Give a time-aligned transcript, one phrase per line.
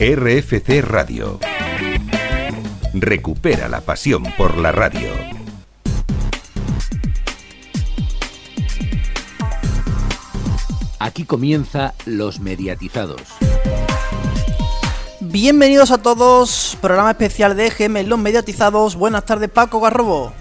[0.00, 1.38] RFC Radio.
[2.94, 5.08] Recupera la pasión por la radio.
[10.98, 13.22] Aquí comienza Los Mediatizados.
[15.20, 18.96] Bienvenidos a todos, programa especial de EGM Los Mediatizados.
[18.96, 20.32] Buenas tardes, Paco Garrobo.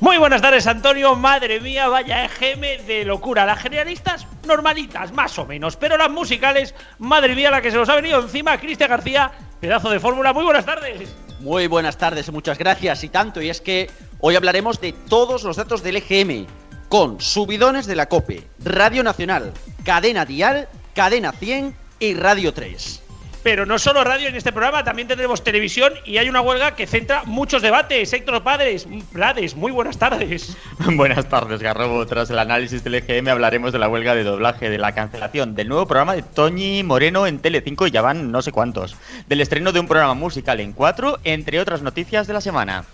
[0.00, 1.16] Muy buenas tardes, Antonio.
[1.16, 3.46] Madre mía, vaya EGM de locura.
[3.46, 7.88] Las generalistas normalitas, más o menos, pero las musicales, madre mía, la que se nos
[7.88, 9.30] ha venido encima, Cristian García,
[9.60, 10.32] pedazo de fórmula.
[10.32, 11.14] Muy buenas tardes.
[11.40, 13.40] Muy buenas tardes, muchas gracias y tanto.
[13.40, 16.46] Y es que hoy hablaremos de todos los datos del EGM,
[16.88, 19.52] con subidones de la COPE, Radio Nacional,
[19.84, 23.07] Cadena Dial, Cadena 100 y Radio 3.
[23.42, 26.86] Pero no solo radio en este programa, también tendremos televisión y hay una huelga que
[26.86, 28.12] centra muchos debates.
[28.12, 30.56] Héctor Padres, Prades, muy buenas tardes.
[30.96, 32.04] buenas tardes, Garrobo.
[32.06, 35.68] Tras el análisis del EGM hablaremos de la huelga de doblaje, de la cancelación, del
[35.68, 38.96] nuevo programa de Toñi Moreno en Tele5 y ya van no sé cuántos,
[39.28, 42.84] del estreno de un programa musical en 4, entre otras noticias de la semana.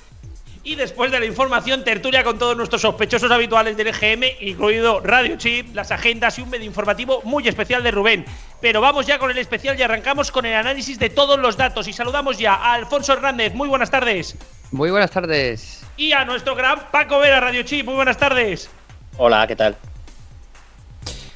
[0.67, 5.37] Y después de la información, tertulia con todos nuestros sospechosos habituales del EGM, incluido Radio
[5.37, 8.25] Chip, las agendas y un medio informativo muy especial de Rubén.
[8.65, 11.87] Pero vamos ya con el especial y arrancamos con el análisis de todos los datos.
[11.87, 13.53] Y saludamos ya a Alfonso Hernández.
[13.53, 14.39] Muy buenas tardes.
[14.73, 15.83] Muy buenas tardes.
[15.99, 17.85] Y a nuestro gran Paco Vera, Radio Chip.
[17.85, 18.71] Muy buenas tardes.
[19.19, 19.77] Hola, ¿qué tal?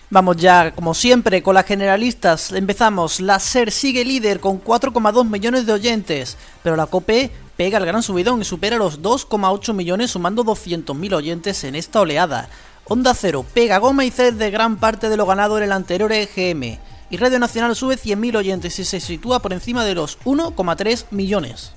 [0.08, 2.50] Vamos ya, como siempre, con las generalistas.
[2.50, 3.20] Empezamos.
[3.20, 8.02] La SER sigue líder con 4,2 millones de oyentes, pero la COPE pega el gran
[8.02, 12.48] subidón y supera los 2,8 millones sumando 200.000 oyentes en esta oleada.
[12.86, 16.10] Onda Cero pega goma y ced de gran parte de lo ganado en el anterior
[16.10, 16.87] EGM.
[17.10, 21.72] Y Radio Nacional sube 100.000 oyentes y se sitúa por encima de los 1,3 millones.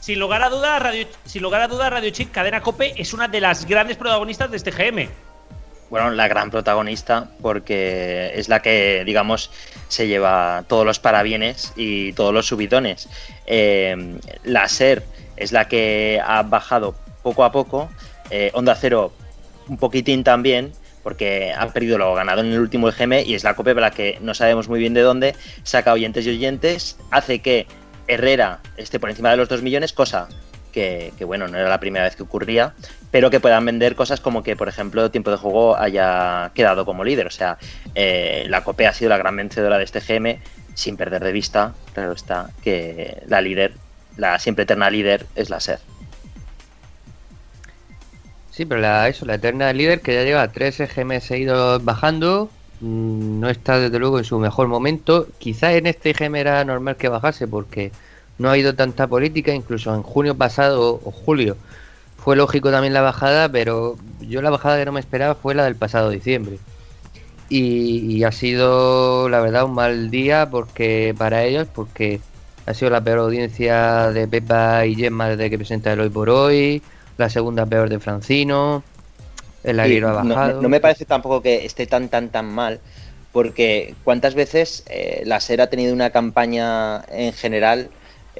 [0.00, 3.28] Sin lugar a dudas, Radio, sin lugar a duda, Radio Chip Cadena Cope es una
[3.28, 5.08] de las grandes protagonistas de este GM
[5.90, 9.50] bueno, la gran protagonista, porque es la que, digamos,
[9.88, 13.08] se lleva todos los parabienes y todos los subidones.
[13.46, 15.02] Eh, la SER
[15.36, 17.88] es la que ha bajado poco a poco.
[18.30, 19.12] Eh, Onda Cero
[19.68, 20.72] un poquitín también,
[21.08, 23.94] porque ha perdido lo ganado en el último EGM y es la COPE para la
[23.94, 27.66] que no sabemos muy bien de dónde, saca oyentes y oyentes, hace que
[28.08, 30.28] Herrera esté por encima de los 2 millones, cosa
[30.70, 32.74] que, bueno, no era la primera vez que ocurría,
[33.10, 37.04] pero que puedan vender cosas como que, por ejemplo, Tiempo de Juego haya quedado como
[37.04, 37.26] líder.
[37.26, 37.56] O sea,
[37.94, 40.40] eh, la COPE ha sido la gran vencedora de este GM,
[40.74, 43.72] sin perder de vista, claro está, que la líder,
[44.18, 45.78] la siempre eterna líder es la SER.
[48.58, 53.38] Sí, pero la, eso, la eterna líder que ya lleva tres EGM seguidos bajando, mm,
[53.38, 55.28] no está desde luego en su mejor momento.
[55.38, 57.92] Quizá en este EGM era normal que bajase porque
[58.36, 61.56] no ha habido tanta política, incluso en junio pasado o julio
[62.16, 65.62] fue lógico también la bajada, pero yo la bajada que no me esperaba fue la
[65.64, 66.58] del pasado diciembre.
[67.48, 72.20] Y, ha sido, la verdad, un mal día porque para ellos, porque
[72.66, 76.28] ha sido la peor audiencia de Pepa y Gemma desde que presenta el hoy por
[76.28, 76.82] hoy,
[77.18, 78.82] la segunda peor de Francino,
[79.64, 80.62] el aire ha bajado.
[80.62, 82.80] No, me parece tampoco que esté tan, tan, tan mal,
[83.32, 87.90] porque cuántas veces eh, la SER ha tenido una campaña en general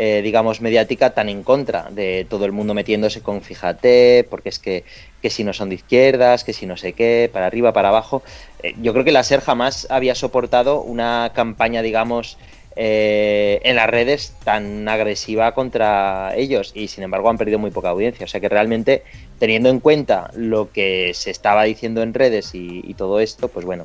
[0.01, 4.61] eh, digamos, mediática tan en contra de todo el mundo metiéndose con fíjate, porque es
[4.61, 4.85] que,
[5.21, 8.23] que si no son de izquierdas, que si no sé qué, para arriba, para abajo.
[8.63, 12.39] Eh, yo creo que la SER jamás había soportado una campaña, digamos,
[12.81, 17.89] eh, en las redes tan agresiva contra ellos y sin embargo han perdido muy poca
[17.89, 18.25] audiencia.
[18.25, 19.03] O sea que realmente,
[19.41, 23.67] teniendo en cuenta lo que se estaba diciendo en redes y, y todo esto, pues
[23.67, 23.85] bueno,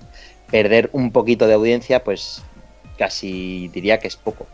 [0.52, 2.44] perder un poquito de audiencia, pues
[2.96, 4.46] casi diría que es poco.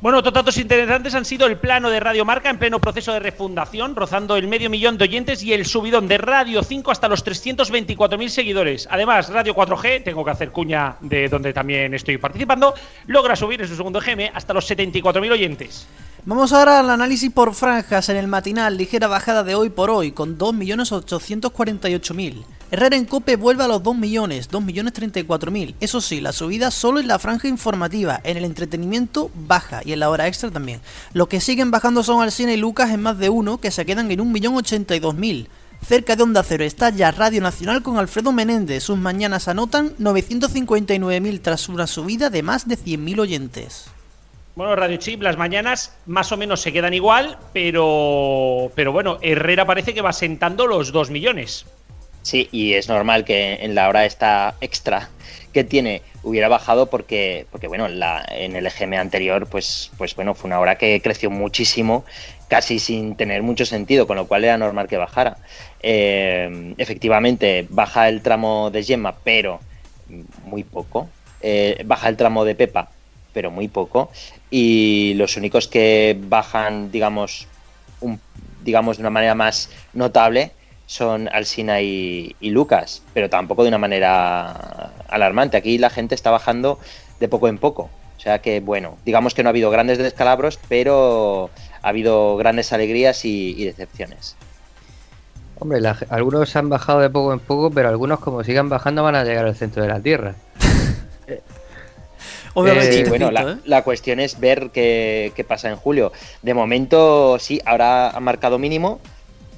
[0.00, 3.18] Bueno, otros datos interesantes han sido el plano de Radio Marca en pleno proceso de
[3.18, 7.26] refundación, rozando el medio millón de oyentes y el subidón de Radio 5 hasta los
[7.26, 8.88] 324.000 seguidores.
[8.92, 12.74] Además, Radio 4G, tengo que hacer cuña de donde también estoy participando,
[13.08, 15.88] logra subir en su segundo GM hasta los 74.000 oyentes.
[16.24, 20.10] Vamos ahora al análisis por franjas en el matinal, ligera bajada de hoy por hoy,
[20.12, 22.44] con 2.848.000.
[22.70, 25.74] Herrera en Cope vuelve a los 2 millones, 2 millones 34 mil.
[25.80, 30.00] Eso sí, la subida solo en la franja informativa, en el entretenimiento baja y en
[30.00, 30.82] la hora extra también.
[31.14, 34.10] Los que siguen bajando son Alcina y Lucas en más de uno, que se quedan
[34.10, 35.46] en 1.082.000.
[35.86, 38.82] Cerca de Onda Cero está ya Radio Nacional con Alfredo Menéndez.
[38.82, 43.86] Sus mañanas anotan 959.000 tras una subida de más de 100.000 oyentes.
[44.58, 49.64] Bueno, Radio Chip, las mañanas más o menos se quedan igual, pero, pero bueno, Herrera
[49.66, 51.64] parece que va sentando los 2 millones.
[52.22, 55.10] Sí, y es normal que en la hora esta extra
[55.52, 60.34] que tiene hubiera bajado porque, porque bueno, la, en el EGM anterior, pues, pues bueno,
[60.34, 62.04] fue una hora que creció muchísimo,
[62.48, 65.36] casi sin tener mucho sentido, con lo cual era normal que bajara.
[65.84, 69.60] Eh, efectivamente, baja el tramo de Gemma, pero
[70.46, 71.08] muy poco.
[71.42, 72.90] Eh, baja el tramo de Pepa,
[73.38, 74.10] pero muy poco.
[74.50, 77.46] Y los únicos que bajan, digamos,
[78.00, 78.18] un,
[78.64, 80.50] digamos de una manera más notable
[80.86, 85.56] son Alsina y, Lucas, pero tampoco de una manera alarmante.
[85.56, 86.80] Aquí la gente está bajando
[87.20, 87.82] de poco en poco.
[88.16, 91.50] O sea que, bueno, digamos que no ha habido grandes descalabros, pero
[91.80, 94.34] ha habido grandes alegrías y, y decepciones.
[95.60, 99.14] Hombre, la- algunos han bajado de poco en poco, pero algunos como sigan bajando van
[99.14, 100.34] a llegar al centro de la Tierra.
[102.54, 103.56] Obviamente, Eh, Sí, bueno, la, ¿eh?
[103.64, 106.12] la cuestión es ver qué, qué pasa en julio.
[106.42, 109.00] De momento, sí, ahora ha marcado mínimo.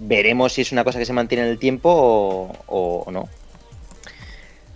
[0.00, 3.28] Veremos si es una cosa que se mantiene en el tiempo o, o- o no.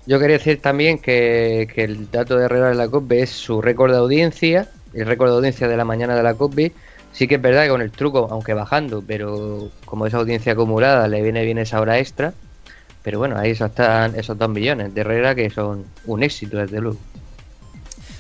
[0.07, 3.63] Yo quería decir también que, que el dato de Herrera de la COPE es su
[3.63, 6.73] récord de audiencia, el récord de audiencia de la mañana de la COPE.
[7.13, 11.09] Sí que es verdad que con el truco, aunque bajando, pero como es audiencia acumulada,
[11.09, 12.35] le viene bien esa hora extra.
[13.03, 16.99] Pero bueno, ahí están esos dos millones de Herrera que son un éxito, desde luego.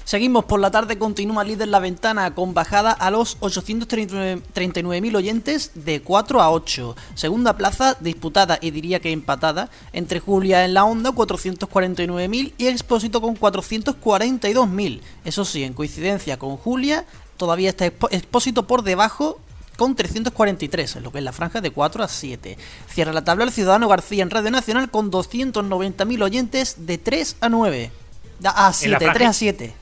[0.04, 6.02] Seguimos por la tarde, continúa líder la ventana con bajada a los 839.000 oyentes de
[6.02, 6.94] 4 a 8.
[7.14, 13.22] Segunda plaza disputada y diría que empatada entre Julia en la Onda 449.000 y Expósito
[13.22, 15.00] con 442.000.
[15.24, 17.06] Eso sí, en coincidencia con Julia,
[17.38, 19.40] todavía está Expósito por debajo
[19.78, 22.58] con 343, en lo que es la franja de 4 a 7.
[22.88, 27.48] Cierra la tabla el Ciudadano García en Radio Nacional con 290.000 oyentes de 3 a
[27.48, 27.90] 9.
[28.38, 29.74] Da- A 7, franja- 3 a 7.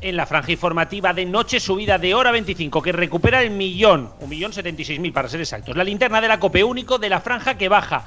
[0.00, 4.28] En la franja informativa de noche subida de hora 25 que recupera el millón, un
[4.28, 5.76] millón setenta y seis mil para ser exactos.
[5.76, 8.04] La linterna de la COPE único de la franja que baja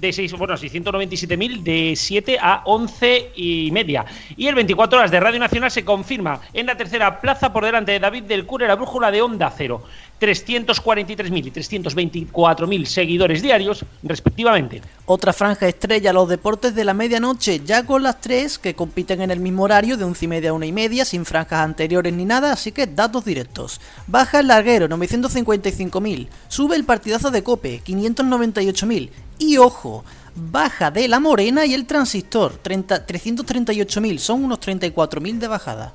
[0.00, 4.04] de 6, bueno, 697.000 de 7 a 11 y media.
[4.36, 7.92] Y el 24 horas de Radio Nacional se confirma en la tercera plaza por delante
[7.92, 9.82] de David del Cura la brújula de Onda Cero.
[10.20, 14.82] 343.000 y 324.000 seguidores diarios respectivamente.
[15.10, 19.30] Otra franja estrella, los deportes de la medianoche, ya con las tres que compiten en
[19.30, 22.26] el mismo horario de 11 y media a 1 y media, sin franjas anteriores ni
[22.26, 23.80] nada, así que datos directos.
[24.06, 26.28] Baja el larguero, 955.000.
[26.48, 29.08] Sube el partidazo de Cope, 598.000.
[29.38, 34.18] Y ojo, baja de la Morena y el transistor, 30 338.000.
[34.18, 35.94] Son unos 34.000 de bajada.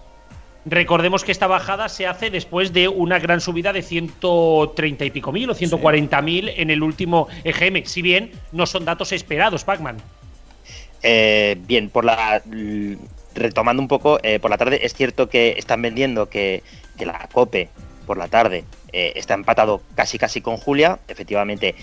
[0.66, 5.32] Recordemos que esta bajada se hace después de una gran subida de 130 y pico
[5.32, 9.98] mil o 140 mil en el último EGM, si bien no son datos esperados, Pacman.
[11.02, 12.42] Eh, bien, por la
[13.36, 16.64] retomando un poco, eh, por la tarde es cierto que están vendiendo que,
[16.98, 17.70] que la COPE
[18.06, 21.00] por la tarde eh, está empatado casi casi con Julia.
[21.08, 21.76] Efectivamente,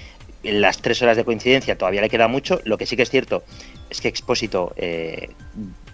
[0.43, 2.61] en las tres horas de coincidencia todavía le queda mucho.
[2.65, 3.43] Lo que sí que es cierto
[3.91, 5.31] es que Expósito eh,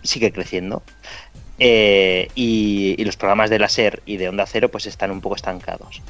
[0.03, 0.83] sigue creciendo.
[1.59, 5.21] Eh, y, y los programas de la SER y de Onda Cero pues están un
[5.21, 6.03] poco estancados.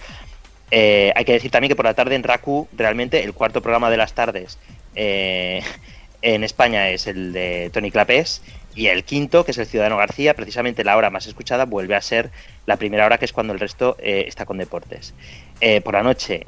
[0.71, 3.89] Eh, hay que decir también que por la tarde en RACU, realmente el cuarto programa
[3.89, 4.59] de las tardes
[4.97, 5.63] eh,
[6.23, 8.43] en España es el de Tony Clapés
[8.75, 12.03] y el quinto, que es el Ciudadano García, precisamente la hora más escuchada, vuelve a
[12.03, 12.31] ser
[12.67, 15.15] la primera hora, que es cuando el resto eh, está con deportes.
[15.63, 16.47] Eh, por la noche,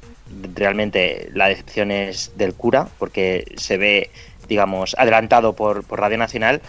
[0.55, 4.11] realmente la decepción es del cura, porque se ve,
[4.47, 6.61] digamos, adelantado por Radio Nacional.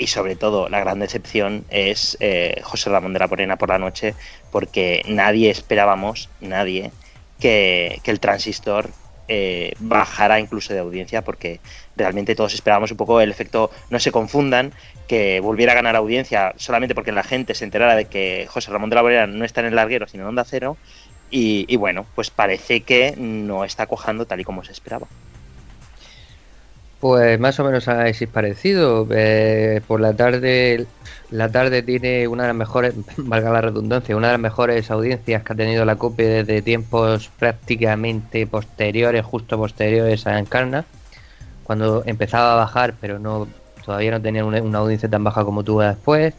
[0.00, 3.78] Y sobre todo, la gran decepción es eh, José Ramón de la Morena por la
[3.78, 4.14] noche,
[4.50, 6.90] porque nadie esperábamos, nadie,
[7.38, 8.88] que, el transistor
[9.28, 11.60] eh, bajara incluso de audiencia, porque
[11.96, 14.72] realmente todos esperábamos un poco el efecto no se confundan,
[15.06, 18.88] que volviera a ganar audiencia solamente porque la gente se enterara de que José Ramón
[18.88, 20.78] de la Morena no está en el larguero, sino en Onda Cero.
[21.30, 25.08] Y, y bueno, pues parece que no está cojando tal y como se esperaba.
[27.00, 29.06] Pues más o menos análisis parecido.
[29.10, 30.86] Eh, por la tarde,
[31.30, 35.42] la tarde tiene una de las mejores, valga la redundancia, una de las mejores audiencias
[35.42, 40.84] que ha tenido la COPE desde tiempos prácticamente posteriores, justo posteriores a Encarna,
[41.64, 43.48] cuando empezaba a bajar, pero no
[43.84, 46.34] todavía no tenía una, una audiencia tan baja como tuvo después.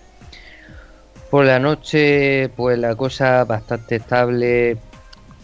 [1.32, 4.78] Por la noche, pues la cosa bastante estable,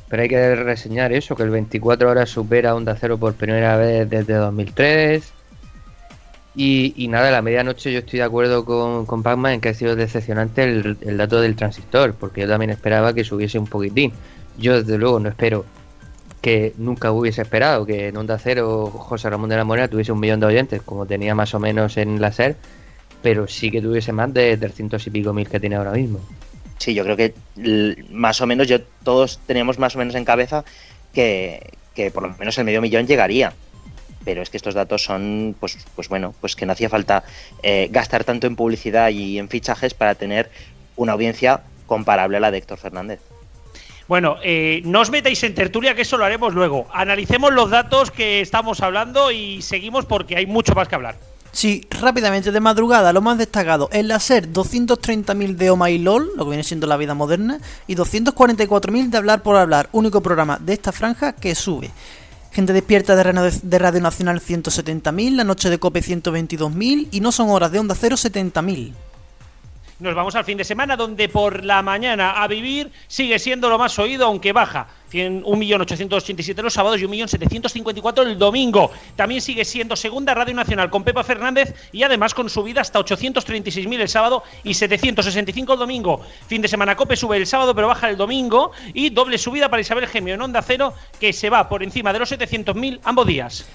[0.09, 4.09] pero hay que reseñar eso, que el 24 horas supera Onda Cero por primera vez
[4.09, 5.33] desde 2003.
[6.55, 9.69] Y, y nada, a la medianoche yo estoy de acuerdo con, con Pacman en que
[9.69, 14.11] ha sido decepcionante el, dato del transistor, porque yo también esperaba que subiese un poquitín.
[14.57, 15.65] Yo desde luego no espero
[16.41, 20.19] que nunca hubiese esperado que en Onda Cero José Ramón de la Morena tuviese un
[20.19, 22.55] millón de oyentes, como tenía más o menos en la SER,
[23.21, 26.21] pero sí que tuviese más de 300 y pico mil que tiene ahora mismo.
[26.77, 27.33] Sí, yo creo que
[28.11, 30.63] más o menos yo todos teníamos más o menos en cabeza
[31.13, 33.53] que, que por lo menos el medio millón llegaría.
[34.23, 37.23] Pero es que estos datos son, pues, pues bueno, pues que no hacía falta
[37.63, 40.49] eh, gastar tanto en publicidad y en fichajes para tener
[40.97, 43.21] una audiencia comparable a la de Héctor Fernández.
[44.07, 46.87] Bueno, eh, no os metáis en tertulia, que eso lo haremos luego.
[46.93, 51.15] Analicemos los datos que estamos hablando y seguimos porque hay mucho más que hablar.
[51.51, 56.43] Sí, rápidamente de madrugada, lo más destacado, el láser 230.000 de Oma y LOL, lo
[56.43, 60.73] que viene siendo la vida moderna, y 244.000 de Hablar por Hablar, único programa de
[60.73, 61.91] esta franja que sube.
[62.51, 67.71] Gente despierta de Radio Nacional 170.000, La Noche de Cope 122.000 y No Son Horas
[67.71, 68.93] de Onda Cero 70.000.
[69.99, 73.79] Nos vamos al fin de semana donde por la mañana a vivir sigue siendo lo
[73.79, 74.87] más oído aunque baja.
[75.11, 78.91] 1.887 los sábados y 1.754 el domingo.
[79.15, 83.99] También sigue siendo segunda Radio Nacional con Pepa Fernández y además con subida hasta 836.000
[83.99, 86.21] el sábado y 765 el domingo.
[86.45, 89.81] Fin de semana Cope sube el sábado pero baja el domingo y doble subida para
[89.81, 93.65] Isabel Gemio en Onda Cero que se va por encima de los 700.000 ambos días.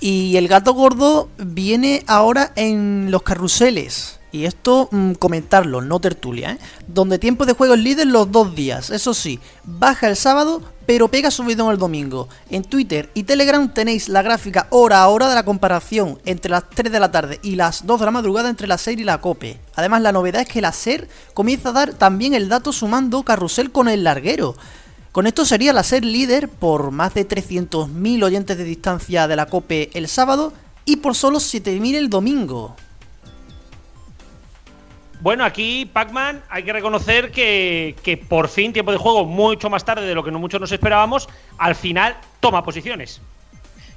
[0.00, 4.18] Y el gato gordo viene ahora en los carruseles.
[4.32, 6.58] Y esto mm, comentarlo, no tertulia, ¿eh?
[6.88, 8.88] Donde tiempo de juego es líder los dos días.
[8.88, 12.28] Eso sí, baja el sábado, pero pega subido el domingo.
[12.48, 16.68] En Twitter y Telegram tenéis la gráfica hora a hora de la comparación entre las
[16.70, 19.20] 3 de la tarde y las 2 de la madrugada entre la SER y la
[19.20, 19.60] COPE.
[19.76, 23.70] Además, la novedad es que la SER comienza a dar también el dato sumando carrusel
[23.70, 24.56] con el larguero.
[25.12, 29.44] Con esto sería la SER líder por más de 300.000 oyentes de distancia de la
[29.44, 30.54] COPE el sábado
[30.86, 32.76] y por solo 7.000 el domingo.
[35.22, 39.84] Bueno, aquí Pac-Man hay que reconocer que, que, por fin, tiempo de juego mucho más
[39.84, 43.20] tarde de lo que muchos nos esperábamos, al final toma posiciones.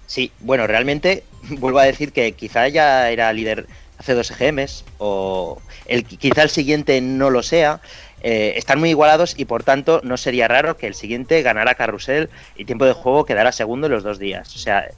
[0.05, 3.65] Sí, bueno, realmente vuelvo a decir que quizá ya era líder
[3.97, 7.81] hace dos EGMs o el, quizá el siguiente no lo sea.
[8.21, 12.29] Eh, están muy igualados y por tanto no sería raro que el siguiente ganara Carrusel
[12.55, 14.55] y tiempo de juego quedara segundo en los dos días.
[14.55, 14.89] O sea,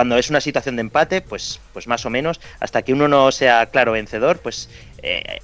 [0.00, 3.30] cuando es una situación de empate, pues, pues más o menos, hasta que uno no
[3.32, 4.70] sea claro vencedor, pues
[5.02, 5.40] eh,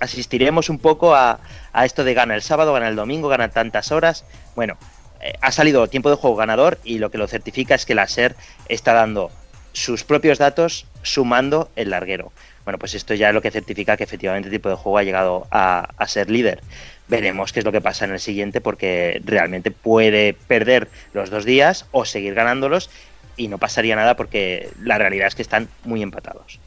[0.00, 1.38] asistiremos un poco a,
[1.72, 4.24] a, esto de gana el sábado, gana el domingo, gana tantas horas.
[4.56, 4.76] Bueno,
[5.20, 8.08] eh, ha salido tiempo de juego ganador y lo que lo certifica es que la
[8.08, 8.34] SER
[8.68, 9.30] está dando
[9.72, 12.32] sus propios datos sumando el larguero.
[12.64, 15.04] Bueno, pues esto ya es lo que certifica que efectivamente el tipo de juego ha
[15.04, 16.60] llegado a, a ser líder.
[17.06, 21.44] Veremos qué es lo que pasa en el siguiente porque realmente puede perder los dos
[21.44, 22.90] días o seguir ganándolos
[23.36, 26.58] y no pasaría nada porque la realidad es que están muy empatados.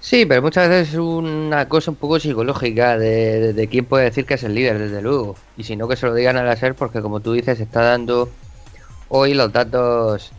[0.00, 4.24] Sí, pero muchas veces es una cosa un poco psicológica de, de, quién puede decir
[4.24, 5.36] que es el líder, desde luego.
[5.56, 7.82] Y si no, que se lo digan a la SER, porque como tú dices, está
[7.82, 8.30] dando
[9.08, 10.30] hoy los datos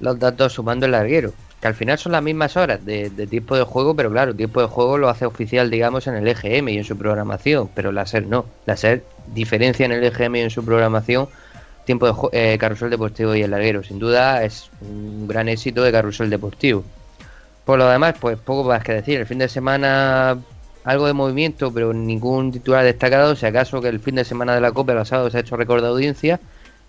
[0.00, 1.32] los datos sumando el larguero.
[1.60, 4.60] Que al final son las mismas horas de, de tiempo de juego, pero claro, tiempo
[4.60, 8.04] de juego lo hace oficial, digamos, en el EGM y en su programación, pero la
[8.04, 8.44] SER no.
[8.66, 9.02] La SER
[9.32, 11.28] diferencia en el EGM y en su programación
[11.84, 13.82] tiempo de eh, carrusel deportivo y el larguero.
[13.82, 16.84] Sin duda es un gran éxito de carrusel deportivo.
[17.64, 19.20] Por lo demás, pues poco más que decir.
[19.20, 20.38] El fin de semana
[20.84, 23.34] algo de movimiento, pero ningún titular destacado.
[23.36, 25.56] Si acaso que el fin de semana de la Copa el sábado se ha hecho
[25.56, 26.40] récord de audiencia,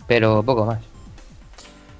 [0.08, 0.80] pero poco más.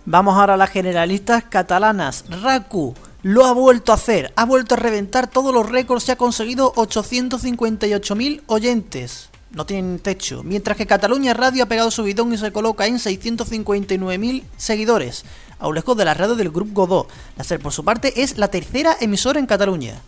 [0.06, 2.26] Vamos ahora a las generalistas catalanas.
[2.30, 6.16] Raku lo ha vuelto a hacer, ha vuelto a reventar todos los récords y ha
[6.16, 12.38] conseguido 858.000 oyentes no tienen techo, mientras que Cataluña Radio ha pegado su bidón y
[12.38, 15.26] se coloca en 659.000 seguidores,
[15.60, 17.08] a un lejos de la radio del Grupo Godó.
[17.38, 20.02] La SER, por su parte, es la tercera emisora en Cataluña.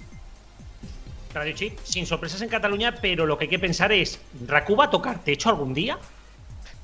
[1.33, 4.85] Radio Chip, sin sorpresas en Cataluña, pero lo que hay que pensar es, ¿Raku va
[4.85, 5.97] a tocar techo algún día?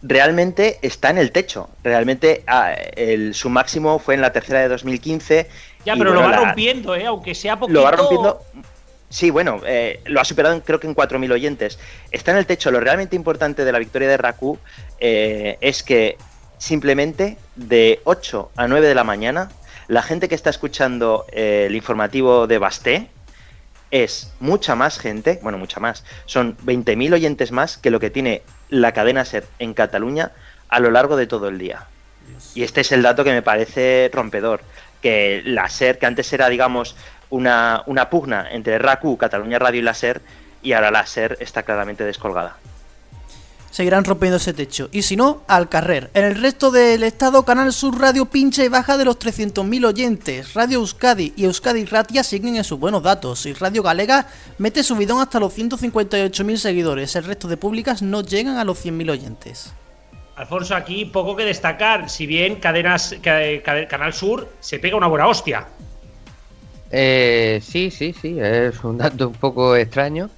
[0.02, 1.70] Realmente está en el techo.
[1.84, 5.50] Realmente ah, el, su máximo fue en la tercera de 2015.
[5.86, 6.46] Ya, pero bueno, lo va la...
[6.46, 7.06] rompiendo, ¿eh?
[7.06, 7.80] aunque sea poquito...
[7.80, 8.42] Lo va rompiendo
[9.14, 11.78] Sí, bueno, eh, lo ha superado en, creo que en 4.000 oyentes.
[12.10, 12.72] Está en el techo.
[12.72, 14.58] Lo realmente importante de la victoria de Raku
[15.00, 16.18] eh, es que
[16.58, 19.52] simplemente de 8 a 9 de la mañana,
[19.88, 23.08] la gente que está escuchando eh, el informativo de Basté
[23.92, 28.42] es mucha más gente, bueno, mucha más, son 20.000 oyentes más que lo que tiene
[28.70, 30.32] la cadena SER en Cataluña
[30.70, 31.86] a lo largo de todo el día.
[32.56, 34.62] Y este es el dato que me parece rompedor.
[35.04, 36.96] Que la SER, que antes era, digamos,
[37.34, 40.22] una, una pugna entre RACU, Cataluña Radio y la SER,
[40.62, 42.58] y ahora la SER está claramente descolgada.
[43.72, 44.88] Seguirán rompiendo ese techo.
[44.92, 46.12] Y si no, al carrer.
[46.14, 50.54] En el resto del estado, Canal Sur Radio pincha y baja de los 300.000 oyentes.
[50.54, 53.48] Radio Euskadi y Euskadi Ratia siguen en sus buenos datos.
[53.48, 54.28] Y Radio Galega
[54.60, 57.16] mete su bidón hasta los 158.000 seguidores.
[57.16, 59.74] El resto de públicas no llegan a los 100.000 oyentes.
[60.36, 62.12] Alfonso, aquí poco que destacar.
[62.12, 63.16] Si bien cadenas,
[63.90, 65.66] Canal Sur se pega una buena hostia.
[66.96, 70.30] Eh, sí, sí, sí, es un dato un poco extraño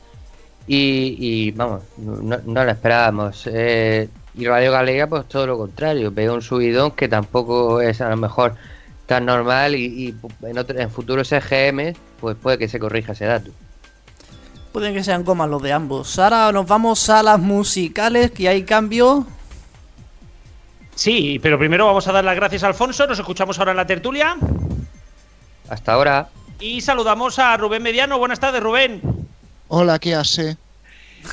[0.66, 3.46] y, y vamos, no, no, lo esperábamos.
[3.52, 8.10] Eh, y Radio Galega, pues todo lo contrario, pega un subidón que tampoco es a
[8.10, 8.56] lo mejor
[9.06, 13.26] tan normal y, y en, otro, en futuros EGM, pues puede que se corrija ese
[13.26, 13.52] dato.
[14.72, 16.18] Pueden que sean comas los de ambos.
[16.20, 19.28] Ahora nos vamos a las musicales, que hay cambio.
[20.96, 23.06] Sí, pero primero vamos a dar las gracias a Alfonso.
[23.08, 24.38] Nos escuchamos ahora en la tertulia.
[25.70, 26.30] Hasta ahora.
[26.60, 28.18] Y saludamos a Rubén Mediano.
[28.18, 29.02] Buenas tardes, Rubén.
[29.68, 30.58] Hola, ¿qué hace?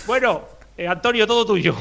[0.06, 0.42] Bueno,
[0.76, 1.76] eh, Antonio, todo tuyo.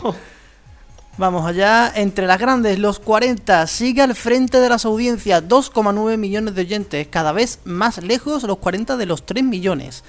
[1.17, 6.55] Vamos allá, entre las grandes, los 40 sigue al frente de las audiencias, 2,9 millones
[6.55, 10.03] de oyentes, cada vez más lejos los 40 de los 3 millones.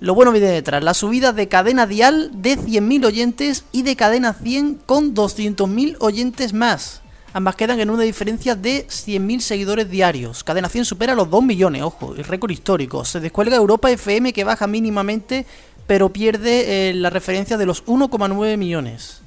[0.00, 4.34] Lo bueno viene detrás, la subida de cadena dial de 100.000 oyentes y de cadena
[4.34, 7.02] 100 con 200.000 oyentes más.
[7.36, 10.42] Ambas quedan en una diferencia de 100.000 seguidores diarios.
[10.42, 13.04] Cadena 100 supera los 2 millones, ojo, el récord histórico.
[13.04, 15.44] Se descuelga Europa FM que baja mínimamente,
[15.86, 19.20] pero pierde eh, la referencia de los 1,9 millones.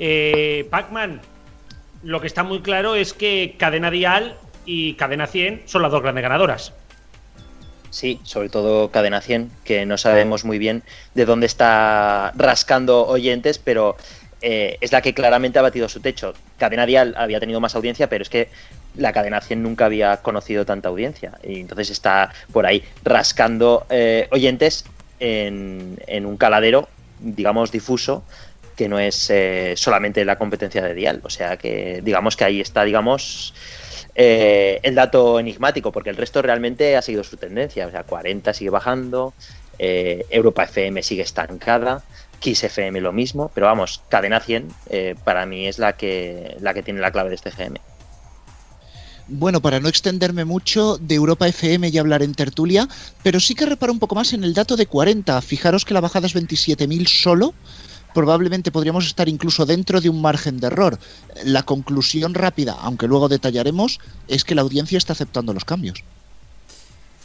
[0.00, 1.20] Eh, Pac-Man,
[2.02, 6.02] lo que está muy claro es que Cadena Dial y Cadena 100 son las dos
[6.02, 6.72] grandes ganadoras.
[7.90, 10.82] Sí, sobre todo Cadena 100, que no sabemos muy bien
[11.14, 13.96] de dónde está rascando oyentes, pero
[14.46, 16.34] eh, es la que claramente ha batido su techo.
[16.58, 18.50] Cadena Dial había tenido más audiencia, pero es que
[18.94, 21.38] la cadena 100 nunca había conocido tanta audiencia.
[21.42, 24.84] Y entonces está por ahí rascando eh, oyentes
[25.18, 25.96] en,
[26.26, 28.22] un caladero, digamos, difuso,
[28.76, 31.22] que no es eh, solamente la competencia de Dial.
[31.24, 33.54] O sea que digamos que ahí está, digamos,
[34.14, 37.86] el dato enigmático, porque el resto realmente ha seguido su tendencia.
[37.86, 39.32] O sea, 40 sigue bajando,
[39.78, 42.04] Europa FM sigue estancada,
[42.40, 46.74] Kiss FM lo mismo, pero vamos, Cadena 100 eh, para mí es la que, la
[46.74, 47.78] que tiene la clave de este GM.
[49.26, 52.86] Bueno, para no extenderme mucho, de Europa FM ya hablaré en tertulia,
[53.22, 55.40] pero sí que reparo un poco más en el dato de 40.
[55.40, 57.54] Fijaros que la bajada es 27.000 solo,
[58.12, 60.98] probablemente podríamos estar incluso dentro de un margen de error.
[61.44, 63.98] La conclusión rápida, aunque luego detallaremos,
[64.28, 66.04] es que la audiencia está aceptando los cambios.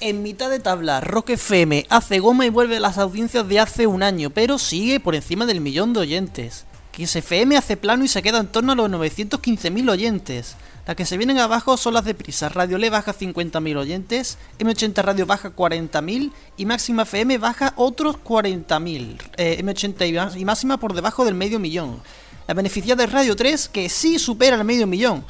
[0.01, 3.85] En mitad de tabla, Rock FM hace goma y vuelve a las audiencias de hace
[3.85, 6.63] un año, pero sigue por encima del millón de oyentes.
[6.91, 10.55] Kiss FM hace plano y se queda en torno a los 915.000 oyentes.
[10.87, 12.47] Las que se vienen abajo son las de Prisa.
[12.47, 19.17] Radio Le baja 50.000 oyentes, M80 Radio baja 40.000 y Máxima FM baja otros 40.000.
[19.35, 22.01] Eh, M80 y Máxima por debajo del medio millón.
[22.47, 25.25] La beneficiada es Radio 3 que sí supera el medio millón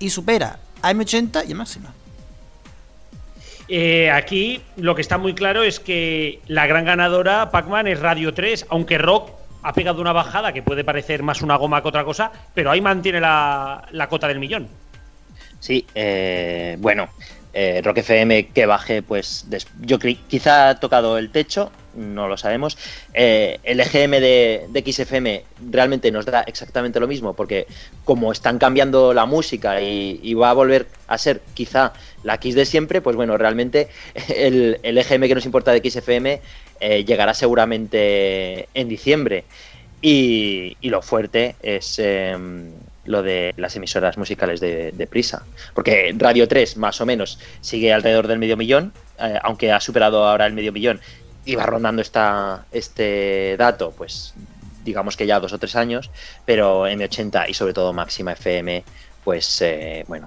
[0.00, 1.94] y supera a M80 y a Máxima.
[3.68, 8.32] Eh, aquí lo que está muy claro es que la gran ganadora, Pac-Man, es Radio
[8.32, 9.30] 3, aunque Rock
[9.62, 12.80] ha pegado una bajada que puede parecer más una goma que otra cosa, pero ahí
[12.80, 14.68] mantiene la, la cota del millón.
[15.60, 17.08] Sí, eh, bueno,
[17.52, 19.46] eh, Rock FM que baje, pues
[19.80, 22.78] yo quizá ha tocado el techo, no lo sabemos.
[23.14, 27.66] Eh, el EGM de, XFM realmente nos da exactamente lo mismo, porque
[28.04, 32.64] como están cambiando la música y, va a volver a ser quizá la X de
[32.64, 33.88] siempre, pues bueno, realmente
[34.34, 36.40] el, el EGM que nos importa de XFM
[36.80, 39.44] eh, llegará seguramente en diciembre.
[40.00, 42.70] Y, y lo fuerte es em,
[43.04, 45.44] lo de las emisoras musicales de, de, Prisa.
[45.74, 50.24] Porque Radio 3, más o menos, sigue alrededor del medio millón, eh, aunque ha superado
[50.24, 51.00] ahora el medio millón
[51.44, 54.34] y va rondando esta, este dato, pues
[54.84, 56.10] digamos que ya dos o tres años,
[56.44, 58.84] pero M80 y sobre todo Máxima FM,
[59.28, 60.26] pues eh, bueno,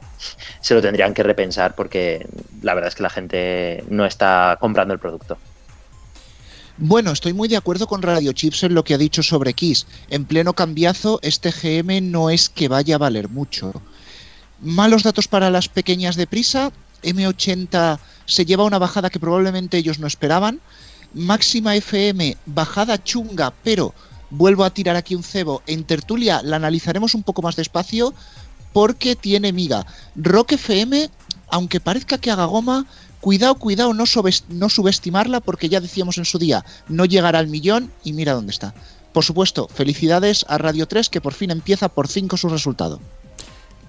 [0.59, 2.23] se lo tendrían que repensar porque
[2.61, 5.39] la verdad es que la gente no está comprando el producto.
[6.77, 9.87] Bueno, estoy muy de acuerdo con Radio Chips en lo que ha dicho sobre Kiss.
[10.11, 13.73] En pleno cambiazo, este GM no es que vaya a valer mucho.
[14.61, 16.71] Malos datos para las pequeñas de prisa.
[17.01, 20.61] M80 se lleva una bajada que probablemente ellos no esperaban.
[21.15, 23.95] Máxima FM, bajada chunga, pero
[24.31, 25.61] vuelvo a tirar aquí un cebo.
[25.67, 28.13] En tertulia la analizaremos un poco más despacio
[28.73, 29.85] porque tiene miga.
[30.15, 31.09] Rock FM,
[31.49, 32.85] aunque parezca que haga goma,
[33.19, 34.05] cuidado, cuidado, no,
[34.49, 38.51] no subestimarla porque ya decíamos en su día, no llegará al millón y mira dónde
[38.51, 38.73] está.
[39.13, 42.99] Por supuesto, felicidades a Radio 3 que por fin empieza por 5 su resultado.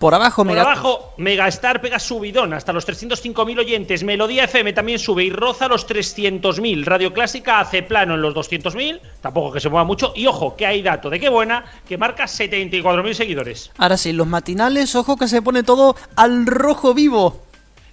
[0.03, 0.63] Por abajo, Por Mega...
[0.63, 4.03] abajo, Megastar pega subidón hasta los 305.000 oyentes.
[4.03, 6.85] Melodía FM también sube y roza los 300.000.
[6.85, 9.01] Radio Clásica hace plano en los 200.000.
[9.21, 10.13] Tampoco que se mueva mucho.
[10.17, 13.71] Y ojo, que hay dato de qué buena, que marca 74.000 seguidores.
[13.79, 17.41] Ahora sí, los matinales, ojo que se pone todo al rojo vivo.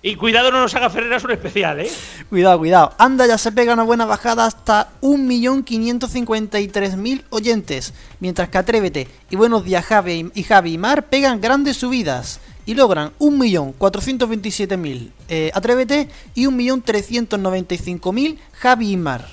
[0.02, 1.92] Y cuidado, no nos haga Ferreras un especial, ¿eh?
[2.30, 2.94] Cuidado, cuidado.
[2.98, 7.94] Anda, ya se pega una buena bajada hasta 1.553.000 oyentes.
[8.22, 12.40] Mientras que Atrévete y Buenos Días Javi y Javi y Mar pegan grandes subidas.
[12.66, 19.26] Y logran 1.427.000 eh, Atrévete y 1.395.000 Javi y Mar.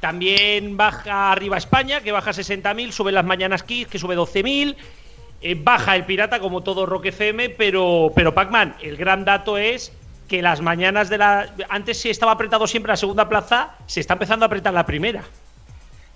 [0.00, 2.90] También baja arriba España, que baja 60.000.
[2.90, 4.74] Sube las mañanas Kiss, que sube 12.000.
[5.42, 9.92] Eh, baja el pirata como todo Rock FM, pero, pero Pac-Man, el gran dato es
[10.28, 11.52] que las mañanas de la...
[11.68, 15.24] Antes se estaba apretado siempre la segunda plaza, se está empezando a apretar la primera.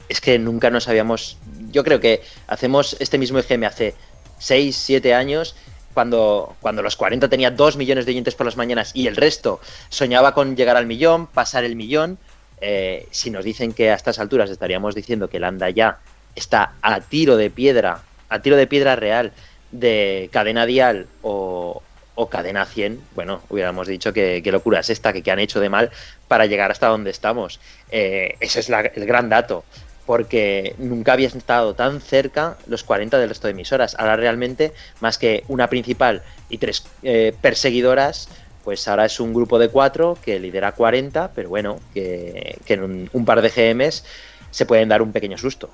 [0.09, 1.39] Es que nunca nos habíamos...
[1.73, 3.95] Yo creo que hacemos este mismo EGM hace
[4.39, 5.57] 6, 7 años
[5.95, 9.61] cuando, cuando los 40 tenía 2 millones de oyentes por las mañanas y el resto
[9.89, 12.19] soñaba con llegar al millón, pasar el millón,
[12.61, 15.99] eh, si nos dicen que a estas alturas estaríamos diciendo que el anda ya
[16.35, 19.33] está a tiro de piedra, a tiro de piedra real
[19.71, 21.83] de cadena dial o,
[22.31, 25.91] cadena 100, bueno, hubiéramos dicho que, qué locura es esta, que, han hecho de mal
[26.29, 27.61] para llegar hasta donde estamos.
[27.91, 29.65] Eh, ese es la, el gran dato,
[30.07, 33.97] porque nunca había estado tan cerca los 40 del resto de emisoras.
[33.99, 38.29] Ahora realmente, más que una principal y tres eh, perseguidoras,
[38.63, 42.83] pues ahora es un grupo de cuatro que lidera 40, pero bueno, que, que en
[42.83, 44.05] un, un par de GMs
[44.51, 45.71] se pueden dar un pequeño susto.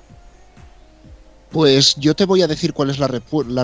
[1.51, 3.07] Pues yo te voy a decir cuál es la,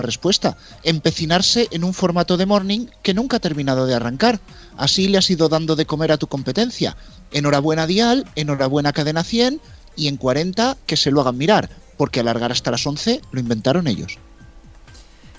[0.01, 0.57] respuesta.
[0.83, 4.39] Empecinarse en un formato de morning que nunca ha terminado de arrancar.
[4.75, 6.97] Así le has ido dando de comer a tu competencia.
[7.31, 9.61] Enhorabuena Dial, enhorabuena Cadena 100
[9.95, 13.87] y en 40 que se lo hagan mirar, porque alargar hasta las 11 lo inventaron
[13.87, 14.17] ellos.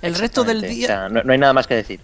[0.01, 0.87] El resto del día...
[0.87, 2.01] O sea, no, no hay nada más que decir.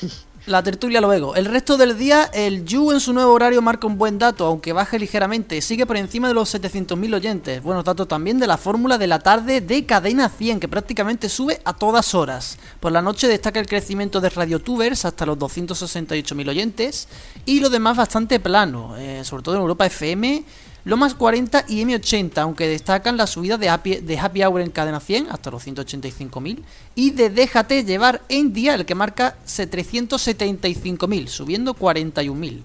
[0.46, 1.36] La tertulia luego.
[1.36, 4.72] El resto del día, el You en su nuevo horario marca un buen dato, aunque
[4.72, 5.60] baje ligeramente.
[5.60, 7.62] Sigue por encima de los 700.000 oyentes.
[7.62, 11.60] Buenos datos también de la fórmula de la tarde de Cadena 100, que prácticamente sube
[11.64, 12.58] a todas horas.
[12.80, 17.08] Por la noche destaca el crecimiento de RadioTubers hasta los 268.000 oyentes.
[17.44, 20.42] Y lo demás bastante plano, eh, sobre todo en Europa FM.
[20.84, 24.98] Lomas 40 y M80, aunque destacan la subida de Happy, de Happy Hour en cadena
[25.00, 26.58] 100 hasta los 185.000
[26.94, 32.62] y de Déjate llevar en Dial que marca 375.000, subiendo 41.000.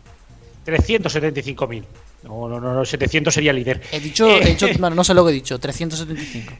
[0.65, 1.83] 375.000.
[2.23, 3.81] No, no, no, no, 700 sería líder.
[3.91, 6.53] He dicho, he dicho bueno, no sé lo que he dicho, 375.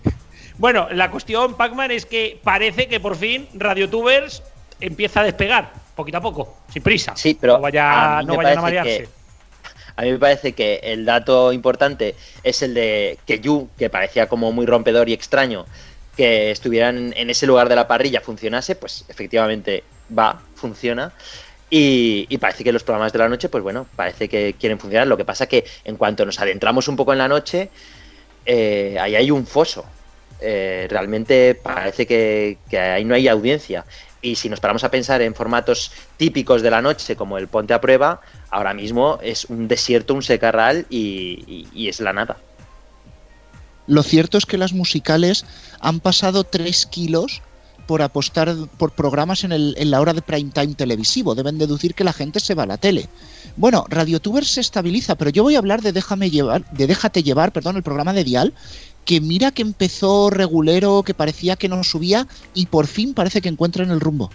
[0.58, 4.44] Bueno, la cuestión, Pac-Man, es que parece que por fin RadioTubers
[4.80, 7.14] empieza a despegar, poquito a poco, sin prisa.
[7.16, 8.98] Sí, pero no, vaya, a mí no me vayan a marearse.
[9.00, 9.10] que-
[9.96, 14.28] A mí me parece que el dato importante es el de que Yu, que parecía
[14.28, 15.66] como muy rompedor y extraño,
[16.16, 19.84] que estuvieran en ese lugar de la parrilla funcionase, pues efectivamente
[20.18, 21.14] va, funciona.
[21.70, 25.08] Y, parece que los programas de la noche, pues bueno, parece que quieren funcionar.
[25.08, 27.70] Lo que pasa que en cuanto nos adentramos un poco en la noche,
[28.46, 29.86] eh, ahí hay un foso.
[30.42, 33.86] Eh, realmente parece que ahí no hay audiencia.
[34.26, 37.76] Y si nos paramos a pensar en formatos típicos de la noche, como el Ponte
[37.76, 42.38] a Prueba, ahora mismo es un desierto, un secarral y, y- es la nada.
[43.86, 45.46] Lo cierto es que las musicales
[45.80, 47.44] han pasado 3 kilos
[47.86, 51.36] por apostar por programas en, el- en la hora de prime time televisivo.
[51.36, 53.08] Deben deducir que la gente se va a la tele.
[53.58, 57.52] Bueno, RadioTuber se estabiliza, pero yo voy a hablar de Déjame llevar, de Déjate llevar,
[57.52, 58.54] perdón, el programa de Dial,
[59.06, 63.50] que mira que empezó regulero, que parecía que no subía y por fin parece que
[63.50, 64.32] encuentran el rumbo.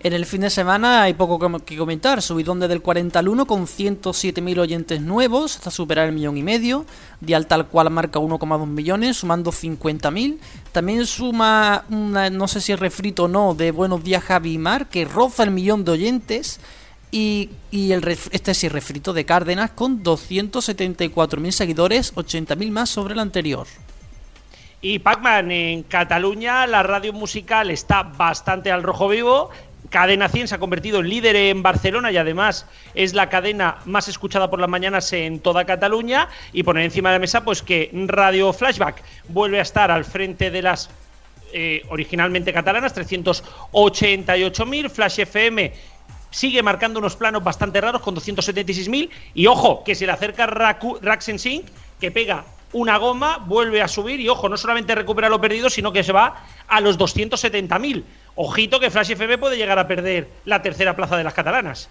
[0.00, 2.20] En el fin de semana hay poco que- comentar.
[2.20, 6.42] Subidón desde el 40 al 1 con 107.000 oyentes nuevos hasta superar el millón y
[6.42, 6.84] medio.
[7.22, 10.38] Dial tal cual marca 1,2 millones, sumando 50.000.
[10.72, 14.90] También suma, una, no sé si es refrito o no, de Buenos Días Javi Mar,
[14.90, 16.60] que roza el millón de oyentes.
[17.16, 23.68] Y, el este sí refrito de Cárdenas con 274.000 seguidores, 80.000 más sobre el anterior.
[24.80, 29.50] Y Pac-Man, en Cataluña la radio musical está bastante al rojo vivo.
[29.90, 34.08] Cadena 100 se ha convertido en líder en Barcelona y además es la cadena más
[34.08, 36.28] escuchada por las mañanas en toda Cataluña.
[36.52, 40.50] Y poner encima de la mesa pues que Radio Flashback vuelve a estar al frente
[40.50, 40.90] de las
[41.52, 44.90] eh, originalmente catalanas, 388.000.
[44.90, 45.93] Flash FM
[46.34, 49.08] sigue marcando unos planos bastante raros con 276.000.
[49.34, 51.66] Y ojo, que se le acerca Raku- Raxen Sync,
[52.00, 55.92] que pega una goma, vuelve a subir y ojo, no solamente recupera lo perdido, sino
[55.92, 58.02] que se va a los 270.000.
[58.34, 61.88] Ojito que Flash FM puede llegar a perder la tercera plaza de las catalanas.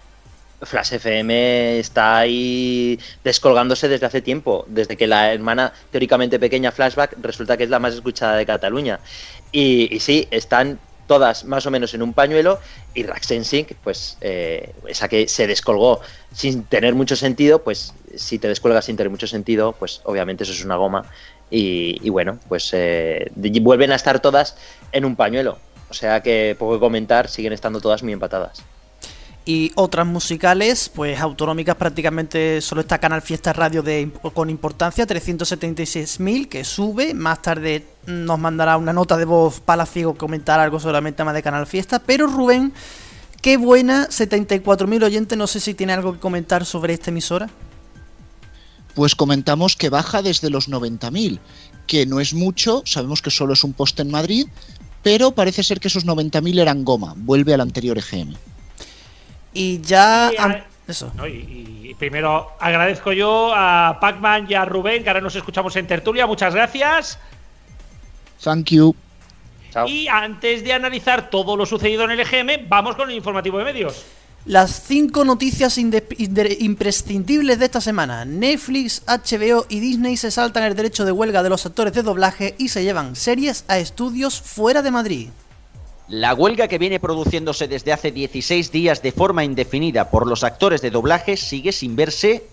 [0.60, 7.16] Flash FM está ahí descolgándose desde hace tiempo, desde que la hermana teóricamente pequeña Flashback
[7.22, 9.00] resulta que es la más escuchada de Cataluña.
[9.52, 12.58] Y, y sí, están todas más o menos en un pañuelo
[12.94, 16.00] y Raxensync, pues eh, esa que se descolgó
[16.32, 20.52] sin tener mucho sentido, pues si te descuelgas sin tener mucho sentido, pues obviamente eso
[20.52, 21.04] es una goma.
[21.50, 24.56] Y, bueno, pues eh, vuelven a estar todas
[24.90, 25.58] en un pañuelo.
[25.88, 28.64] O sea que poco que comentar, siguen estando todas muy empatadas.
[29.46, 36.48] Y otras musicales, pues autonómicas prácticamente solo está Canal Fiesta Radio de, con importancia, 376.000
[36.48, 37.12] que sube.
[37.12, 41.66] Más tarde nos mandará una nota de voz Palaciego comentar algo solamente más de Canal
[41.66, 41.98] Fiesta.
[41.98, 42.72] Pero Rubén,
[43.42, 47.50] qué buena, 74.000 oyentes, no sé si tiene algo que comentar sobre esta emisora.
[48.94, 51.38] Pues comentamos que baja desde los 90.000,
[51.86, 54.46] que no es mucho, sabemos que solo es un poste en Madrid,
[55.02, 58.34] pero parece ser que esos 90.000 eran goma, vuelve al anterior EGM.
[59.54, 60.30] Y ya...
[60.32, 61.10] Y, an- a- Eso.
[61.14, 65.74] No, y, y primero agradezco yo a Pac-Man y a Rubén, que ahora nos escuchamos
[65.76, 66.26] en tertulia.
[66.26, 67.18] Muchas gracias.
[68.42, 68.94] Thank you.
[69.72, 69.88] Chao.
[69.88, 73.64] Y antes de analizar todo lo sucedido en el EGM, vamos con el informativo de
[73.64, 74.04] medios.
[74.46, 78.24] Las cinco noticias imprescindibles de esta semana.
[78.26, 82.54] Netflix, HBO y Disney se saltan el derecho de huelga de los actores de doblaje
[82.58, 85.28] y se llevan series a estudios fuera de Madrid.
[86.08, 90.82] La huelga que viene produciéndose desde hace 16 días de forma indefinida por los actores
[90.82, 92.44] de doblaje sigue sin verse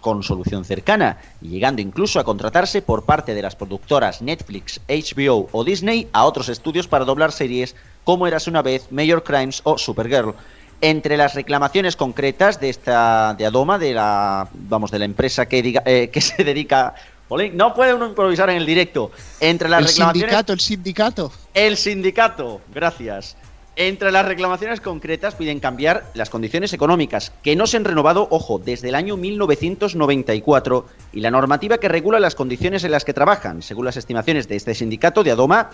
[0.00, 5.64] con solución cercana llegando incluso a contratarse por parte de las productoras Netflix, HBO o
[5.64, 10.34] Disney a otros estudios para doblar series como Eras una vez, Major Crimes o Supergirl.
[10.80, 15.62] Entre las reclamaciones concretas de esta de Adoma, de la vamos de la empresa que
[15.62, 16.94] diga, eh, que se dedica
[17.32, 19.10] Jolín, no puede uno improvisar en el directo.
[19.40, 21.32] Entre las El reclamaciones sindicato, el sindicato.
[21.54, 23.36] el sindicato, gracias.
[23.74, 28.58] Entre las reclamaciones concretas piden cambiar las condiciones económicas, que no se han renovado, ojo,
[28.58, 33.62] desde el año 1994, y la normativa que regula las condiciones en las que trabajan.
[33.62, 35.70] Según las estimaciones de este sindicato de Adoma,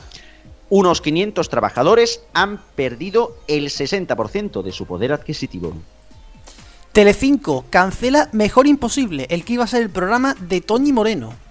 [0.69, 5.73] unos 500 trabajadores han perdido el 60% de su poder adquisitivo.
[6.93, 11.48] Telecinco cancela Mejor Imposible, el que iba a ser el programa de Toñi Moreno.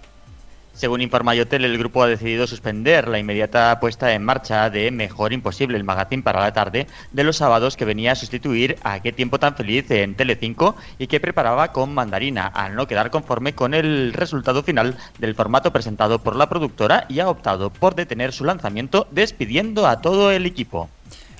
[0.77, 5.33] Según informa Yotel, el grupo ha decidido suspender la inmediata puesta en marcha de Mejor
[5.33, 9.11] Imposible, el magazine para la tarde de los sábados que venía a sustituir a Qué
[9.11, 13.73] tiempo tan feliz en Telecinco y que preparaba con Mandarina, al no quedar conforme con
[13.73, 18.45] el resultado final del formato presentado por la productora y ha optado por detener su
[18.45, 20.91] lanzamiento despidiendo a todo el equipo.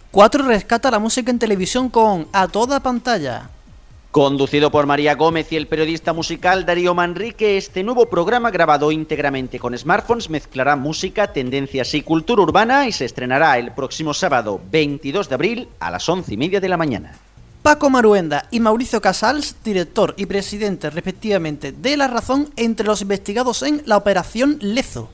[0.10, 3.52] 4 rescata la música en televisión con A Toda Pantalla.
[4.18, 9.60] Conducido por María Gómez y el periodista musical Darío Manrique, este nuevo programa grabado íntegramente
[9.60, 15.30] con smartphones mezclará música, tendencias y cultura urbana y se estrenará el próximo sábado 22
[15.30, 17.14] de abril a las 11 y media de la mañana.
[17.62, 23.62] Paco Maruenda y Mauricio Casals, director y presidente respectivamente de La Razón, entre los investigados
[23.62, 25.12] en la Operación Lezo.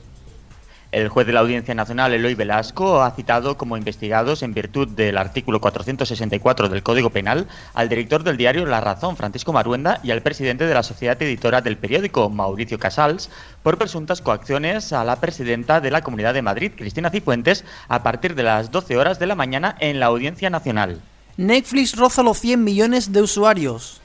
[0.94, 5.18] El juez de la Audiencia Nacional, Eloy Velasco, ha citado como investigados en virtud del
[5.18, 10.22] artículo 464 del Código Penal al director del diario La Razón, Francisco Maruenda, y al
[10.22, 13.28] presidente de la sociedad editora del periódico, Mauricio Casals,
[13.64, 18.36] por presuntas coacciones a la presidenta de la Comunidad de Madrid, Cristina Cifuentes, a partir
[18.36, 21.00] de las 12 horas de la mañana en la Audiencia Nacional.
[21.36, 24.00] Netflix roza los 100 millones de usuarios.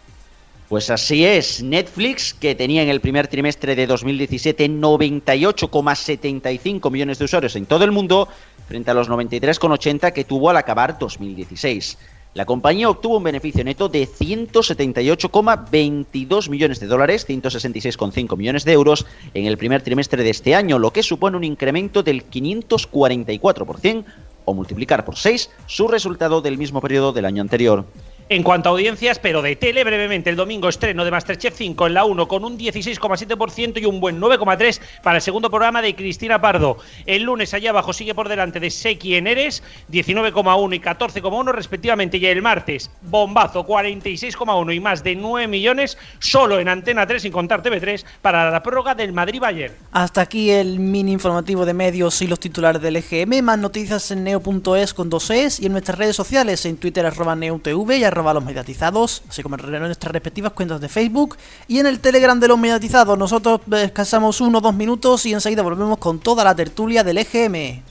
[0.69, 7.25] Pues así es, Netflix, que tenía en el primer trimestre de 2017 98,75 millones de
[7.25, 8.27] usuarios en todo el mundo,
[8.67, 11.97] frente a los 93,80 que tuvo al acabar 2016.
[12.35, 19.07] La compañía obtuvo un beneficio neto de 178,22 millones de dólares, 166,5 millones de euros
[19.33, 24.05] en el primer trimestre de este año, lo que supone un incremento del 544%
[24.45, 27.87] o multiplicar por 6 su resultado del mismo periodo del año anterior.
[28.31, 31.95] En cuanto a audiencias, pero de tele, brevemente, el domingo estreno de Masterchef 5 en
[31.95, 36.39] la 1 con un 16,7% y un buen 9,3% para el segundo programa de Cristina
[36.39, 36.77] Pardo.
[37.07, 42.17] El lunes allá abajo sigue por delante de Sé quién eres, 19,1 y 14,1 respectivamente.
[42.17, 47.31] Y el martes, bombazo, 46,1 y más de 9 millones solo en Antena 3, sin
[47.31, 49.73] contar TV3, para la prórroga del Madrid-Bayern.
[49.91, 53.43] Hasta aquí el mini informativo de medios y los titulares del EGM.
[53.43, 57.35] Más noticias en neo.es con dos es y en nuestras redes sociales, en Twitter arroba
[57.35, 61.99] neutv y los mediatizados, así como en nuestras respectivas cuentas de Facebook y en el
[61.99, 63.17] Telegram de los mediatizados.
[63.17, 67.83] Nosotros descansamos uno o dos minutos y enseguida volvemos con toda la tertulia del EGM.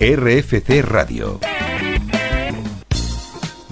[0.00, 1.40] RFC Radio.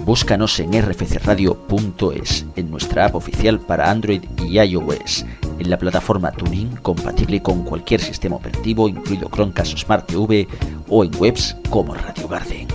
[0.05, 5.25] Búscanos en rfcradio.es, en nuestra app oficial para Android y iOS,
[5.61, 10.49] en la plataforma Tuning compatible con cualquier sistema operativo, incluido Chromecast o Smart TV,
[10.89, 12.67] o en webs como Radio Garden.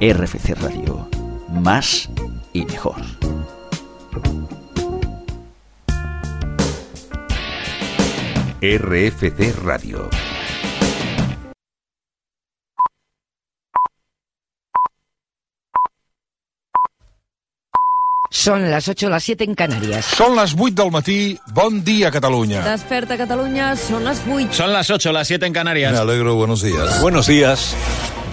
[0.00, 1.08] RFC Radio,
[1.48, 2.08] más
[2.52, 3.02] y mejor.
[8.62, 10.08] RFC Radio.
[18.34, 20.08] Són les 8 o les 7 en Canàries.
[20.18, 21.18] Són les 8 del matí.
[21.54, 22.64] Bon dia, Catalunya.
[22.66, 24.52] Desperta Cataluña, son las 8.
[24.52, 25.92] Son las 8, las 7 en Canarias.
[25.92, 27.00] Me alegro, buenos días.
[27.00, 27.76] Buenos días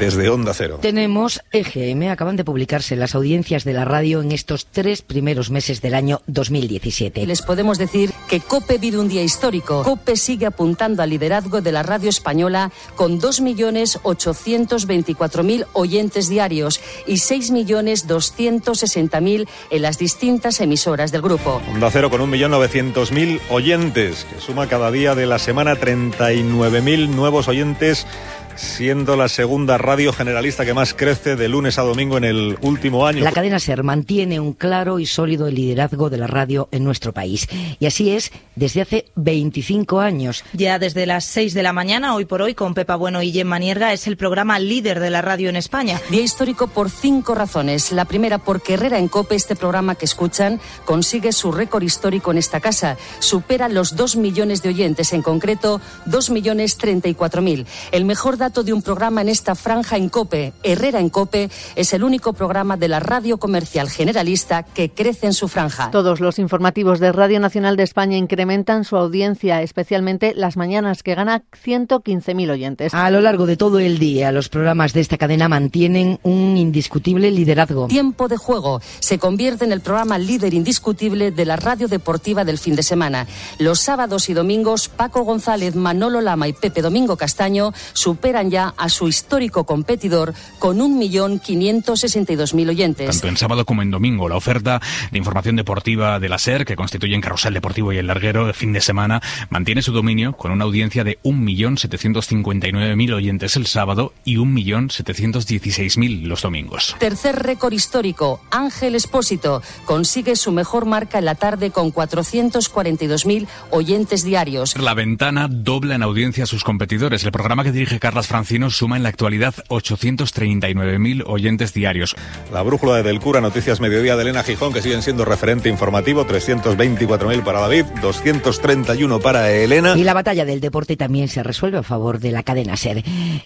[0.01, 0.79] desde Onda Cero.
[0.81, 5.79] Tenemos EGM, acaban de publicarse las audiencias de la radio en estos tres primeros meses
[5.79, 7.27] del año 2017.
[7.27, 9.83] Les podemos decir que COPE vive un día histórico.
[9.83, 19.47] COPE sigue apuntando al liderazgo de la radio española con 2.824.000 oyentes diarios y 6.260.000
[19.69, 21.61] en las distintas emisoras del grupo.
[21.69, 28.07] Onda Cero con 1.900.000 oyentes, que suma cada día de la semana 39.000 nuevos oyentes
[28.55, 33.05] siendo la segunda radio generalista que más crece de lunes a domingo en el último
[33.05, 33.23] año.
[33.23, 37.47] La cadena SER mantiene un claro y sólido liderazgo de la radio en nuestro país.
[37.79, 40.43] Y así es desde hace 25 años.
[40.53, 43.59] Ya desde las 6 de la mañana, hoy por hoy, con Pepa Bueno y Gemma
[43.59, 45.99] Nierga, es el programa líder de la radio en España.
[46.09, 47.91] Día histórico por cinco razones.
[47.91, 52.37] La primera, porque Herrera en Cope, este programa que escuchan, consigue su récord histórico en
[52.37, 52.97] esta casa.
[53.19, 57.67] Supera los 2 millones de oyentes, en concreto 2 millones 34 mil.
[57.91, 61.93] El mejor dato de un programa en esta franja en Cope, Herrera en Cope, es
[61.93, 65.91] el único programa de la radio comercial generalista que crece en su franja.
[65.91, 71.13] Todos los informativos de Radio Nacional de España incrementan su audiencia, especialmente las mañanas, que
[71.13, 72.93] gana 115.000 oyentes.
[72.95, 77.29] A lo largo de todo el día, los programas de esta cadena mantienen un indiscutible
[77.29, 77.89] liderazgo.
[77.89, 82.57] Tiempo de juego se convierte en el programa líder indiscutible de la radio deportiva del
[82.57, 83.27] fin de semana.
[83.59, 88.89] Los sábados y domingos, Paco González, Manolo Lama y Pepe Domingo Castaño superan ya a
[88.89, 93.09] su histórico competidor con 1.562.000 oyentes.
[93.09, 96.75] Tanto en sábado como en domingo, la oferta de información deportiva de la SER, que
[96.75, 100.63] constituyen Carrusel Deportivo y El Larguero de fin de semana, mantiene su dominio con una
[100.65, 106.95] audiencia de 1.759.000 oyentes el sábado y 1.716.000 los domingos.
[106.99, 114.23] Tercer récord histórico, Ángel Espósito consigue su mejor marca en la tarde con 442.000 oyentes
[114.23, 114.77] diarios.
[114.77, 117.23] La ventana dobla en audiencia a sus competidores.
[117.23, 122.15] El programa que dirige Carlas Francino suma en la actualidad 839.000 oyentes diarios.
[122.53, 126.27] La brújula de Del Cura, Noticias Mediodía de Elena Gijón, que siguen siendo referente informativo,
[126.27, 129.97] 324.000 para David, 231 para Elena.
[129.97, 133.03] Y la batalla del deporte también se resuelve a favor de la cadena SER.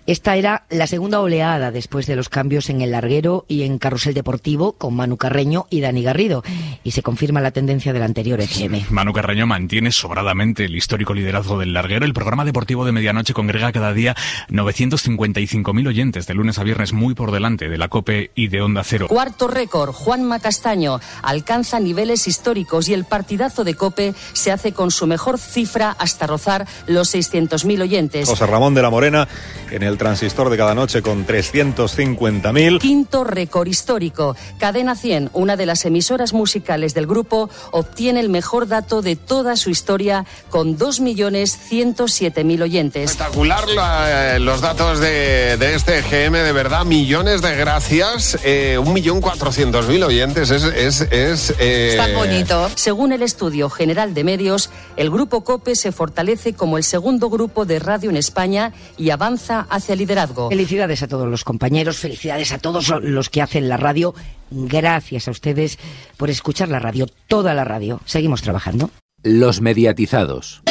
[0.07, 4.13] Esta era la segunda oleada después de los cambios en el larguero y en carrusel
[4.13, 6.43] deportivo con Manu Carreño y Dani Garrido.
[6.83, 8.87] Y se confirma la tendencia del anterior EGM.
[8.89, 12.05] Manu Carreño mantiene sobradamente el histórico liderazgo del larguero.
[12.05, 14.15] El programa deportivo de medianoche congrega cada día
[14.65, 18.83] 955.000 oyentes de lunes a viernes muy por delante de la COPE y de Onda
[18.83, 19.07] Cero.
[19.07, 24.89] Cuarto récord, Juanma Castaño alcanza niveles históricos y el partidazo de COPE se hace con
[24.89, 28.27] su mejor cifra hasta rozar los 600.000 oyentes.
[28.27, 29.27] José Ramón de la Morena
[29.71, 32.79] en el transistor de cada noche con 350.000.
[32.79, 34.35] Quinto récord histórico.
[34.57, 39.55] Cadena 100, una de las emisoras musicales del grupo, obtiene el mejor dato de toda
[39.57, 43.11] su historia con 2.107.000 oyentes.
[43.11, 48.37] Espectacular la, eh, los datos de, de, este GM, de verdad, millones de gracias.
[48.43, 50.63] Eh, un millón cuatrocientos mil oyentes, es...
[50.63, 51.97] es, es eh...
[51.97, 52.69] Está bonito.
[52.75, 57.65] Según el estudio general de medios, el grupo COPE se fortalece como el segundo grupo
[57.65, 60.49] de radio en España y avanza hacia el liderazgo.
[60.49, 64.13] Felicidades a todos los compañeros, felicidades a todos los que hacen la radio.
[64.51, 65.79] Gracias a ustedes
[66.17, 68.01] por escuchar la radio, toda la radio.
[68.05, 68.89] Seguimos trabajando.
[69.23, 70.61] Los mediatizados.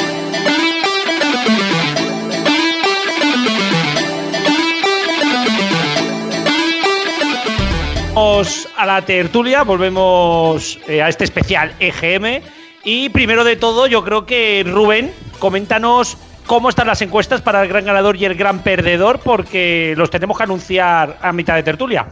[8.14, 12.44] Volvemos a la tertulia, volvemos eh, a este especial EGM.
[12.84, 17.68] Y primero de todo, yo creo que Rubén, coméntanos cómo están las encuestas para el
[17.68, 22.06] gran ganador y el gran perdedor, porque los tenemos que anunciar a mitad de tertulia.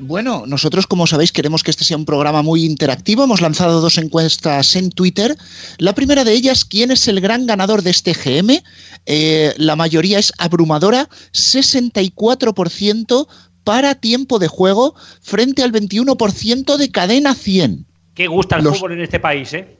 [0.00, 3.22] Bueno, nosotros, como sabéis, queremos que este sea un programa muy interactivo.
[3.22, 5.36] Hemos lanzado dos encuestas en Twitter.
[5.78, 8.64] La primera de ellas, ¿quién es el gran ganador de este GM?
[9.06, 13.28] Eh, la mayoría es abrumadora, 64%
[13.64, 17.86] para tiempo de juego frente al 21% de cadena 100.
[18.14, 18.78] Qué gusta el Los...
[18.78, 19.78] fútbol en este país, ¿eh?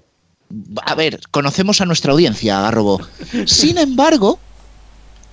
[0.85, 3.01] A ver, conocemos a nuestra audiencia, Garrobo.
[3.47, 4.38] Sin embargo,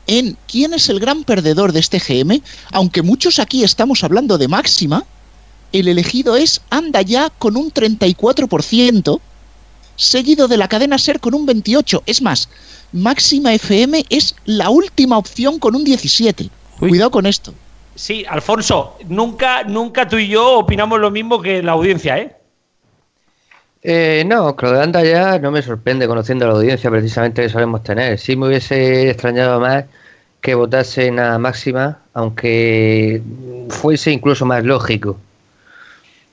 [0.08, 4.48] en quién es el gran perdedor de este GM, aunque muchos aquí estamos hablando de
[4.48, 5.06] máxima,
[5.72, 9.20] el elegido es Anda ya con un 34%,
[9.96, 12.02] seguido de la cadena Ser con un 28%.
[12.06, 12.50] Es más,
[12.92, 16.50] máxima FM es la última opción con un 17%.
[16.82, 16.90] Uy.
[16.90, 17.54] Cuidado con esto.
[17.96, 22.36] Sí, Alfonso, nunca, nunca tú y yo opinamos lo mismo que la audiencia, ¿eh?
[23.82, 27.84] Eh, no, lo de Anda ya no me sorprende conociendo la audiencia precisamente que solemos
[27.84, 28.20] tener.
[28.20, 29.86] Sí me hubiese extrañado más
[30.42, 33.22] que votasen a máxima, aunque
[33.70, 35.18] fuese incluso más lógico.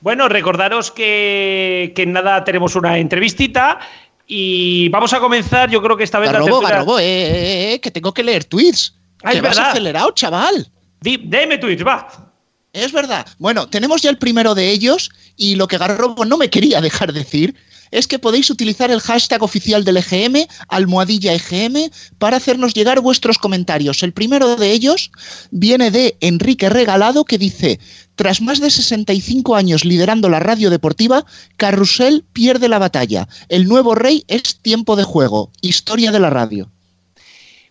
[0.01, 3.79] Bueno, recordaros que, que nada tenemos una entrevistita
[4.27, 5.69] y vamos a comenzar.
[5.69, 6.75] Yo creo que esta vez Garrobo, la tertulia...
[6.77, 8.93] Garrobo, eh, eh, eh, que tengo que leer tweets.
[9.23, 9.71] Ah, que es vas verdad.
[9.71, 10.69] acelerado, chaval.
[11.01, 12.31] Deme tweets, va.
[12.73, 13.25] Es verdad.
[13.39, 17.13] Bueno, tenemos ya el primero de ellos y lo que Garrobo no me quería dejar
[17.13, 17.55] decir
[17.91, 23.37] es que podéis utilizar el hashtag oficial del EGM, almohadilla EGM, para hacernos llegar vuestros
[23.37, 24.03] comentarios.
[24.03, 25.11] El primero de ellos
[25.51, 27.79] viene de Enrique Regalado que dice,
[28.15, 31.25] tras más de 65 años liderando la radio deportiva,
[31.55, 33.27] Carrusel pierde la batalla.
[33.49, 35.51] El nuevo rey es tiempo de juego.
[35.61, 36.71] Historia de la radio.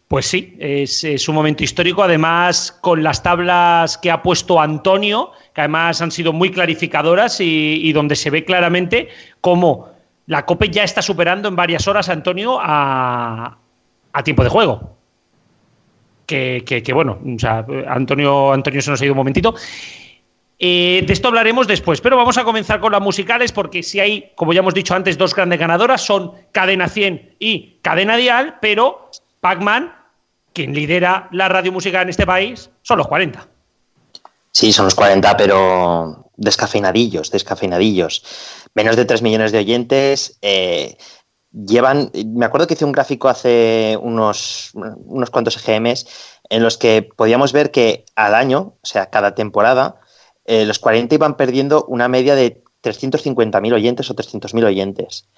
[0.08, 5.32] Pues sí, es, es, un momento histórico, además con las tablas que ha puesto Antonio,
[5.52, 9.08] que además han sido muy clarificadoras y, donde se ve claramente
[9.40, 9.88] cómo
[10.26, 13.58] la COPE ya está superando en varias horas, Antonio, a,
[14.22, 14.96] tiempo de juego.
[16.24, 17.18] Que, bueno,
[17.88, 19.54] Antonio, Antonio se nos ha ido un momentito.
[20.58, 24.32] Eh, de esto hablaremos después, pero vamos a comenzar con las musicales porque si hay,
[24.36, 29.10] como ya hemos dicho antes, dos grandes ganadoras, son Cadena 100 y Cadena Dial, pero
[29.46, 29.94] Pac-Man,
[30.52, 33.46] quien lidera la radio musical en este país, son los 40.
[34.50, 38.24] Sí, son los 40, pero descafeinadillos, descafeinadillos.
[38.74, 40.36] Menos de 3 millones de oyentes.
[40.42, 40.98] Eh,
[41.52, 46.08] llevan, me acuerdo que hice un gráfico hace unos, unos cuantos EGMs
[46.50, 50.00] en los que podíamos ver que al año, o sea, cada temporada,
[50.44, 55.28] eh, los 40 iban perdiendo una media de 350.000 oyentes o 300.000 oyentes.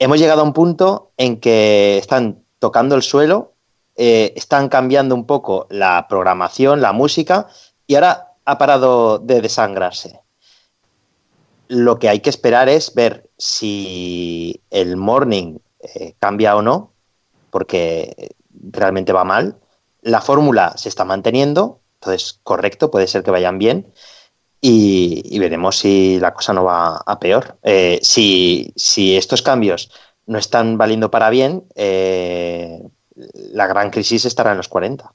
[0.00, 3.54] Hemos llegado a un punto en que están tocando el suelo,
[3.96, 7.48] eh, están cambiando un poco la programación, la música,
[7.86, 10.20] y ahora ha parado de desangrarse.
[11.68, 16.92] Lo que hay que esperar es ver si el morning eh, cambia o no,
[17.50, 19.58] porque realmente va mal.
[20.02, 23.92] La fórmula se está manteniendo, entonces correcto, puede ser que vayan bien.
[24.60, 27.58] Y, veremos si la cosa no va a peor.
[27.62, 28.72] Eh, si,
[29.16, 29.90] estos cambios
[30.26, 32.82] no están valiendo para bien, eh,
[33.52, 35.12] la gran crisis estará en los 40.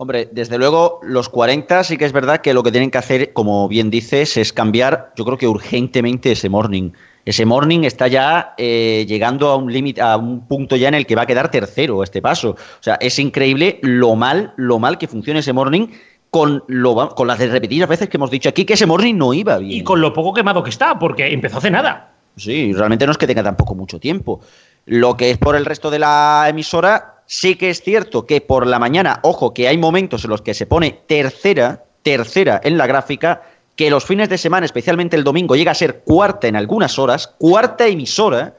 [0.00, 3.32] Hombre, desde luego los 40 sí que es verdad que lo que tienen que hacer,
[3.32, 6.92] como bien dices, es cambiar, yo creo que urgentemente ese morning.
[7.24, 11.04] Ese morning está ya eh, llegando a un límite, a un punto ya en el
[11.04, 12.50] que va a quedar tercero este paso.
[12.50, 15.88] O sea, es increíble lo mal, lo mal que funciona ese morning
[16.30, 19.58] con, lo, con las repetidas veces que hemos dicho aquí que ese morning no iba
[19.58, 19.80] bien.
[19.80, 22.07] Y con lo poco quemado que está, porque empezó hace nada.
[22.38, 24.40] Sí, realmente no es que tenga tampoco mucho tiempo.
[24.86, 28.66] Lo que es por el resto de la emisora, sí que es cierto que por
[28.66, 32.86] la mañana, ojo, que hay momentos en los que se pone tercera, tercera en la
[32.86, 33.42] gráfica,
[33.76, 37.34] que los fines de semana, especialmente el domingo, llega a ser cuarta en algunas horas,
[37.38, 38.54] cuarta emisora,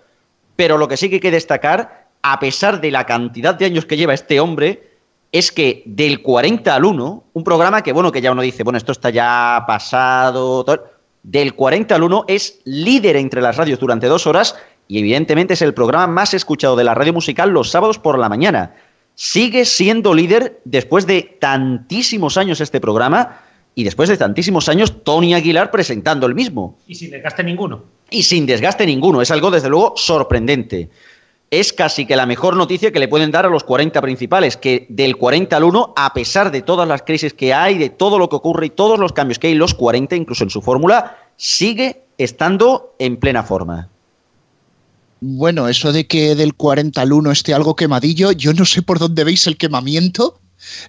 [0.56, 3.86] pero lo que sí que hay que destacar, a pesar de la cantidad de años
[3.86, 4.90] que lleva este hombre,
[5.32, 8.78] es que del 40 al 1, un programa que, bueno, que ya uno dice, bueno,
[8.78, 14.08] esto está ya pasado, todo, del 40 al 1 es líder entre las radios durante
[14.08, 14.56] dos horas
[14.88, 18.30] y evidentemente es el programa más escuchado de la radio musical los sábados por la
[18.30, 18.76] mañana.
[19.16, 23.42] Sigue siendo líder después de tantísimos años este programa
[23.76, 26.78] y después de tantísimos años Tony Aguilar presentando el mismo.
[26.88, 27.84] Y sin desgaste ninguno.
[28.10, 29.22] Y sin desgaste ninguno.
[29.22, 30.90] Es algo, desde luego, sorprendente.
[31.52, 34.86] Es casi que la mejor noticia que le pueden dar a los 40 principales, que
[34.90, 38.30] del 40 al 1, a pesar de todas las crisis que hay, de todo lo
[38.30, 42.04] que ocurre y todos los cambios que hay, los 40, incluso en su fórmula, sigue
[42.18, 43.90] estando en plena forma.
[45.22, 49.00] Bueno, eso de que del 40 al 1 esté algo quemadillo, yo no sé por
[49.00, 50.40] dónde veis el quemamiento.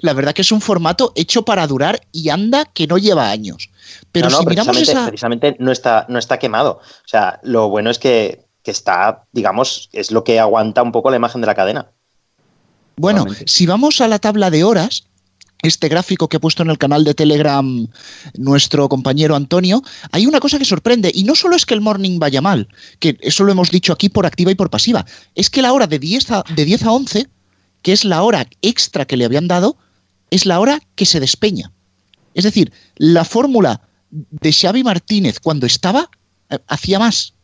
[0.01, 3.71] La verdad que es un formato hecho para durar y anda que no lleva años.
[4.13, 5.09] Pero no, no, si miramos precisamente, esa...
[5.09, 6.81] precisamente no está, no está quemado.
[6.83, 11.11] O sea, lo bueno es que, que está, digamos, es lo que aguanta un poco
[11.11, 11.91] la imagen de la cadena.
[12.97, 15.05] Bueno, si vamos a la tabla de horas,
[15.63, 17.89] este gráfico que ha puesto en el canal de Telegram
[18.35, 22.21] nuestro compañero Antonio, hay una cosa que sorprende, y no solo es que el morning
[22.21, 22.69] vaya mal,
[23.01, 25.05] que eso lo hemos dicho aquí por activa y por pasiva,
[25.35, 27.27] es que la hora de 10 a, de 10 a 11,
[27.83, 29.77] que es la hora extra que le habían dado,
[30.31, 31.73] es la hora que se despeña.
[32.35, 36.09] Es decir, la fórmula de Xavi Martínez cuando estaba,
[36.51, 37.35] eh, hacía más.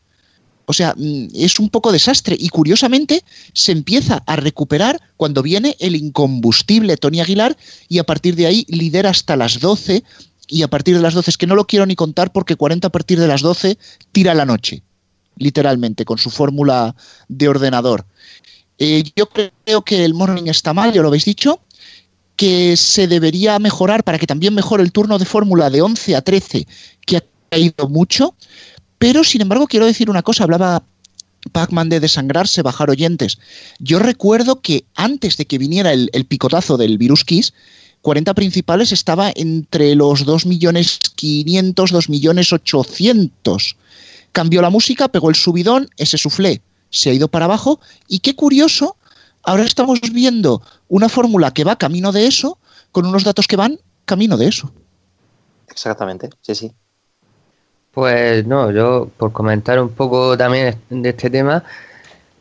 [0.67, 2.37] O sea, mm, es un poco desastre.
[2.39, 7.57] Y curiosamente se empieza a recuperar cuando viene el incombustible Tony Aguilar
[7.89, 10.05] y a partir de ahí lidera hasta las 12
[10.49, 12.89] y a partir de las 12 es que no lo quiero ni contar porque 40
[12.89, 13.79] a partir de las 12
[14.13, 14.83] tira la noche,
[15.37, 16.95] literalmente, con su fórmula
[17.29, 18.07] de ordenador.
[18.79, 21.61] Eh, yo creo que el morning está mal, ya lo habéis dicho,
[22.37, 26.23] que se debería mejorar para que también mejore el turno de fórmula de 11 a
[26.23, 26.67] 13,
[27.07, 28.35] que ha caído mucho.
[28.99, 30.83] Pero, sin embargo, quiero decir una cosa, hablaba
[31.53, 33.39] Pac-Man de desangrarse, bajar oyentes.
[33.79, 37.55] Yo recuerdo que antes de que viniera el, picotazo del virus Kiss,
[38.03, 43.77] 40 principales estaba entre los 2.500.000, 2.800.000.
[44.33, 48.35] Cambió la música, pegó el subidón, ese suflé se ha ido para abajo y qué
[48.35, 48.97] curioso,
[49.43, 52.59] ahora estamos viendo una fórmula que va camino de eso
[52.93, 54.73] con unos datos que van camino de eso.
[55.69, 56.73] Exactamente, sí, sí.
[57.97, 61.65] Pues no, yo por comentar un poco también de este tema,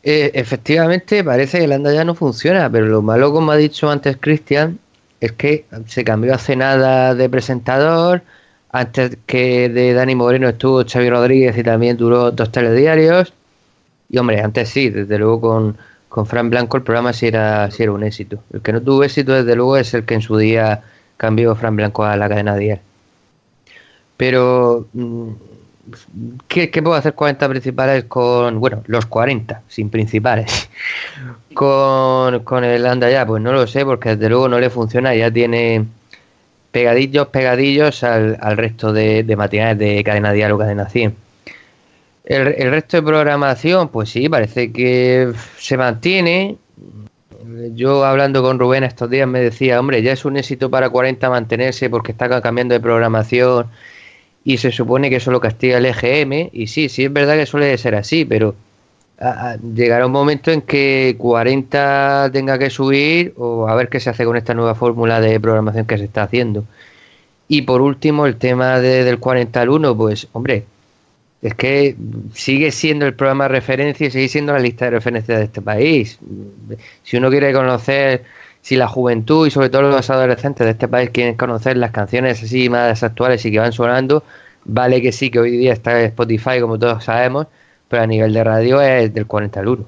[0.02, 3.90] eh, efectivamente parece que el anda ya no funciona, pero lo malo, como ha dicho
[3.90, 4.78] antes Cristian,
[5.18, 8.22] es que se cambió hace nada de presentador,
[8.70, 13.32] antes que de Dani Moreno estuvo Xavi Rodríguez y también duró dos telediarios,
[14.10, 15.78] y hombre, antes sí, desde luego con,
[16.10, 18.42] con Fran Blanco el programa sí era, sí era un éxito.
[18.52, 20.82] El que no tuvo éxito, desde luego, es el que en su día
[21.16, 22.80] cambió Fran Blanco a la cadena Dial.
[24.16, 25.30] Pero, mm,
[26.48, 30.68] ¿qué, ¿qué, puedo hacer 40 principales con, bueno, los 40, sin principales?
[31.54, 35.14] con, con el Anda ya, pues no lo sé, porque desde luego no le funciona,
[35.14, 35.86] ya tiene
[36.72, 41.16] pegadillos, pegadillos al, al resto de, de matinales de cadena Dial o cadena 100.
[42.26, 46.56] El, el, resto de programación, pues sí, parece que se mantiene.
[47.74, 51.30] Yo hablando con Rubén estos días me decía, hombre, ya es un éxito para 40
[51.30, 53.68] mantenerse porque está cambiando de programación
[54.46, 56.50] y se supone que solo castiga el EGM.
[56.52, 58.54] Y sí, sí es verdad que suele ser así, pero
[59.74, 64.24] llegará un momento en que 40 tenga que subir o a ver qué se hace
[64.24, 66.64] con esta nueva fórmula de programación que se está haciendo.
[67.48, 70.64] Y por último, el tema de, del 40 al 1, pues hombre,
[71.42, 71.96] es que
[72.32, 75.60] sigue siendo el programa de referencia y sigue siendo la lista de referencia de este
[75.60, 76.20] país.
[77.02, 78.22] Si uno quiere conocer,
[78.66, 82.42] si la juventud y sobre todo los adolescentes de este país quieren conocer las canciones
[82.42, 84.24] así más actuales y que van sonando,
[84.64, 87.46] vale que sí, que hoy día está en Spotify, como todos sabemos,
[87.86, 89.84] pero a nivel de radio es del 40 al 1.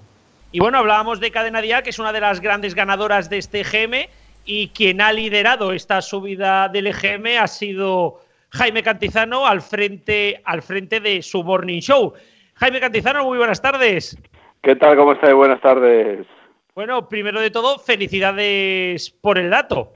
[0.52, 3.62] Y bueno, hablábamos de Cadena Día, que es una de las grandes ganadoras de este
[3.62, 4.08] EGM,
[4.44, 8.20] y quien ha liderado esta subida del EGM ha sido
[8.50, 12.14] Jaime Cantizano al frente, al frente de su Morning Show.
[12.54, 14.16] Jaime Cantizano, muy buenas tardes.
[14.62, 14.96] ¿Qué tal?
[14.96, 15.34] ¿Cómo estáis?
[15.34, 16.28] Buenas tardes.
[16.78, 19.94] Bueno, primero de todo, felicidades por el dato.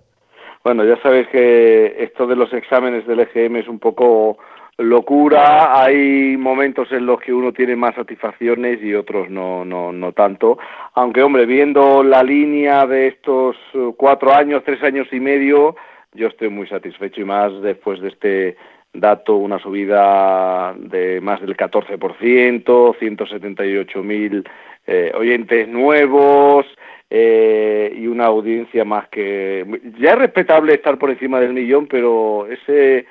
[0.64, 4.38] Bueno, ya sabéis que esto de los exámenes del EGM es un poco
[4.78, 10.10] locura, hay momentos en los que uno tiene más satisfacciones y otros no, no, no
[10.10, 10.58] tanto,
[10.94, 13.54] aunque hombre, viendo la línea de estos
[13.96, 15.76] cuatro años, tres años y medio,
[16.14, 18.56] yo estoy muy satisfecho y más después de este
[18.92, 24.44] dato, una subida de más del 14%, 178 mil
[24.86, 26.66] eh, oyentes nuevos
[27.10, 29.64] eh, y una audiencia más que...
[29.98, 33.06] Ya es respetable estar por encima del millón, pero ese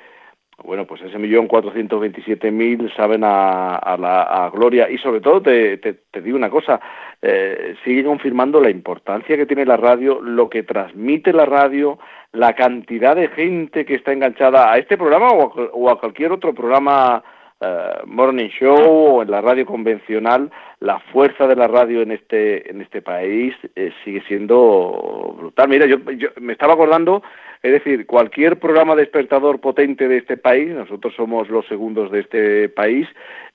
[0.64, 4.88] bueno, pues ese millón cuatrocientos veintisiete mil saben a, a, la a gloria.
[4.88, 6.80] Y sobre todo te, te, te digo una cosa,
[7.20, 11.98] eh, sigue confirmando la importancia que tiene la radio, lo que transmite la radio,
[12.32, 16.32] la cantidad de gente que está enganchada a este programa o a, o a cualquier
[16.32, 17.22] otro programa
[17.60, 18.76] uh, morning show
[19.16, 20.50] o en la radio convencional,
[20.82, 25.68] la fuerza de la radio en este en este país eh, sigue siendo brutal.
[25.68, 27.22] Mira, yo, yo me estaba acordando
[27.62, 32.68] es decir, cualquier programa despertador potente de este país, nosotros somos los segundos de este
[32.68, 33.06] país,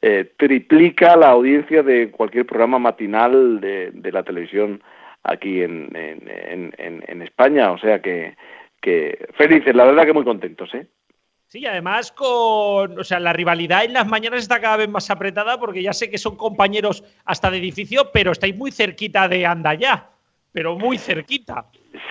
[0.01, 4.81] eh, triplica la audiencia de cualquier programa matinal de, de la televisión
[5.23, 7.71] aquí en, en, en, en, España.
[7.71, 8.37] O sea que,
[8.81, 10.87] que felices, la verdad que muy contentos, ¿eh?
[11.49, 15.57] Sí, además con, o sea, la rivalidad en las mañanas está cada vez más apretada
[15.57, 20.09] porque ya sé que son compañeros hasta de edificio, pero estáis muy cerquita de Andayá,
[20.51, 21.63] pero muy cerquita.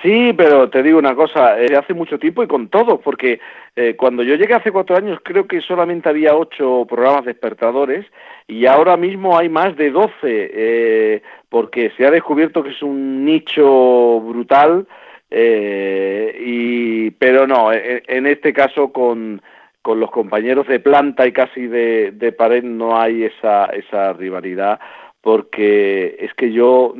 [0.02, 3.38] Sí, pero te digo una cosa, eh, hace mucho tiempo y con todo, porque
[3.76, 8.06] eh, cuando yo llegué hace cuatro años creo que solamente había ocho programas despertadores
[8.48, 13.26] y ahora mismo hay más de doce, eh, porque se ha descubierto que es un
[13.26, 14.86] nicho brutal,
[15.30, 19.42] eh, y, pero no, en, en este caso con,
[19.82, 24.80] con los compañeros de planta y casi de, de pared no hay esa, esa rivalidad,
[25.20, 26.94] porque es que yo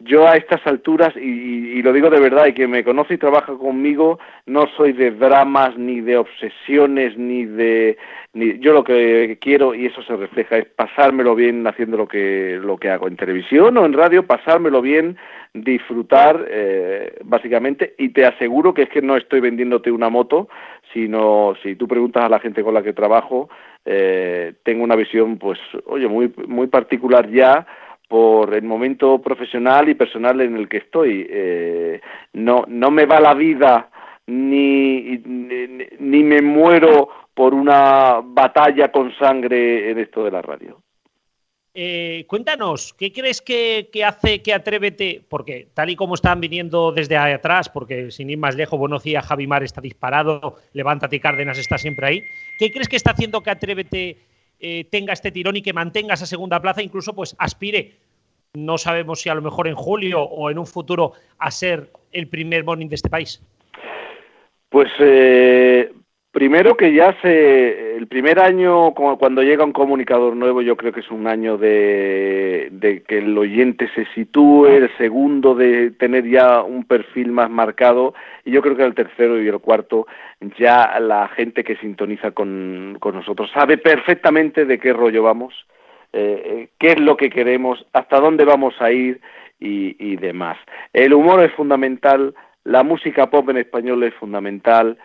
[0.00, 3.18] yo a estas alturas, y, y, lo digo de verdad, y que me conoce y
[3.18, 7.98] trabaja conmigo, no soy de dramas, ni de obsesiones, ni de...
[8.32, 12.58] Ni, yo lo que quiero, y eso se refleja, es pasármelo bien haciendo lo que,
[12.62, 15.18] lo que hago en televisión o en radio, pasármelo bien,
[15.52, 20.48] disfrutar, eh, básicamente, y te aseguro que es que no estoy vendiéndote una moto,
[20.92, 23.48] sino si tú preguntas a la gente con la que trabajo,
[23.84, 27.66] eh, tengo una visión, pues, oye, muy, muy particular ya,
[28.10, 31.28] por el momento profesional y personal en el que estoy.
[31.30, 32.00] Eh,
[32.32, 33.88] no, no me va la vida
[34.26, 40.80] ni, ni, ni, me muero por una batalla con sangre en esto de la radio.
[41.72, 45.22] Eh, cuéntanos, ¿qué crees que, hace que Atrévete?
[45.28, 49.62] Porque tal y como están viniendo desde atrás, porque sin ir más lejos, Bonocía, Javimar
[49.62, 52.24] está disparado, Levántate Cárdenas está siempre ahí.
[52.58, 54.18] ¿Qué crees que está haciendo que Atrévete
[54.58, 57.94] eh, tenga este tirón y que mantenga esa segunda plaza, incluso pues aspire,
[58.54, 62.26] no sabemos si a lo mejor en julio o en un futuro, a ser el
[62.26, 63.40] primer morning de este país?
[64.70, 65.92] Pues eh,
[66.32, 71.00] primero que ya se, el primer año cuando llega un comunicador nuevo yo creo que
[71.00, 76.62] es un año de, de que el oyente se sitúe, el segundo de tener ya
[76.62, 78.14] un perfil más marcado
[78.44, 80.06] y yo creo que el tercero y el cuarto
[80.56, 85.54] ya la gente que sintoniza con, con nosotros sabe perfectamente de qué rollo vamos,
[86.12, 89.20] eh, qué es lo que queremos, hasta dónde vamos a ir
[89.58, 90.58] y, y demás.
[90.92, 94.96] El humor es fundamental, la música pop en español es fundamental,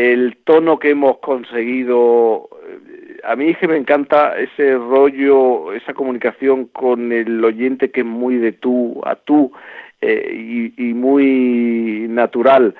[0.00, 5.94] el tono que hemos conseguido, eh, a mí es que me encanta ese rollo, esa
[5.94, 9.52] comunicación con el oyente que es muy de tú a tú
[10.00, 12.74] eh, y, y muy natural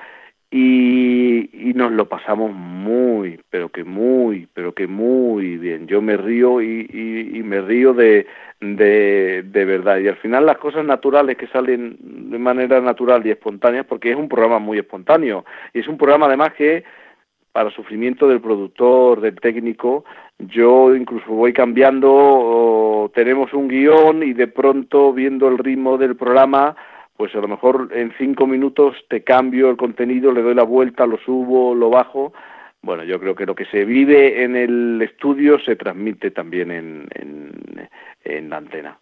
[0.53, 5.87] y, y nos lo pasamos muy, pero que muy, pero que muy bien.
[5.87, 8.27] Yo me río y, y, y me río de,
[8.59, 9.99] de, de verdad.
[9.99, 14.17] Y al final las cosas naturales que salen de manera natural y espontánea, porque es
[14.17, 15.45] un programa muy espontáneo.
[15.73, 16.83] Y es un programa además que
[17.51, 20.05] para sufrimiento del productor, del técnico,
[20.39, 26.75] yo incluso voy cambiando, tenemos un guion y de pronto viendo el ritmo del programa,
[27.17, 31.05] pues a lo mejor en cinco minutos te cambio el contenido, le doy la vuelta,
[31.05, 32.33] lo subo, lo bajo.
[32.81, 37.07] Bueno, yo creo que lo que se vive en el estudio se transmite también en,
[38.23, 38.99] en, la antena.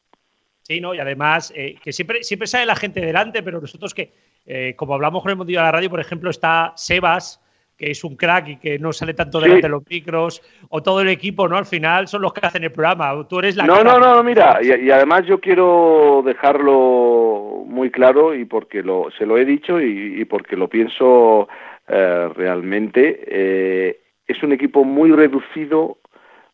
[0.63, 0.93] Sí, ¿no?
[0.93, 4.11] Y además, eh, que siempre, siempre sale la gente delante, pero nosotros que,
[4.45, 7.41] eh, como hablamos con el mundo de la radio, por ejemplo, está Sebas,
[7.80, 10.99] que es un crack y que no sale tanto delante de los micros, o todo
[10.99, 11.55] el equipo, ¿no?
[11.55, 13.25] Al final son los que hacen el programa.
[13.27, 18.36] Tú eres la No, no, no, mira, y, y además yo quiero dejarlo muy claro
[18.36, 21.47] y porque lo, se lo he dicho y, y porque lo pienso
[21.88, 25.99] eh, realmente, eh, es un equipo muy reducido,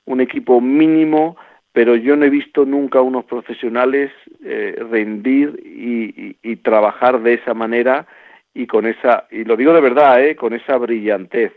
[0.06, 1.38] un equipo mínimo,
[1.72, 4.12] pero yo no he visto nunca unos profesionales
[4.44, 8.06] eh, rendir y trabajar de esa manera
[8.56, 10.36] y con esa, y lo digo de verdad, ¿eh?
[10.36, 11.52] con esa brillantez.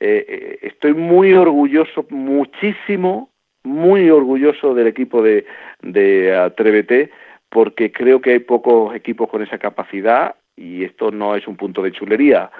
[0.00, 3.30] Eh, eh, estoy muy orgulloso, muchísimo,
[3.64, 5.44] muy orgulloso del equipo de,
[5.82, 7.10] de Atrévete,
[7.50, 11.82] porque creo que hay pocos equipos con esa capacidad y esto no es un punto
[11.82, 12.50] de chulería,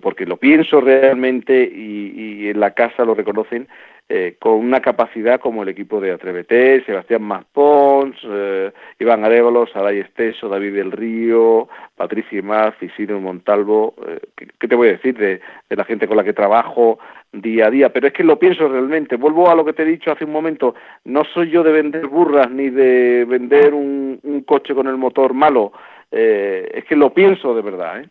[0.00, 3.68] porque lo pienso realmente y, y en la casa lo reconocen,
[4.08, 10.00] eh, con una capacidad como el equipo de Atrévete, Sebastián Maspons, eh, Iván Arevalo, Saray
[10.00, 15.16] Esteso, David del Río, Patricia Imaz, Isidro Montalvo, eh, ¿qué, ¿qué, te voy a decir
[15.16, 16.98] de, de, la gente con la que trabajo
[17.32, 17.92] día a día?
[17.92, 20.32] Pero es que lo pienso realmente, vuelvo a lo que te he dicho hace un
[20.32, 20.74] momento,
[21.04, 25.32] no soy yo de vender burras ni de vender un, un coche con el motor
[25.32, 25.72] malo,
[26.10, 28.08] eh, es que lo pienso de verdad, ¿eh?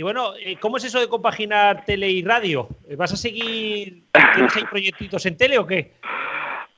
[0.00, 2.66] Y bueno, eh, ¿cómo es eso de compaginar tele y radio?
[2.96, 5.92] ¿Vas a seguir, tienes proyectitos en tele o qué?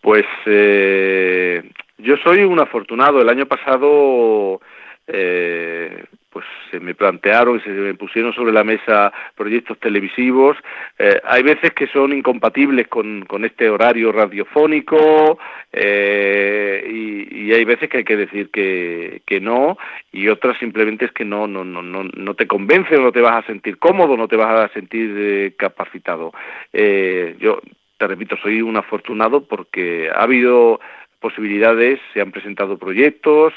[0.00, 1.62] Pues eh,
[1.98, 3.22] yo soy un afortunado.
[3.22, 4.60] El año pasado
[5.06, 10.56] eh, pues se me plantearon y se me pusieron sobre la mesa proyectos televisivos.
[10.98, 15.38] Eh, hay veces que son incompatibles con, con este horario radiofónico
[15.72, 19.76] eh, y, hay veces que hay que decir que, que no
[20.10, 23.20] y otras simplemente es que no, no, no, no, no te convence o no te
[23.20, 26.32] vas a sentir cómodo, no te vas a sentir eh, capacitado.
[26.72, 27.60] Eh, yo
[27.98, 30.80] te repito, soy un afortunado porque ha habido
[31.22, 33.54] posibilidades, se han presentado proyectos,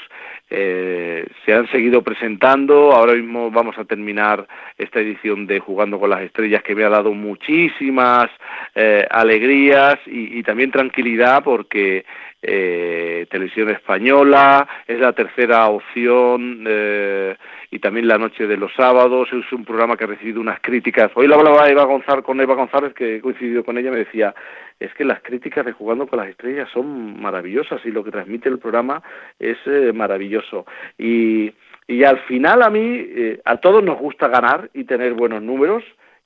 [0.48, 4.46] eh, se han seguido presentando, ahora mismo vamos a terminar
[4.78, 8.30] esta edición de Jugando con las Estrellas que me ha dado muchísimas
[8.76, 12.06] eh, alegrías y, y, también tranquilidad porque
[12.48, 17.36] eh, Televisión Española es la tercera opción eh,
[17.72, 21.10] y también La Noche de los Sábados es un programa que ha recibido unas críticas.
[21.16, 24.32] Hoy la hablaba Eva González, con Eva González, que he coincidido con ella, me decía,
[24.78, 28.48] es que las críticas de Jugando con las Estrellas son maravillosas y lo que transmite
[28.48, 29.02] el programa
[29.40, 30.66] es eh, maravilloso.
[30.96, 31.52] Y,
[31.88, 35.82] y al final a mí, eh, a todos nos gusta ganar y tener buenos números,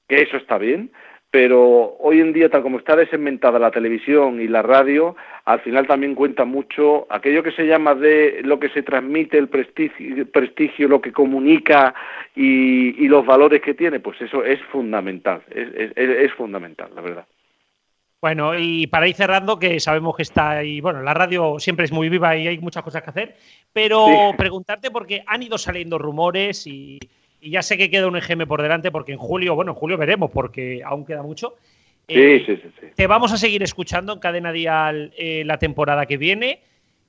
[0.07, 0.91] que eso está bien,
[1.31, 5.15] pero hoy en día, tal como está desegmentada la televisión y la radio,
[5.45, 9.49] al final también cuenta mucho aquello que se llama de lo que se transmite, el
[9.49, 11.95] prestigio, el prestigio lo que comunica
[12.35, 17.01] y, y, los valores que tiene, pues eso es fundamental, es, es, es fundamental, la
[17.01, 17.27] verdad.
[18.21, 21.93] Bueno, y para ir cerrando, que sabemos que está ahí, bueno, la radio siempre es
[21.93, 23.37] muy viva y hay muchas cosas que hacer,
[23.73, 24.37] pero sí.
[24.37, 26.99] preguntarte porque han ido saliendo rumores y,
[27.41, 29.97] y, ya sé que queda un EGM por delante porque en julio, bueno, en julio
[29.97, 31.55] veremos porque aún queda mucho.
[32.09, 35.59] Sí, eh, sí, sí, sí, Te vamos a seguir escuchando en Cadena Dial eh, la
[35.59, 36.61] temporada que viene.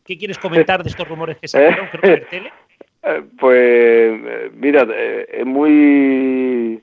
[0.06, 1.88] ¿Qué quieres comentar de estos rumores que salieron?
[1.88, 2.52] Creo que tele.
[3.04, 4.86] Eh, pues, mira,
[5.28, 6.80] es muy...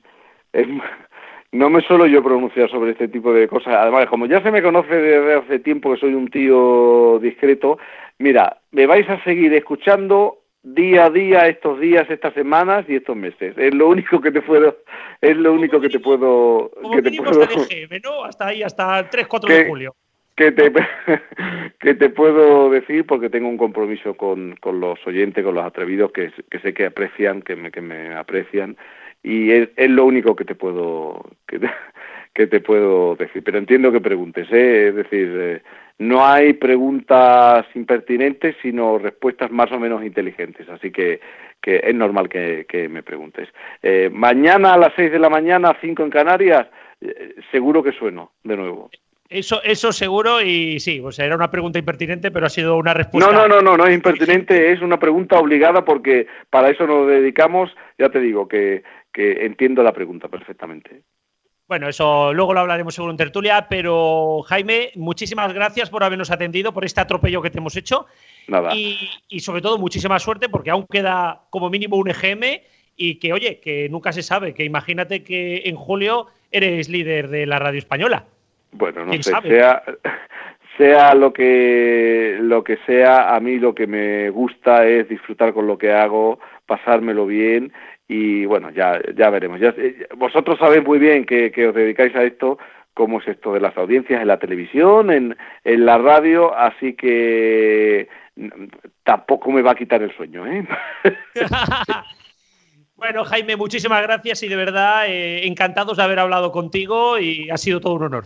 [0.51, 0.67] Es,
[1.51, 3.75] no me suelo yo pronunciar sobre este tipo de cosas.
[3.75, 7.79] Además, como ya se me conoce desde hace tiempo que soy un tío discreto,
[8.17, 13.15] mira, me vais a seguir escuchando día a día estos días, estas semanas y estos
[13.15, 13.57] meses.
[13.57, 14.77] Es lo único que te puedo,
[15.21, 17.41] es lo único que te puedo, que te puedo.
[17.41, 18.23] Hasta, GM, ¿no?
[18.23, 19.95] hasta ahí, hasta el 3, 4 que, de julio.
[20.35, 20.71] Que te,
[21.79, 26.11] que te puedo decir porque tengo un compromiso con, con los oyentes, con los atrevidos
[26.11, 28.77] que, que sé que aprecian, que me, que me aprecian
[29.23, 31.69] y es, es, lo único que te puedo que te,
[32.33, 34.89] que te puedo decir pero entiendo que preguntes ¿eh?
[34.89, 35.61] es decir eh,
[35.99, 40.67] no hay preguntas impertinentes, sino respuestas más o menos inteligentes.
[40.69, 41.19] Así que,
[41.61, 43.49] que es normal que, me preguntes.
[43.83, 46.67] Eh, mañana a las 6 de la mañana, 5 en Canarias,
[47.01, 48.89] eh, seguro que sueno de nuevo.
[49.27, 52.95] Eso, eso seguro y sí, o sea, era una pregunta impertinente, pero ha sido una
[52.95, 53.31] respuesta.
[53.31, 57.07] No, no, no, no, no es impertinente, es una pregunta obligada porque para eso nos
[57.07, 57.75] dedicamos.
[57.99, 58.81] Ya te digo que,
[59.13, 61.01] que entiendo la pregunta perfectamente.
[61.69, 66.73] Bueno, eso luego lo hablaremos seguro en tertulia, pero Jaime, muchísimas gracias por habernos atendido,
[66.73, 68.07] por este atropello que te hemos hecho.
[68.47, 68.71] Nada.
[68.75, 72.61] Y, sobre todo, muchísima suerte, porque aún queda como mínimo un EGM
[72.97, 77.45] y que, oye, que nunca se sabe, que imagínate que en julio eres líder de
[77.45, 78.25] la radio española.
[78.71, 79.83] Bueno, no sé, sea,
[80.75, 85.67] sea lo que, lo que sea, a mí lo que me gusta es disfrutar con
[85.67, 87.71] lo que hago, pasármelo bien
[88.09, 89.59] y bueno, ya, ya veremos.
[89.59, 92.57] Ya, eh, vosotros sabéis muy bien que, os dedicáis a esto,
[92.95, 98.09] cómo es esto de las audiencias en la televisión, en, en la radio, así que
[98.35, 98.65] mm,
[99.03, 100.47] tampoco me va a quitar el sueño.
[100.47, 100.67] ¿eh?
[102.95, 107.57] bueno, Jaime, muchísimas gracias y de verdad eh, encantados de haber hablado contigo y ha
[107.57, 108.25] sido todo un honor.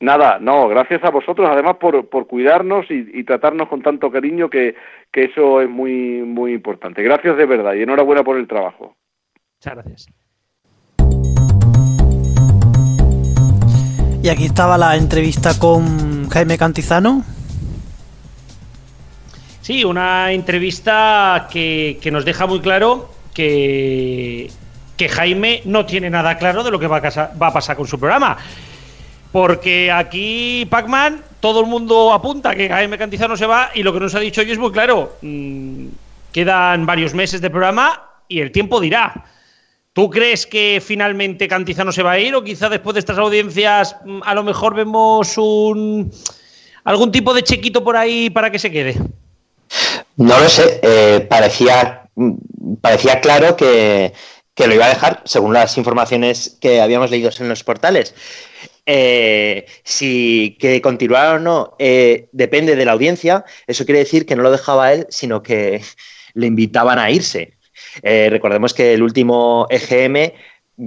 [0.00, 4.74] Nada, no, gracias a vosotros además por, por cuidarnos y, tratarnos con tanto cariño que,
[5.12, 7.02] que eso es muy, muy importante.
[7.04, 8.96] Gracias de verdad y enhorabuena por el trabajo.
[9.62, 10.06] Muchas gracias.
[14.22, 17.22] Y aquí estaba la entrevista con Jaime Cantizano.
[19.60, 24.50] Sí, una entrevista que, nos deja muy claro que,
[24.96, 27.86] que, Jaime no tiene nada claro de lo que va a, va a pasar con
[27.86, 28.38] su programa.
[29.30, 34.00] Porque aquí, Pac-Man, todo el mundo apunta que Jaime Cantizano se va y lo que
[34.00, 35.18] nos ha dicho hoy es muy claro.
[35.20, 35.88] Mm,
[36.32, 39.26] quedan varios meses de programa y el tiempo dirá.
[39.92, 43.96] ¿Tú crees que finalmente Cantizano se va a ir o quizá después de estas audiencias
[44.04, 46.12] mm, a lo mejor vemos un
[46.84, 48.96] algún tipo de chequito por ahí para que se quede?
[50.16, 54.12] No lo sé, eh, parecía, mm, parecía claro que,
[54.56, 58.14] lo iba a dejar, según las informaciones que habíamos leído en los portales.
[58.84, 64.36] Eh, si que continuara o no eh, depende de la audiencia, eso quiere decir que
[64.36, 65.82] no lo dejaba él, sino que
[66.34, 67.54] le invitaban a irse.
[68.02, 70.32] Eh, recordemos que el último EGM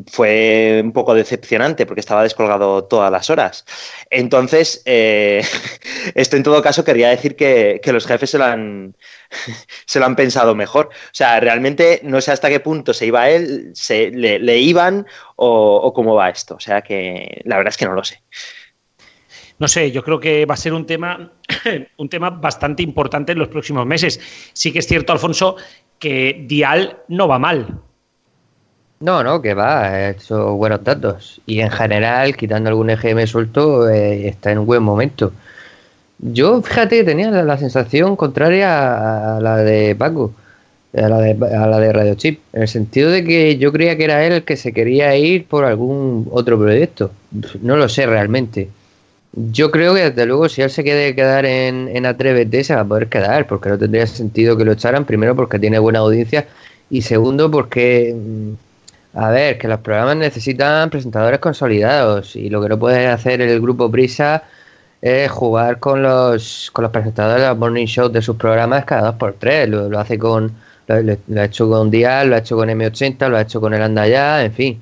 [0.08, 3.66] fue un poco decepcionante porque estaba descolgado todas las horas.
[4.10, 5.44] Entonces, eh,
[6.16, 8.96] esto en todo caso quería decir que, los jefes se lo, han,
[9.86, 10.88] se lo han pensado mejor.
[10.88, 15.76] O sea, realmente no sé hasta qué punto se iba él, se, le, iban o,
[15.76, 16.56] o, cómo va esto.
[16.56, 18.22] O sea que la verdad es que no lo sé.
[19.60, 21.32] No sé, yo creo que va a ser un tema,
[21.98, 24.20] un tema bastante importante en los próximos meses.
[24.54, 25.56] Sí que es cierto, Alfonso,
[26.04, 27.80] que Dial no va mal.
[29.00, 31.42] No, no, que va, ha hecho buenos datos.
[31.46, 35.32] Y en general, quitando algún EGM suelto, eh, está en un buen momento.
[36.20, 40.34] Yo, fíjate, tenía la, sensación contraria a, la de Paco,
[40.94, 43.96] a la de, a la de Radio Chip, en el sentido de que yo creía
[43.96, 47.12] que era él el que se quería ir por algún otro proyecto.
[47.62, 48.70] No lo sé realmente.
[49.36, 52.82] Yo creo que desde luego si él se quiere quedar en, en Atrévete se va
[52.82, 56.48] a poder quedar, porque no tendría sentido que lo echaran, primero porque tiene buena audiencia
[56.90, 58.54] y segundo porque, mm,
[59.18, 63.60] a ver, que los programas necesitan presentadores consolidados y lo que no puede hacer el
[63.62, 64.44] grupo Prisa
[65.02, 69.08] es jugar con los, con los presentadores de los morning shows de sus programas cada
[69.08, 70.54] dos por tres, lo, hace con,
[70.88, 73.82] lo, ha hecho con Dial, lo ha hecho con M80, lo ha hecho con el
[73.82, 74.82] Anda en fin.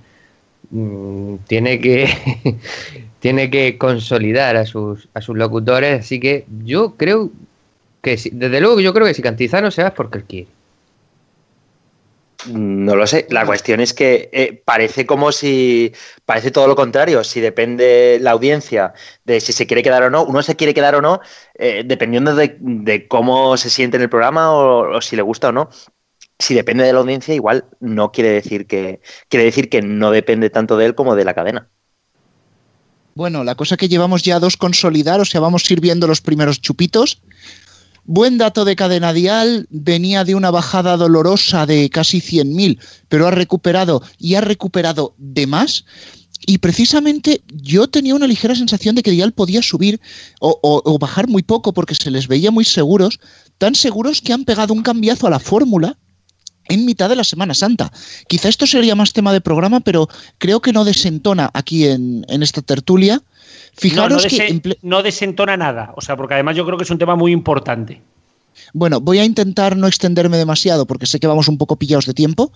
[0.72, 2.08] Mm, tiene que
[3.22, 7.30] tiene que consolidar a sus, a sus locutores, así que yo creo
[8.02, 10.48] que, desde luego, yo creo que si Cantizano se va es porque él quiere.
[12.48, 13.28] No lo sé.
[13.30, 15.94] La cuestión es que eh, parece como si.
[16.26, 17.24] Parece todo lo contrario.
[17.24, 18.96] Si depende la audiencia
[19.26, 21.22] de si se quiere quedar o no, uno se quiere quedar o no,
[21.54, 25.52] eh, dependiendo de, cómo se siente en el programa o, o, si le gusta o
[25.52, 25.70] no.
[26.40, 29.02] Si depende de la audiencia, igual no quiere decir que.
[29.30, 31.70] Quiere decir que no depende tanto de él como de la cadena.
[33.16, 37.20] Bueno, la cosa que llevamos ya dos consolidar, o sea, vamos sirviendo los primeros chupitos.
[38.06, 43.32] Buen dato de cadena dial, venía de una bajada dolorosa de casi 100.000, pero ha
[43.32, 45.86] recuperado y ha recuperado de más.
[46.48, 50.02] Y precisamente yo tenía una ligera sensación de que Dial podía subir
[50.40, 53.20] o, o, bajar muy poco porque se les veía muy seguros,
[53.60, 55.98] tan seguros que han pegado un cambiazo a la fórmula
[56.66, 57.92] en mitad de la Semana Santa.
[58.28, 60.08] Quizá esto sería más tema de programa, pero
[60.38, 63.22] creo que no desentona aquí en, esta tertulia.
[63.74, 64.78] Fijaros que.
[64.82, 68.02] No desentona nada, o sea, porque además yo creo que es un tema muy importante.
[68.74, 72.14] Bueno, voy a intentar no extenderme demasiado porque sé que vamos un poco pillados de
[72.14, 72.52] tiempo.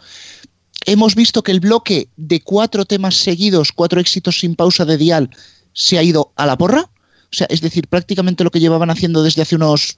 [0.86, 5.30] Hemos visto que el bloque de cuatro temas seguidos, cuatro éxitos sin pausa de Dial,
[5.74, 6.82] se ha ido a la porra.
[6.82, 9.98] O sea, es decir, prácticamente lo que llevaban haciendo desde hace unos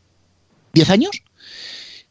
[0.74, 1.24] 10 años.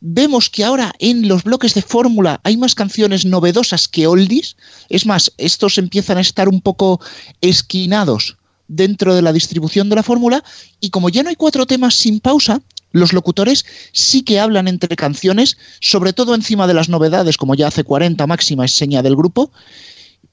[0.00, 4.56] Vemos que ahora en los bloques de fórmula hay más canciones novedosas que oldies.
[4.88, 7.00] Es más, estos empiezan a estar un poco
[7.40, 8.36] esquinados
[8.68, 10.44] dentro de la distribución de la fórmula.
[10.80, 12.60] Y como ya no hay cuatro temas sin pausa,
[12.92, 17.68] los locutores sí que hablan entre canciones, sobre todo encima de las novedades, como ya
[17.68, 19.50] hace 40 máxima es seña del grupo,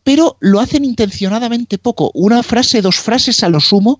[0.03, 3.99] pero lo hacen intencionadamente poco, una frase, dos frases a lo sumo,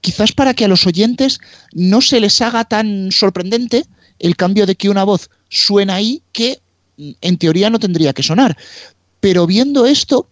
[0.00, 1.40] quizás para que a los oyentes
[1.72, 3.84] no se les haga tan sorprendente
[4.22, 6.60] el cambio de que una voz suena ahí que
[6.96, 8.56] mm, en teoría no tendría que sonar.
[9.20, 10.26] Pero viendo esto,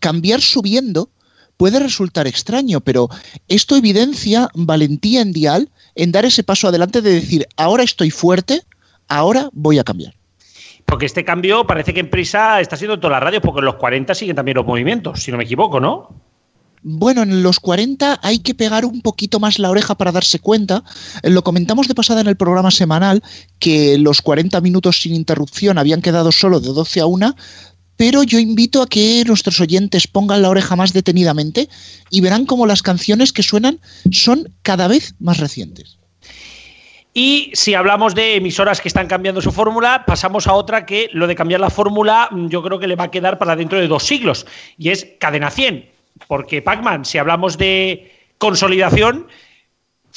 [0.00, 1.08] cambiar subiendo
[1.56, 3.08] puede resultar extraño, pero
[3.48, 8.62] esto evidencia valentía en Dial en dar ese paso adelante de decir, ahora estoy fuerte,
[9.08, 10.14] ahora voy a cambiar.
[10.84, 13.66] Porque este cambio parece que en prisa está siendo en todas las radios, porque en
[13.66, 16.14] los 40 siguen también los movimientos, si no me equivoco, ¿no?
[16.84, 20.82] Bueno, en los 40 hay que pegar un poquito más la oreja para darse cuenta.
[21.22, 23.22] Lo comentamos de pasada en el programa semanal
[23.60, 27.36] que los 40 minutos sin interrupción habían quedado solo de 12 a 1,
[27.96, 31.68] pero yo invito a que nuestros oyentes pongan la oreja más detenidamente
[32.10, 33.78] y verán cómo las canciones que suenan
[34.10, 35.98] son cada vez más recientes.
[37.14, 41.26] Y si hablamos de emisoras que están cambiando su fórmula, pasamos a otra que lo
[41.26, 43.86] de cambiar la fórmula mm, yo creo que le va a quedar para dentro de
[43.86, 44.46] dos siglos,
[44.78, 45.91] y es Cadena 100.
[46.28, 49.28] Porque Pac-Man, si hablamos de consolidación,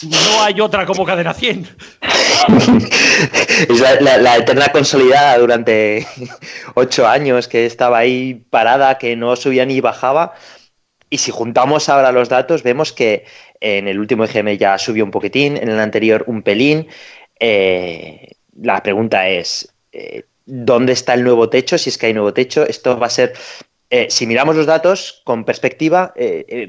[0.04, 1.68] no hay otra como Cadena 100.
[3.70, 6.06] es la, eterna consolidada durante
[6.76, 10.34] ocho años que estaba ahí parada, que no subía ni bajaba.
[11.10, 13.26] Y si juntamos ahora los datos, vemos que
[13.62, 16.88] en el último EGM ya subió un poquitín, en el anterior un pelín.
[17.40, 18.32] Eh,
[18.62, 21.78] la pregunta es, eh, ¿dónde está el nuevo techo?
[21.78, 23.34] Si es que hay nuevo techo, esto va a ser...
[23.96, 26.14] Eh, si miramos los datos con perspectiva,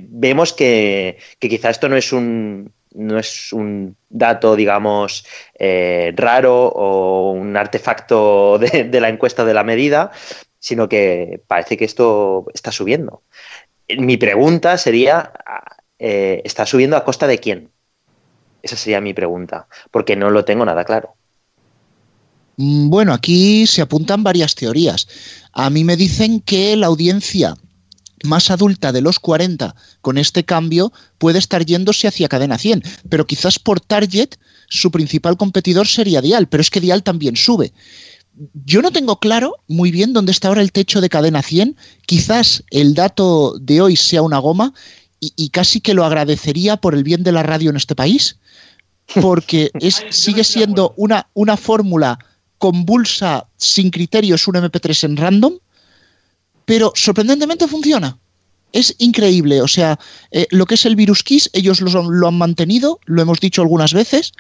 [0.09, 5.25] vemos que, quizá esto no es un, no es un dato, digamos,
[6.15, 10.13] raro o un artefacto de, la encuesta de la medida,
[10.59, 13.23] sino que parece que esto está subiendo.
[13.89, 15.33] Mi pregunta sería,
[15.99, 17.71] eh, ¿está subiendo a costa de quién?
[18.63, 21.15] Esa sería mi pregunta, porque no lo tengo nada claro.
[22.57, 25.07] Mm, bueno, aquí se apuntan varias teorías.
[25.53, 27.57] A mí me dicen que la audiencia
[28.25, 33.27] más adulta de los 40 con este cambio puede estar yéndose hacia cadena 100, pero
[33.27, 34.37] quizás por target
[34.69, 37.73] su principal competidor sería Dial, pero es que Dial también sube.
[38.65, 41.77] Yo no tengo claro muy bien dónde está ahora el techo de cadena 100,
[42.07, 44.75] quizás el dato de hoy sea una goma
[45.19, 48.39] y, casi que lo agradecería por el bien de la radio en este país,
[49.23, 52.19] porque es, sigue siendo una, una fórmula
[52.59, 55.55] convulsa, sin criterios, un MP3 en random,
[56.65, 58.19] pero sorprendentemente funciona.
[58.73, 59.99] Es increíble, o sea,
[60.33, 63.95] eh, lo que es el virus Kiss, ellos lo, han mantenido, lo hemos dicho algunas
[63.95, 64.33] veces,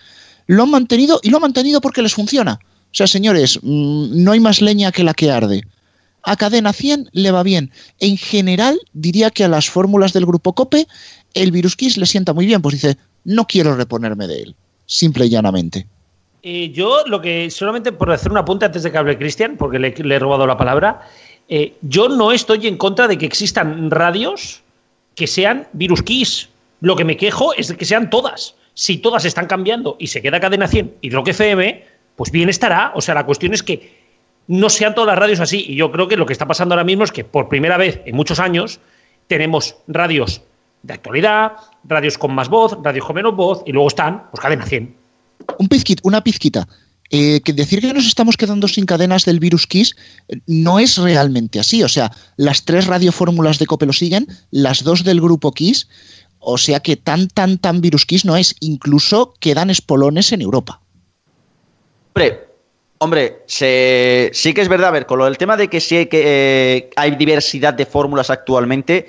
[0.46, 2.58] lo han mantenido y lo han mantenido porque les funciona.
[2.62, 5.62] O sea, señores, mmm, no hay más leña que la que arde
[6.26, 7.70] a cadena 100 le va bien.
[8.00, 10.86] En general, diría que a las fórmulas del grupo COPE
[11.34, 14.56] el virus Kiss le sienta muy bien, pues dice, no quiero reponerme de él,
[14.86, 15.86] simple y llanamente.
[16.46, 19.88] Yo lo que, solamente por hacer un apunte antes de que hable Cristian, porque le,
[19.98, 21.00] he robado la palabra,
[21.48, 24.62] eh, yo no estoy en contra de que existan radios
[25.16, 26.48] que sean virus Kiss.
[26.80, 28.54] Lo que me quejo es de que sean todas.
[28.74, 31.84] Si todas están cambiando y se queda cadena 100 y lo que FM,
[32.14, 32.92] pues bien estará.
[32.94, 33.96] O sea, la cuestión es que
[34.46, 35.64] no sean todas las radios así.
[35.66, 38.00] Y yo creo que lo que está pasando ahora mismo es que por primera vez
[38.04, 38.78] en muchos años
[39.26, 40.42] tenemos radios
[40.84, 44.64] de actualidad, radios con más voz, radios con menos voz, y luego están, pues cadena
[44.64, 44.95] 100.
[45.58, 46.66] Un pizquit, una pizquita.
[47.10, 49.94] Eh, que decir que nos estamos quedando sin cadenas del virus Kiss
[50.28, 51.82] eh, no es realmente así.
[51.82, 55.88] O sea, las tres radiofórmulas de Cope lo siguen, las dos del grupo Kiss,
[56.40, 58.56] o sea que tan, tan, tan virus Kiss no es.
[58.60, 60.80] Incluso quedan espolones en Europa.
[62.14, 62.46] Hombre,
[62.98, 66.22] Hombre, sí que es verdad, a ver, con lo del tema de que sí que,
[66.24, 69.06] eh, hay diversidad de fórmulas actualmente,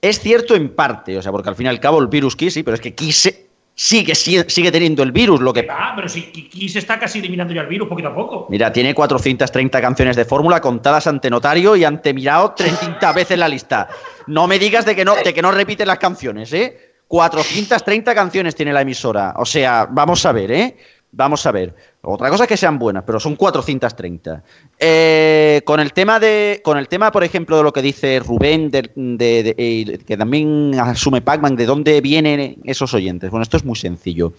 [0.00, 2.54] es cierto en parte, o sea, porque al fin y al cabo el virus Kiss,
[2.54, 3.30] sí, pero es que Kiss
[3.78, 5.66] sigue, sigue, sigue teniendo el virus, lo que...
[5.70, 8.48] Ah, pero si Kiss está casi eliminando ya el virus poquito a poco.
[8.50, 13.48] Mira, tiene 430 canciones de fórmula contadas ante notario y ante mirado 300 veces la
[13.48, 13.88] lista.
[14.26, 16.96] No me digas de que no, de que no repite las canciones, ¿eh?
[17.06, 20.76] 430 canciones tiene la emisora, o sea, vamos a ver, ¿eh?
[21.10, 21.74] Vamos a ver.
[22.02, 24.42] Otra cosa es que sean buenas, pero son 430.
[24.78, 28.70] Eh, con el tema de, con el tema, por ejemplo, de lo que dice Rubén,
[28.72, 33.30] eh, que también asume Pacman, de dónde vienen esos oyentes.
[33.30, 34.32] Bueno, esto es muy sencillo.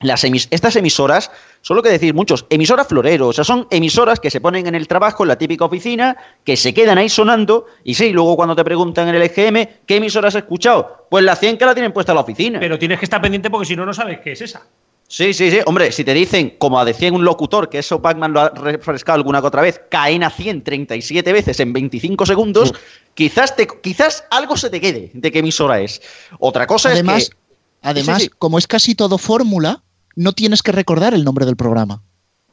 [0.00, 1.30] Las estas emisoras,
[1.60, 4.86] solo que decir muchos, emisoras floreros, o sea, son emisoras que se ponen en el
[4.86, 8.64] trabajo, en la típica oficina, que se quedan ahí sonando, y sí, luego cuando te
[8.64, 11.06] preguntan en el EGM, ¿qué emisoras has escuchado?
[11.10, 12.60] Pues la 100 que la tienen puesta en la oficina.
[12.60, 14.62] Pero tienes que estar pendiente porque si no, no sabes qué es esa.
[15.08, 15.60] Sí, sí, sí.
[15.64, 19.40] Hombre, si te dicen, como decía un locutor, que eso Pac-Man lo ha refrescado alguna
[19.40, 22.74] que otra vez, cadena 100 37 veces en 25 segundos,
[23.14, 26.02] quizás, te, quizás algo se te quede de qué emisora es.
[26.38, 27.36] Otra cosa Además, es que...
[27.82, 28.36] además Sí, sí, sí.
[28.38, 29.82] como es casi todo fórmula,
[30.14, 32.02] no tienes que recordar el nombre del programa.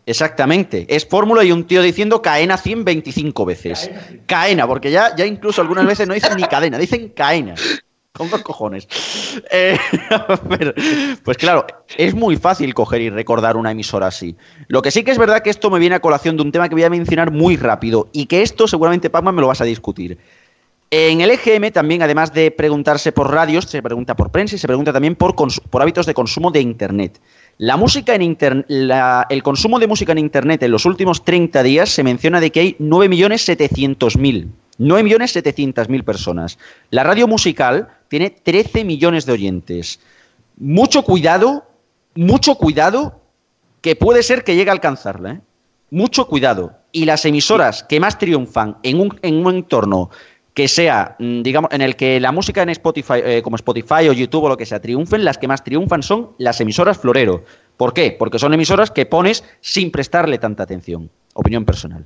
[0.06, 0.86] Exactamente.
[0.88, 3.90] Es fórmula y un tío diciendo cadena 100 25 veces.
[4.28, 7.56] Cadena, porque ya, ya incluso algunas veces no dicen ni cadena, dicen cadena.
[8.18, 8.88] Con los cojones.
[9.52, 9.78] Eh,
[11.24, 11.66] pues claro,
[11.98, 14.36] es muy fácil coger y recordar una emisora así.
[14.68, 16.70] Lo que sí que es verdad que esto me viene a colación de un tema
[16.70, 19.66] que voy a mencionar muy rápido y que esto seguramente, Pacman, me lo vas a
[19.66, 20.18] discutir.
[20.92, 24.68] En el EGM también, además de preguntarse por radios, se pregunta por prensa y se
[24.68, 27.20] pregunta también por, por hábitos de consumo de Internet.
[27.58, 31.90] La música en inter- el consumo de música en Internet en los últimos 30 días
[31.90, 34.48] se menciona de que hay 9.700.000.
[34.78, 36.60] 9.700.000 personas.
[36.92, 40.00] La radio musical tiene 13 millones de oyentes.
[40.58, 41.66] Mucho cuidado,
[42.16, 43.22] mucho cuidado,
[43.82, 45.32] que puede ser que llegue a alcanzarla.
[45.32, 45.42] ¿eh?
[45.92, 46.74] Mucho cuidado.
[46.92, 50.10] Y las emisoras que más triunfan en un, en un entorno
[50.56, 54.14] que sea, mm, digamos, en el que la música en Spotify, eh, como Spotify o
[54.14, 57.44] YouTube o lo que sea, triunfen, las que más triunfan son las emisoras florero.
[57.76, 58.16] ¿Por qué?
[58.18, 61.12] Porque son emisoras que pones sin prestarle tanta atención.
[61.34, 62.06] Opinión personal.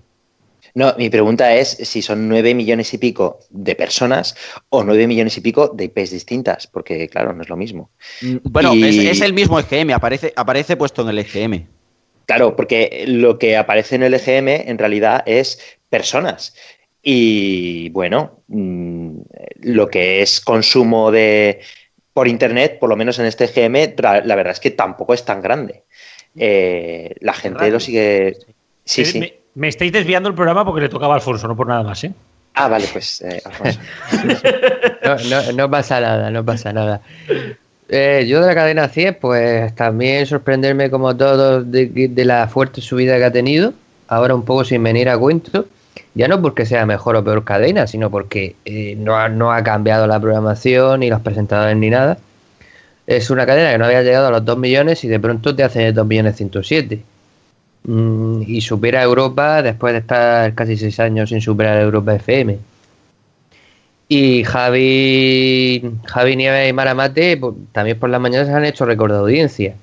[0.79, 4.33] No, mi pregunta es si son nueve millones y pico de personas
[4.69, 7.89] o nueve millones y pico de IPs distintas, porque claro, no es lo mismo.
[8.21, 11.67] Mm, Bueno, Y- es, es el mismo EGM, aparece, aparece puesto en el EGM.
[12.25, 15.59] Claro, porque lo que aparece en el EGM en realidad es
[15.89, 16.55] personas.
[17.03, 19.19] Y bueno, mm,
[19.63, 21.59] lo que es consumo de
[22.13, 25.25] por internet, por lo menos en este EGM, tra- la verdad es que tampoco es
[25.25, 25.83] tan grande.
[26.37, 28.37] Eh, la gente lo sigue.
[28.85, 29.19] Sí, Eh, sí.
[29.19, 32.03] Me, me estáis desviando el programa porque le tocaba a Alfonso, no por nada más,
[32.03, 32.13] ¿eh?
[32.55, 33.79] Ah, vale, pues eh, Alfonso.
[35.03, 37.01] No, no, no pasa nada, no pasa nada.
[37.89, 42.79] Eh, yo de la cadena 100, pues también sorprenderme como todos de, de la fuerte
[42.79, 43.73] subida que ha tenido,
[44.07, 45.65] ahora un poco sin venir a cuento,
[46.13, 49.63] ya no porque sea mejor o peor cadena, sino porque eh, no, ha, no ha
[49.63, 52.17] cambiado la programación, ni los presentadores, ni nada.
[53.07, 55.63] Es una cadena que no había llegado a los 2 millones y de pronto te
[55.63, 57.01] hace 2 millones 107.
[57.83, 62.15] Mm, y supera a Europa después de estar casi 6 años sin superar a Europa
[62.15, 62.57] FM.
[64.07, 69.17] Y Javi, Javi Nieves y Maramate pues, también por las mañanas han hecho récord de
[69.19, 69.75] audiencia.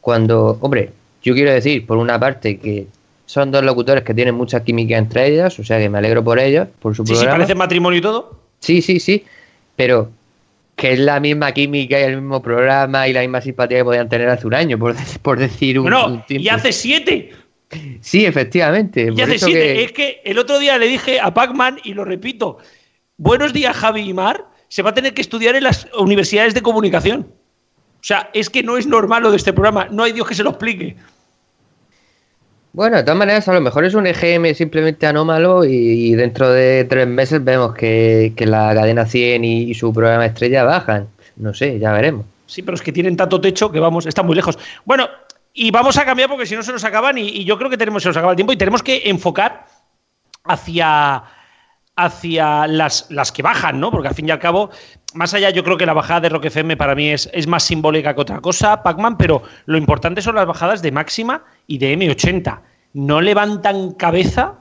[0.00, 0.90] Cuando, hombre,
[1.22, 2.86] yo quiero decir, por una parte, que
[3.26, 6.38] son dos locutores que tienen mucha química entre ellas, o sea que me alegro por
[6.38, 7.38] ellos, por su Sí, sí, programa.
[7.38, 8.38] parece matrimonio y todo.
[8.60, 9.24] Sí, sí, sí,
[9.76, 10.10] pero
[10.80, 14.08] que es la misma química y el mismo programa y la misma simpatía que podían
[14.08, 16.44] tener hace un año, por, por decir un, Bueno, un tiempo.
[16.44, 17.32] y hace siete.
[18.00, 19.12] Sí, efectivamente.
[19.14, 19.60] Y hace siete.
[19.74, 22.58] que- Es que el otro día le dije a Pac-Man, y lo repito,
[23.16, 26.62] buenos días Javi y Mar, se va a tener que estudiar en las universidades de
[26.62, 27.28] comunicación.
[27.96, 30.34] O sea, es que no es normal lo de este programa, no hay Dios que
[30.34, 30.96] se lo explique.
[32.72, 36.84] Bueno, de todas maneras, a lo mejor es un EGM simplemente anómalo y, dentro de
[36.84, 41.08] tres meses vemos que, que la cadena 100 y, su programa estrella bajan.
[41.36, 42.26] No sé, ya veremos.
[42.46, 44.58] Sí, pero es que tienen tanto techo que vamos, están muy lejos.
[44.84, 45.08] Bueno,
[45.52, 47.76] y vamos a cambiar porque si no se nos acaban y, y yo creo que
[47.76, 49.66] tenemos, se nos acaba el tiempo y tenemos que enfocar
[50.44, 51.24] hacia,
[51.96, 53.90] hacia las, las que bajan, ¿no?
[53.90, 54.70] Porque al fin y al cabo,
[55.14, 57.62] más allá, yo creo que la bajada de Rock FM para mí es, es más
[57.64, 61.96] simbólica que otra cosa, Pac-Man, pero lo importante son las bajadas de máxima y de
[61.96, 62.60] M80.
[62.94, 64.54] No levantan cabeza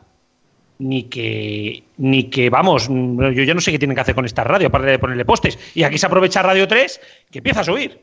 [0.80, 4.43] ni que, ni que, vamos, yo ya no sé qué tienen que hacer con esta
[4.43, 5.60] radio, aparte de ponerle postes.
[5.76, 8.02] Y aquí se aprovecha Radio 3, que empieza a subir.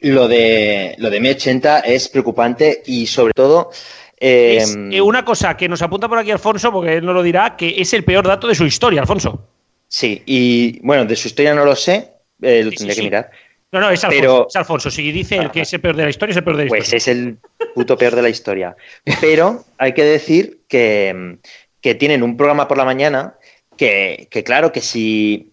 [0.00, 3.70] Lo de, lo de M80 es preocupante y sobre todo.
[4.18, 7.22] eh, Es eh, una cosa que nos apunta por aquí Alfonso, porque él no lo
[7.22, 9.48] dirá, que es el peor dato de su historia, Alfonso.
[9.96, 13.00] Sí, y bueno, de su historia no lo sé, eh, lo Sí, tendré sí.
[13.00, 13.30] que mirar.
[13.70, 14.20] No, no, es Alfonso.
[14.20, 14.90] Pero- es Alfonso.
[14.90, 16.68] Si dice el que es el peor de la historia, es el peor de la
[16.68, 16.96] Pues historia.
[16.98, 17.38] es el
[17.76, 18.76] puto peor de la historia.
[19.20, 21.38] Pero hay que decir que,
[21.80, 23.36] que tienen un programa por la mañana
[23.76, 25.48] que, que claro, que si...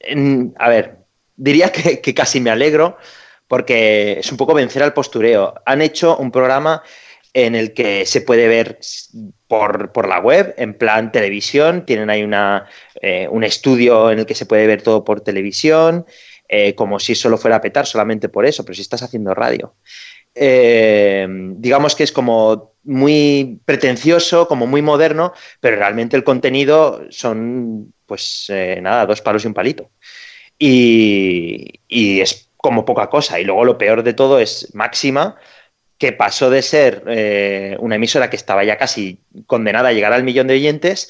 [0.00, 0.96] en- A ver,
[1.34, 2.98] diría que, que casi me alegro
[3.48, 5.54] porque es un poco vencer al postureo.
[5.64, 6.82] Han hecho un programa
[7.32, 8.78] en el que se puede ver
[9.52, 12.70] por, por la web, en plan televisión, tienen ahí una,
[13.02, 16.06] eh, un estudio en el que se puede ver todo por televisión,
[16.48, 19.74] eh, como si solo fuera a petar solamente por eso, pero si estás haciendo radio.
[20.34, 27.92] Eh, digamos que es como muy pretencioso, como muy moderno, pero realmente el contenido son,
[28.06, 28.50] pues
[28.80, 29.90] nada, dos palos y un palito.
[30.58, 33.38] Y, y es como poca cosa.
[33.38, 35.36] Y luego lo peor de todo es Máxima,
[36.02, 40.24] que pasó de ser eh, una emisora que estaba ya casi condenada a llegar al
[40.24, 41.08] millón de oyentes.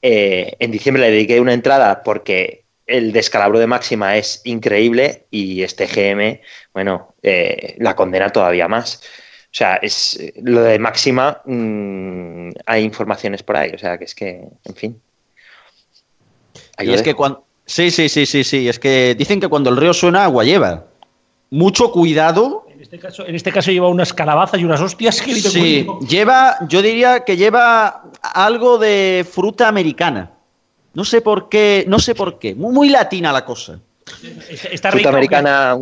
[0.00, 5.62] Eh, en diciembre le dediqué una entrada porque el descalabro de Máxima es increíble y
[5.62, 6.40] este GM,
[6.72, 9.02] bueno, eh, la condena todavía más.
[9.44, 14.14] O sea, es lo de Máxima, mm, hay informaciones por ahí, o sea, que es
[14.14, 15.02] que, en fin.
[16.78, 17.44] y es que cuando...
[17.66, 20.86] Sí, sí, sí, sí, sí, es que dicen que cuando el río suena, agua lleva.
[21.50, 25.86] Mucho cuidado este caso, en este caso lleva unas calabazas y unas hostias que Sí,
[26.08, 30.30] lleva, yo diría que lleva algo de fruta americana.
[30.94, 32.54] No sé por qué, no sé por qué.
[32.54, 33.80] Muy, muy latina la cosa.
[34.70, 35.08] ¿Está, rica?
[35.08, 35.76] americana.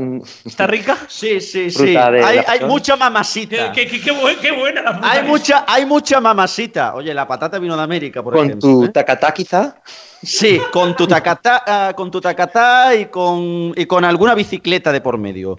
[0.46, 0.96] ¿Está rica?
[1.06, 1.94] Sí, sí, sí.
[1.94, 3.70] Hay, hay, mucha mamacita.
[3.70, 5.10] Qué, qué, qué, buena la fruta.
[5.10, 6.94] Hay mucha, hay mucha mamacita.
[6.94, 8.70] Oye, la patata vino de América, por ¿Con ejemplo.
[8.70, 8.88] tu ¿eh?
[8.88, 9.76] tacatá, quizá?
[10.22, 15.02] Sí, con tu tacatá, uh, con tu tacatá y con, y con alguna bicicleta de
[15.02, 15.58] por medio.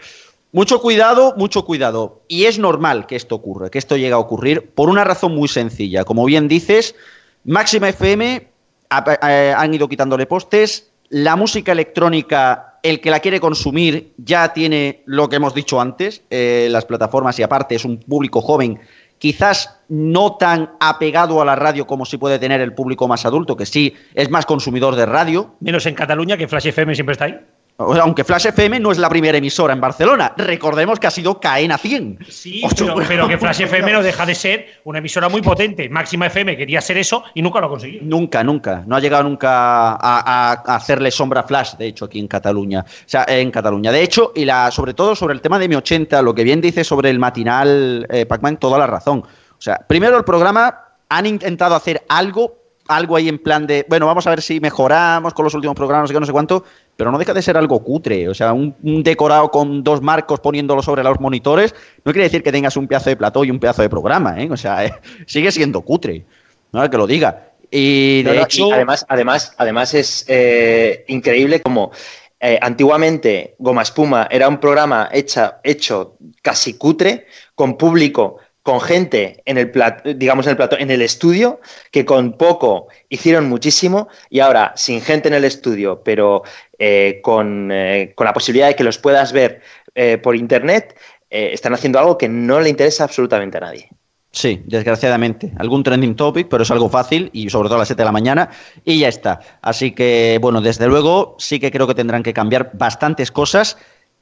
[0.55, 2.21] Mucho cuidado, mucho cuidado.
[2.29, 5.49] Y es normal que esto ocurra, que esto llegue a ocurrir por una razón muy
[5.49, 6.05] sencilla.
[6.05, 6.95] Como bien dices,
[7.43, 8.47] Máxima FM
[8.89, 10.91] han ido quitándole postes.
[11.09, 16.21] La música electrónica, el que la quiere consumir, ya tiene lo que hemos dicho antes,
[16.29, 18.79] eh, las plataformas y aparte es un público joven,
[19.17, 23.57] quizás no tan apegado a la radio como si puede tener el público más adulto,
[23.57, 25.53] que sí es más consumidor de radio.
[25.59, 27.41] Menos en Cataluña, que Flash FM siempre está ahí.
[27.77, 31.77] Aunque Flash FM no es la primera emisora en Barcelona, recordemos que ha sido Caena
[31.77, 32.19] 100.
[32.29, 35.89] Sí, pero, pero, que Flash FM no deja de ser una emisora muy potente.
[35.89, 38.05] Máxima FM quería ser eso y nunca lo ha conseguido.
[38.05, 38.83] Nunca, nunca.
[38.87, 42.85] No ha llegado nunca a, a, a, hacerle sombra Flash, de hecho, aquí en Cataluña.
[42.87, 43.91] O sea, en Cataluña.
[43.91, 46.61] De hecho, y la, sobre todo sobre el tema de mi 80, lo que bien
[46.61, 49.19] dice sobre el matinal eh, Pac-Man, toda la razón.
[49.19, 54.05] O sea, primero el programa han intentado hacer algo algo ahí en plan de, bueno,
[54.05, 56.63] vamos a ver si mejoramos con los últimos programas, no sé qué, no sé cuánto,
[56.95, 58.29] pero no deja de ser algo cutre.
[58.29, 62.43] O sea, un, un, decorado con dos marcos poniéndolo sobre los monitores no quiere decir
[62.43, 64.49] que tengas un pedazo de plató y un pedazo de programa, ¿eh?
[64.51, 64.93] O sea, eh,
[65.25, 66.25] sigue siendo cutre.
[66.71, 67.51] No que lo diga.
[67.71, 68.67] Y de no, no, hecho.
[68.67, 71.91] y además, además, además es eh, increíble como.
[72.37, 77.25] Eh, antiguamente Goma Espuma era un programa hecha, hecho casi cutre,
[77.55, 82.03] con público con gente en el plato, digamos en el plato, en el estudio, que
[82.03, 86.41] con poco hicieron muchísimo y ahora sin gente en el estudio, pero
[86.79, 89.61] eh, con, eh, con, la posibilidad de que los puedas ver
[89.93, 90.97] eh, por internet,
[91.29, 93.89] están haciendo algo que no le interesa absolutamente a nadie.
[94.31, 95.51] Sí, desgraciadamente.
[95.57, 98.13] Algún trending topic, pero es algo fácil y sobre todo a las 7 de la
[98.13, 98.49] mañana
[98.85, 99.41] y ya está.
[99.61, 103.77] Así que, bueno, desde luego sí que creo que tendrán que cambiar bastantes cosas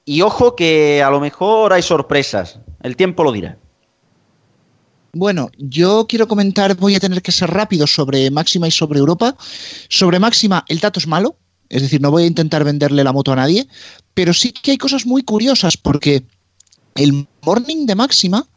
[0.05, 2.59] y ojo que a lo mejor hay sorpresas.
[2.81, 3.57] El tiempo lo dirá.
[5.15, 9.35] Bueno, yo quiero comentar, voy a tener que ser rápido sobre Máxima y sobre Europa.
[9.87, 11.37] Sobre Máxima, el dato es malo,
[11.73, 13.67] es decir, no voy a intentar venderle la moto a nadie,
[14.13, 16.23] pero sí que hay cosas muy curiosas porque
[16.95, 18.47] el morning de Máxima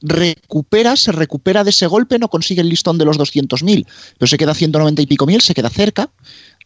[0.00, 3.86] recupera, se recupera de ese golpe, no consigue el listón de los 200.000,
[4.18, 6.10] pero se queda a 190 y pico mil, se queda cerca.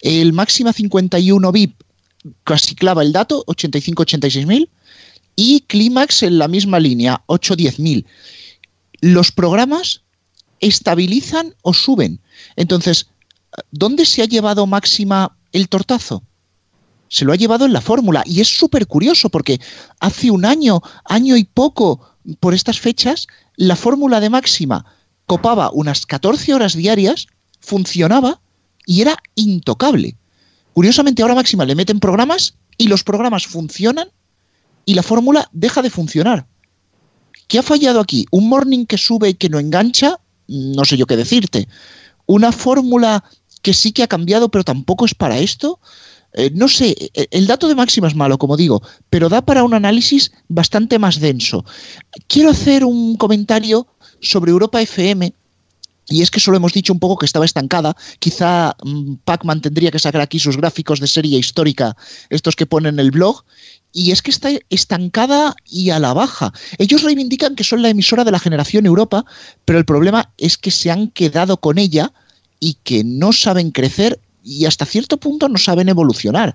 [0.00, 1.82] El Máxima 51 VIP
[2.44, 4.70] casi clava el dato, 85-86 mil,
[5.36, 8.06] y Clímax en la misma línea, 8-10 mil
[9.04, 10.00] los programas
[10.60, 12.20] estabilizan o suben.
[12.56, 13.06] Entonces,
[13.70, 16.22] ¿dónde se ha llevado máxima el tortazo?
[17.08, 19.60] Se lo ha llevado en la fórmula y es súper curioso porque
[20.00, 22.00] hace un año, año y poco,
[22.40, 23.26] por estas fechas,
[23.56, 24.84] la fórmula de máxima
[25.26, 27.28] copaba unas 14 horas diarias,
[27.60, 28.40] funcionaba
[28.84, 30.16] y era intocable.
[30.74, 34.08] Curiosamente ahora máxima le meten programas y los programas funcionan
[34.84, 36.46] y la fórmula deja de funcionar.
[37.46, 38.26] ¿Qué ha fallado aquí?
[38.30, 40.18] ¿Un morning que sube y que no engancha?
[40.48, 41.68] No sé yo qué decirte.
[42.26, 43.22] ¿Una fórmula
[43.64, 45.80] que sí que ha cambiado pero tampoco es para esto?
[46.34, 46.94] Eh, no sé,
[47.30, 51.18] el dato de máxima es malo, como digo, pero da para un análisis bastante más
[51.18, 51.64] denso.
[52.28, 53.86] Quiero hacer un comentario
[54.20, 55.32] sobre Europa FM,
[56.08, 57.96] y es que solo hemos dicho un poco que estaba estancada.
[58.18, 61.96] Quizá mmm, Pac-Man tendría que sacar aquí sus gráficos de serie histórica,
[62.28, 63.44] estos que ponen en el blog.
[63.92, 66.52] Y es que está estancada y a la baja.
[66.76, 69.24] Ellos reivindican que son la emisora de la generación Europa,
[69.64, 72.12] pero el problema es que se han quedado con ella
[72.60, 76.54] y que no saben crecer y hasta cierto punto no saben evolucionar.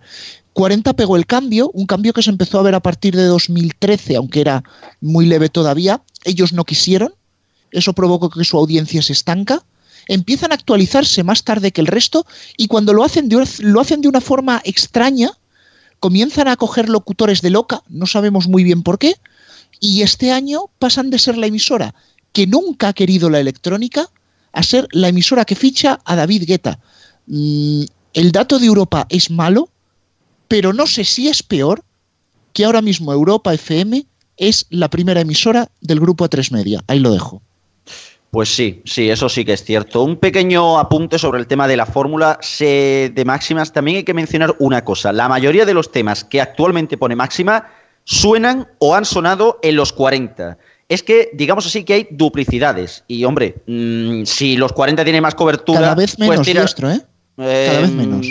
[0.54, 4.16] 40 pegó el cambio, un cambio que se empezó a ver a partir de 2013,
[4.16, 4.64] aunque era
[5.02, 6.02] muy leve todavía.
[6.24, 7.14] Ellos no quisieron,
[7.72, 9.64] eso provocó que su audiencia se estanca,
[10.08, 12.26] empiezan a actualizarse más tarde que el resto
[12.58, 15.32] y cuando lo hacen de, lo hacen de una forma extraña,
[16.00, 19.16] comienzan a coger locutores de loca, no sabemos muy bien por qué,
[19.80, 21.94] y este año pasan de ser la emisora
[22.34, 24.10] que nunca ha querido la electrónica
[24.52, 26.80] a ser la emisora que ficha a David Guetta.
[27.28, 29.70] Mm, el dato de Europa es malo,
[30.48, 31.84] pero no sé si es peor
[32.54, 34.06] que ahora mismo Europa FM
[34.38, 36.84] es la primera emisora del grupo A3 Media.
[36.88, 37.42] Ahí lo dejo.
[38.32, 40.04] Pues sí, sí, eso sí que es cierto.
[40.04, 43.74] Un pequeño apunte sobre el tema de la fórmula de máximas.
[43.74, 45.12] También hay que mencionar una cosa.
[45.12, 47.68] La mayoría de los temas que actualmente pone máxima
[48.04, 50.58] suenan o han sonado en los 40.
[50.90, 53.04] Es que, digamos así, que hay duplicidades.
[53.08, 55.80] Y, hombre, mmm, si los 40 tienen más cobertura...
[55.80, 57.00] Cada vez menos, pues tira- nuestro, ¿eh?
[57.38, 58.28] Cada vez menos.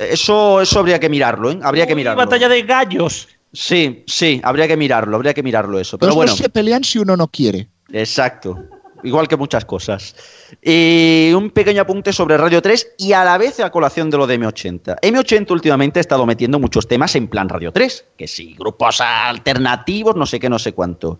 [0.00, 1.58] Eso, eso habría que mirarlo, ¿eh?
[1.62, 2.16] Habría que mirarlo.
[2.16, 3.28] Batalla de gallos.
[3.52, 5.98] Sí, sí, habría que mirarlo, habría que mirarlo eso.
[5.98, 7.68] Pero Los bueno, dos se pelean si uno no quiere.
[7.92, 8.64] exacto.
[9.02, 10.14] Igual que muchas cosas.
[10.62, 14.26] Y un pequeño apunte sobre Radio 3 y a la vez a colación de lo
[14.26, 15.00] de M80.
[15.00, 20.16] M80 últimamente ha estado metiendo muchos temas en plan Radio 3, que sí, grupos alternativos,
[20.16, 21.18] no sé qué, no sé cuánto.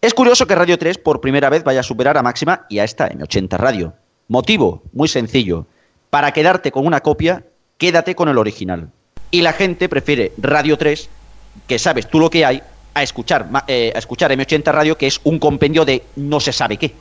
[0.00, 2.84] Es curioso que Radio 3 por primera vez vaya a superar a Máxima y a
[2.84, 3.92] esta M80 Radio.
[4.28, 5.66] Motivo, muy sencillo.
[6.08, 7.44] Para quedarte con una copia,
[7.76, 8.88] quédate con el original.
[9.30, 11.08] Y la gente prefiere Radio 3,
[11.66, 12.62] que sabes tú lo que hay,
[12.94, 16.76] a escuchar, eh, a escuchar M80 Radio, que es un compendio de no se sabe
[16.78, 16.94] qué.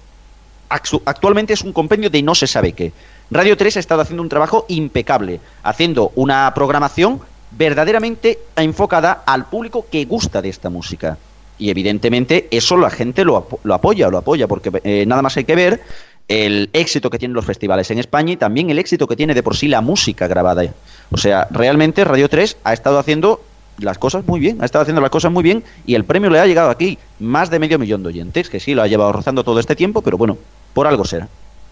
[0.70, 2.92] Actu- Actualmente es un compendio de no se sabe qué.
[3.32, 7.22] Radio 3 ha estado haciendo un trabajo impecable, haciendo una programación
[7.52, 11.18] verdaderamente enfocada al público que gusta de esta música.
[11.60, 15.36] Y evidentemente eso la gente lo, apo- lo apoya, lo apoya, porque eh, nada más
[15.38, 15.82] hay que ver
[16.28, 19.44] el éxito que tienen los festivales en España y también el éxito que tiene de
[19.44, 20.64] por sí la música grabada.
[21.12, 23.42] O sea, realmente Radio 3 ha estado haciendo
[23.80, 26.40] las cosas muy bien, ha estado haciendo las cosas muy bien y el premio le
[26.40, 26.98] ha llegado aquí.
[27.20, 30.02] Más de medio millón de oyentes, que sí, lo ha llevado rozando todo este tiempo,
[30.02, 30.38] pero bueno,
[30.74, 31.28] por algo será.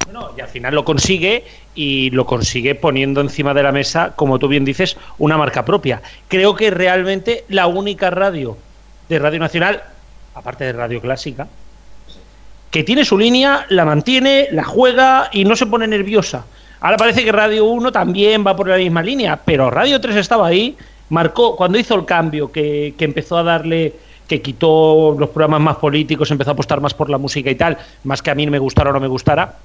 [0.06, 1.44] Bueno, y al final lo consigue
[1.76, 6.02] y lo consigue poniendo encima de la mesa, como tú bien dices, una marca propia.
[6.30, 8.58] Creo que realmente la única radio
[9.10, 9.82] de Radio Nacional,
[10.36, 11.48] aparte de Radio Clásica,
[12.72, 16.46] que tiene su línea, la mantiene, la juega y no se pone nerviosa.
[16.80, 20.48] Ahora parece que Radio 1 también va por la misma línea, pero Radio 3 estaba
[20.48, 20.78] ahí,
[21.10, 23.94] marcó, cuando hizo el cambio, que, que empezó a darle,
[24.28, 27.78] que quitó los programas más políticos, empezó a apostar más por la música y tal,
[28.04, 29.56] más que a mí me gustara o no me gustara,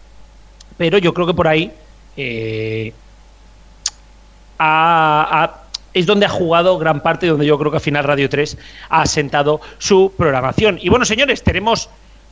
[0.79, 1.71] pero yo creo que por ahí
[2.17, 2.93] eh,
[4.59, 5.62] ha-
[5.95, 8.59] es donde ha jugado gran parte, donde yo creo que al final Radio 3
[8.89, 10.79] ha asentado su programación.
[10.81, 11.89] Y bueno, señores, tenemos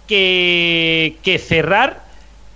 [0.06, 2.04] que, cerrar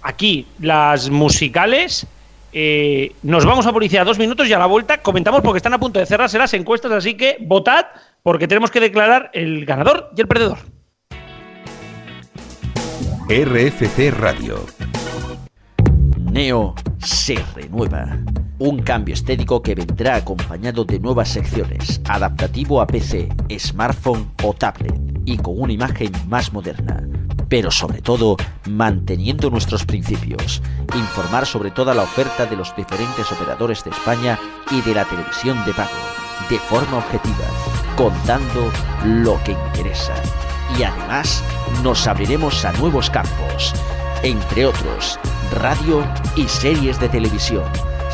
[0.02, 2.06] aquí las musicales.
[2.52, 5.80] Eh, nos vamos a publicidad dos minutos y a la vuelta comentamos porque están a
[5.80, 7.86] punto de cerrarse las encuestas, así que votad
[8.22, 10.58] porque tenemos que declarar el ganador y el perdedor.
[13.28, 14.66] RFC Radio.
[16.34, 18.18] Neo se renueva.
[18.58, 25.00] Un cambio estético que vendrá acompañado de nuevas secciones, adaptativo a PC, smartphone o tablet,
[25.24, 27.06] y con una imagen más moderna.
[27.48, 28.36] Pero sobre todo,
[28.68, 30.60] manteniendo nuestros principios.
[30.96, 34.36] Informar sobre toda la oferta de los diferentes operadores de España
[34.72, 35.90] y de la televisión de pago,
[36.50, 37.46] de forma objetiva,
[37.96, 38.72] contando
[39.04, 40.14] lo que interesa.
[40.76, 41.44] Y además,
[41.84, 43.72] nos abriremos a nuevos campos
[44.24, 45.18] entre otros,
[45.52, 46.02] radio
[46.34, 47.64] y series de televisión.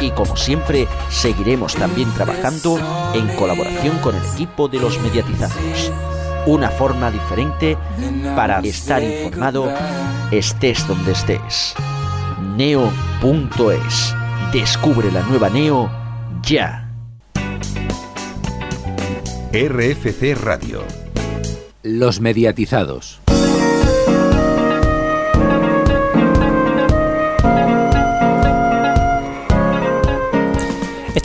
[0.01, 2.78] Y como siempre, seguiremos también trabajando
[3.15, 5.93] en colaboración con el equipo de los mediatizados.
[6.47, 7.77] Una forma diferente
[8.35, 9.73] para estar informado,
[10.31, 11.74] estés donde estés.
[12.57, 14.15] Neo.es.
[14.53, 15.91] Descubre la nueva Neo
[16.43, 16.91] ya.
[19.53, 20.82] RFC Radio.
[21.82, 23.20] Los mediatizados.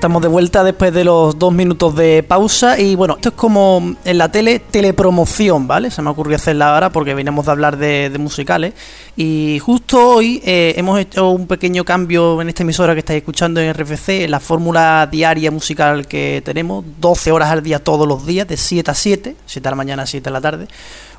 [0.05, 3.95] Estamos de vuelta después de los dos minutos de pausa y bueno, esto es como
[4.05, 5.89] en la tele, telepromoción, ¿vale?
[5.89, 8.75] Se me ocurrió hacerla ahora porque veníamos de hablar de, musicales
[9.17, 13.59] y justo hoy eh, hemos hecho un pequeño cambio en esta emisora que estáis escuchando
[13.59, 18.47] en RFC, la fórmula diaria musical que tenemos, 12 horas al día todos los días,
[18.47, 20.67] de 7 a 7, 7 de la mañana a 7 de la tarde.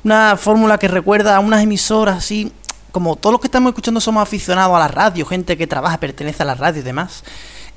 [0.05, 2.53] Una fórmula que recuerda a unas emisoras así,
[2.93, 6.43] como todos los que estamos escuchando somos aficionados a la radio, gente que trabaja, pertenece
[6.43, 7.25] a la radio y demás.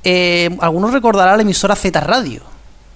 [0.05, 2.43] Eh, algunos recordarán la emisora Z Radio,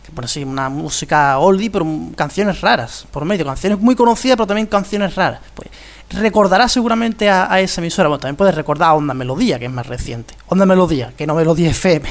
[0.04, 1.86] que pone así una música oldie, pero
[2.16, 5.40] canciones raras por medio, canciones muy conocidas, pero también canciones raras.
[5.54, 5.68] Pues
[6.10, 8.08] recordará seguramente a, a esa emisora.
[8.08, 10.34] Bueno, también puedes recordar a Onda Melodía, que es más reciente.
[10.48, 12.08] Onda Melodía, que no Melodía FM.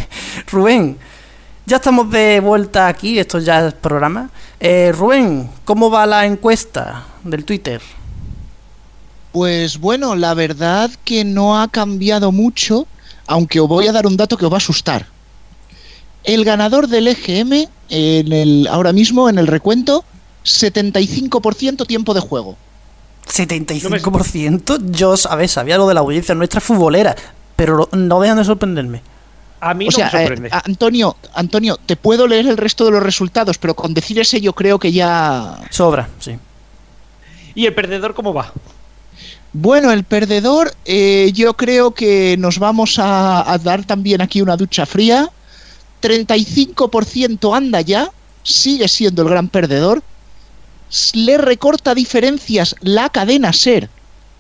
[0.52, 0.98] Rubén,
[1.66, 4.30] ya estamos de vuelta aquí, esto ya es programa.
[4.60, 7.82] Eh, Rubén, ¿cómo va la encuesta del Twitter?
[9.32, 12.86] Pues bueno, la verdad que no ha cambiado mucho,
[13.28, 15.08] aunque os voy a dar un dato que os va a asustar.
[16.24, 20.06] El ganador del EGM, en el, ahora mismo en el recuento,
[20.46, 22.58] 75% tiempo de juego.
[23.28, 24.92] 75%.
[24.92, 27.16] Yo, a ver, sabía lo de la audiencia nuestra futbolera,
[27.56, 29.02] pero no dejan de sorprenderme.
[29.60, 30.50] A mí o no sea, me sorprende.
[30.50, 34.42] eh, Antonio, Antonio, te puedo leer el resto de los resultados, pero con decir ese
[34.42, 36.38] yo creo que ya Sobra, sí.
[37.56, 38.52] ¿Y el perdedor cómo va?
[39.54, 44.58] Bueno, el perdedor, eh, yo creo que nos vamos a, a dar también aquí una
[44.58, 45.30] ducha fría.
[46.02, 48.10] 35% anda ya,
[48.44, 50.02] sigue siendo el gran perdedor.
[51.14, 53.90] Le recorta diferencias la cadena ser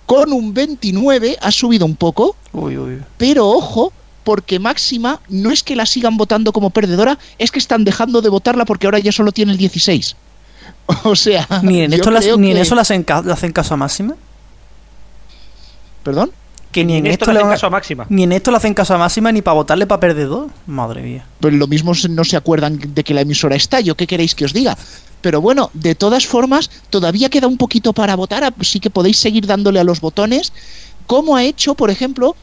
[0.06, 2.36] con un 29, ha subido un poco.
[2.52, 3.02] Uy, uy.
[3.18, 3.92] Pero ojo,
[4.24, 8.30] porque Máxima no es que la sigan votando como perdedora, es que están dejando de
[8.30, 10.16] votarla porque ahora ya solo tiene el 16.
[11.06, 13.04] O sea, Ni en, esto las- ni en eso le hacen
[13.54, 14.16] caso a Máxima.
[16.04, 16.32] ¿Perdón?
[16.72, 18.06] Que ni en, esto, le hacen caso a Máxima.
[18.10, 20.50] Ni en esto le hacen caso a Máxima ni para votarle para perdedor.
[20.66, 21.26] Madre mía.
[21.40, 24.34] pues lo mismo se- no se acuerdan de que la emisora está, yo qué queréis
[24.34, 24.76] que os diga.
[25.22, 29.46] Pero bueno, de todas formas, todavía queda un poquito para votar, así que podéis seguir
[29.46, 30.52] dándole a los botones,
[31.06, 32.36] como ha hecho, por ejemplo,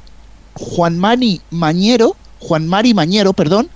[0.54, 3.68] Juan Mani Mañero, Juan Mari Mañero, perdón,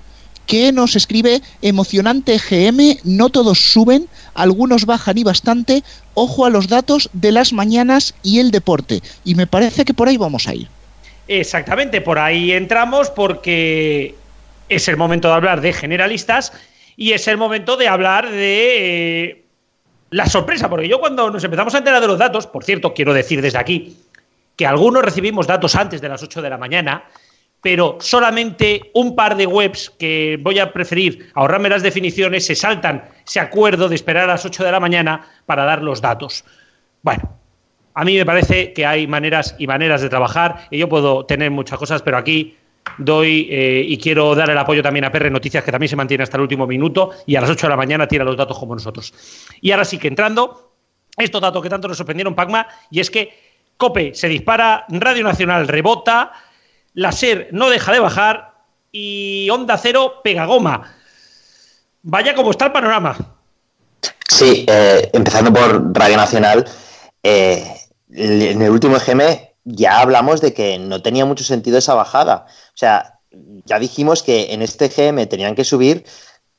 [0.47, 5.83] que nos escribe emocionante GM, no todos suben, algunos bajan y bastante,
[6.15, 9.01] ojo a los datos de las mañanas y el deporte.
[9.25, 10.69] Y me parece que por ahí vamos a ir.
[11.29, 14.15] Exactamente, por ahí entramos porque
[14.69, 16.53] es el momento de hablar de generalistas
[16.97, 19.45] y es el momento de hablar de eh,
[20.11, 23.15] la sorpresa, porque yo cuando nos empezamos a enterar de los datos, por cierto, quiero
[23.15, 23.97] decir desde aquí
[24.57, 27.05] que algunos recibimos datos antes de las 8 de la mañana,
[27.61, 33.05] pero solamente un par de webs que voy a preferir ahorrarme las definiciones se saltan
[33.27, 36.45] ese acuerdo de esperar a las 8 de la mañana para dar los datos.
[37.03, 37.39] Bueno,
[37.95, 41.51] a mí me parece que hay maneras y maneras de trabajar y yo puedo tener
[41.51, 42.57] muchas cosas, pero aquí
[42.99, 46.25] doy eh, y quiero dar el apoyo también a PR Noticias, que también se mantiene
[46.25, 48.75] hasta el último minuto y a las 8 de la mañana tira los datos como
[48.75, 49.15] nosotros.
[49.61, 50.75] Y ahora sí que entrando,
[51.17, 53.33] estos datos que tanto nos sorprendieron, Pacma, y es que
[53.77, 56.33] COPE se dispara, Radio Nacional rebota,
[56.95, 58.55] la SER no deja de bajar
[58.93, 60.95] y Onda Cero pega goma.
[62.07, 63.17] Vaya como está el panorama.
[64.29, 66.67] Sí, eh, empezando por Radio Nacional,
[67.23, 67.65] eh,
[68.11, 69.23] en el último EGM
[69.65, 72.45] ya hablamos de que no tenía mucho sentido esa bajada.
[72.47, 73.21] O sea,
[73.65, 76.05] ya dijimos que en este EGM tenían que subir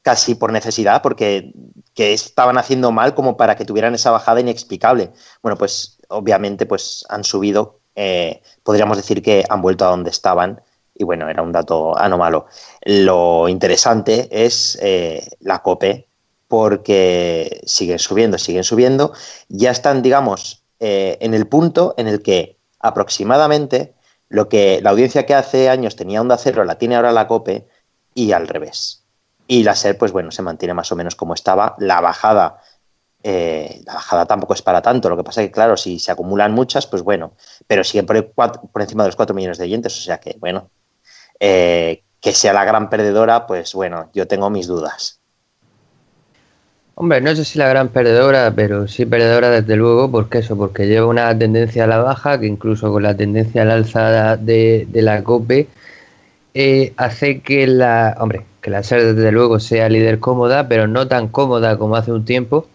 [0.02, 1.54] casi por necesidad, porque
[1.94, 5.12] que estaban haciendo mal como para que tuvieran esa bajada inexplicable.
[5.44, 10.60] Bueno, pues obviamente pues han subido, eh, podríamos decir que han vuelto a donde estaban
[10.96, 12.48] y bueno, era un dato anómalo.
[12.86, 16.08] Lo interesante es eh, la COPE,
[16.48, 19.12] porque siguen subiendo, siguen subiendo,
[19.50, 23.96] ya están, digamos, eh, en el punto en el que aproximadamente
[24.30, 27.68] lo que la audiencia que hace años tenía Onda Cero la tiene ahora la COPE
[28.14, 29.04] y al revés.
[29.48, 31.76] Y la SER, pues bueno, se mantiene más o menos como estaba.
[31.80, 32.62] La bajada,
[33.24, 35.10] eh, la bajada tampoco es para tanto.
[35.10, 37.34] Lo que pasa es que, claro, si se acumulan muchas, pues bueno,
[37.68, 39.98] pero siguen por, encima de los 4 millones de oyentes.
[39.98, 40.70] O sea que, bueno,
[42.26, 45.22] que sea la gran perdedora, pues bueno, yo tengo mis dudas.
[46.96, 50.88] Hombre, no sé si la gran perdedora, pero sí perdedora desde luego, porque eso, porque
[50.88, 54.88] lleva una tendencia a la baja, que incluso con la tendencia a la alzada de,
[54.90, 55.68] de la COPE,
[56.56, 61.08] eh, hace que la, hombre, que la SER desde luego sea líder cómoda, pero no
[61.08, 62.68] tan cómoda como hace un tiempo,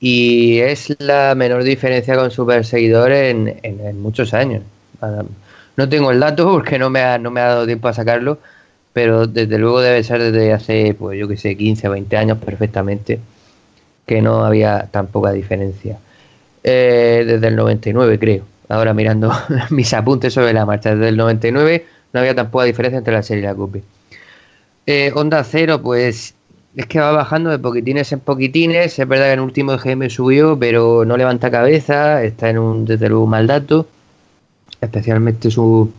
[0.00, 4.62] y es la menor diferencia con su perseguidor en, en- en muchos años.
[5.76, 8.38] No tengo el dato porque no me ha, no me ha dado tiempo a sacarlo,
[8.92, 12.38] pero desde luego debe ser desde hace, pues yo que sé, 15 o 20 años
[12.38, 13.20] perfectamente
[14.06, 15.98] que no había tan poca diferencia.
[16.64, 18.44] Eh, desde el 99, creo.
[18.68, 19.32] Ahora mirando
[19.70, 23.22] mis apuntes sobre la marcha, desde el 99 no había tan poca diferencia entre la
[23.22, 23.82] serie y la COPE.
[24.86, 26.34] Eh, Onda Cero, pues
[26.74, 28.98] es que va bajando de poquitines en poquitines.
[28.98, 32.22] Es verdad que en el último EGM subió, pero no levanta cabeza.
[32.22, 33.86] Está en un, desde luego, mal dato.
[34.80, 35.92] Especialmente su.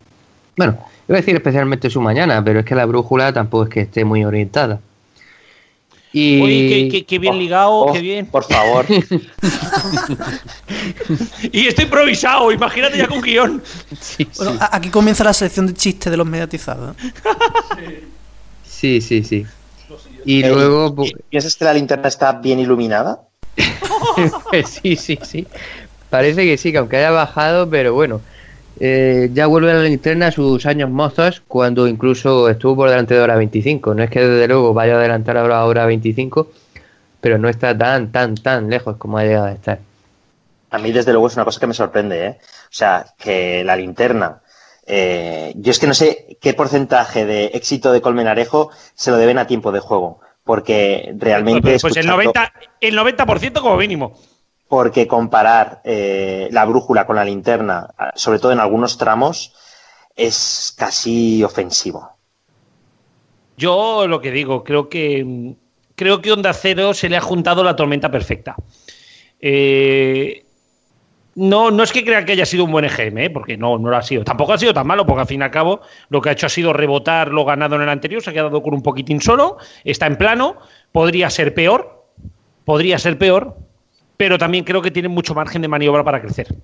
[0.58, 3.82] Bueno, iba a decir especialmente su mañana, pero es que la brújula tampoco es que
[3.82, 4.80] esté muy orientada.
[6.16, 6.40] Y...
[6.42, 8.28] Oye, qué, qué- qué bien ligado, oh, qué bien.
[8.28, 8.86] Por favor.
[11.52, 13.62] Y esto improvisado, imagínate ya con guion.
[14.38, 16.96] Bueno, aquí comienza la sección de chistes de los mediatizados.
[18.64, 19.46] Sí, sí, sí.
[20.26, 20.96] Y Eh, luego.
[21.30, 23.22] ¿Piensas que la linterna está bien iluminada?
[24.66, 25.48] sí, sí, sí.
[26.10, 28.22] Parece que sí, que aunque haya bajado, pero bueno.
[28.80, 33.14] Eh, ya vuelve a la linterna a sus años mozos cuando incluso estuvo por delante
[33.14, 33.94] de hora 25.
[33.94, 36.48] No es que desde luego vaya a adelantar ahora a hora 25,
[37.22, 39.80] pero no está tan, tan, tan lejos como ha llegado a estar.
[40.72, 42.38] A mí, desde luego, es una cosa que me sorprende, ¿eh?
[42.42, 44.42] O sea, que la linterna.
[44.88, 49.38] eh, yo es que no sé qué porcentaje de éxito de Colmenarejo se lo deben
[49.38, 50.20] a tiempo de juego.
[50.44, 51.62] Porque realmente.
[51.80, 52.52] Pues el escuchando- 90%,
[52.82, 54.18] el 90 como mínimo.
[54.74, 59.54] Porque comparar eh, la brújula con la linterna, sobre todo en algunos tramos,
[60.16, 62.10] es casi ofensivo.
[63.56, 65.54] Yo lo que digo, creo que
[65.94, 68.56] creo que Onda Cero se le ha juntado la tormenta perfecta.
[69.40, 70.44] Eh,
[71.36, 73.30] no, no es que crea que haya sido un buen EGM, ¿eh?
[73.30, 74.24] porque no, no lo ha sido.
[74.24, 76.48] Tampoco ha sido tan malo, porque al fin y al cabo lo que ha hecho
[76.48, 79.58] ha sido rebotar lo ganado en el anterior, se ha quedado con un poquitín solo,
[79.84, 80.58] está en plano,
[80.92, 82.08] podría ser peor,
[82.66, 83.56] podría ser peor,
[84.18, 86.56] pero también creo que tiene mucho margen de maniobra para crecer.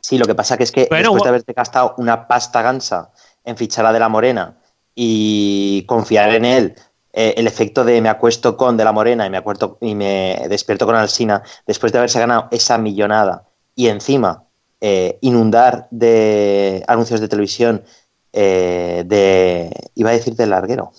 [0.00, 3.10] Sí, lo que pasa que es que después de haberte gastado una pasta gansa
[3.44, 4.56] en fichar a De La Morena
[4.94, 6.74] y confiar en él,
[7.12, 10.46] eh, el efecto de me acuesto con De La Morena y me, acuerdo, y me
[10.48, 13.44] despierto con Alsina, después de haberse ganado esa millonada
[13.74, 14.44] y encima
[14.80, 17.82] eh, inundar de anuncios de televisión
[18.32, 20.92] eh, de, iba a decir del larguero,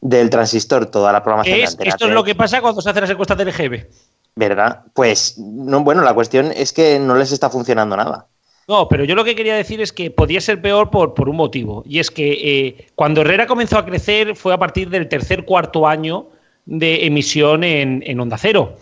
[0.00, 1.60] del transistor, toda la programación.
[1.60, 3.86] Es, esto es lo que pasa cuando se hace las encuestas del EGB.
[4.34, 4.84] ¿Verdad?
[4.94, 8.28] Pues, no, bueno, la cuestión es que no les está funcionando nada.
[8.68, 11.36] No, pero yo lo que quería decir es que podía ser peor por, por un
[11.36, 11.82] motivo.
[11.86, 15.86] Y es que eh, cuando Herrera comenzó a crecer fue a partir del tercer, cuarto
[15.86, 16.28] año
[16.64, 18.76] de emisión en, en Onda Cero.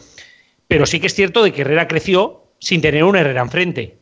[0.69, 3.99] Pero sí que es cierto de que Herrera creció sin tener un Herrera enfrente.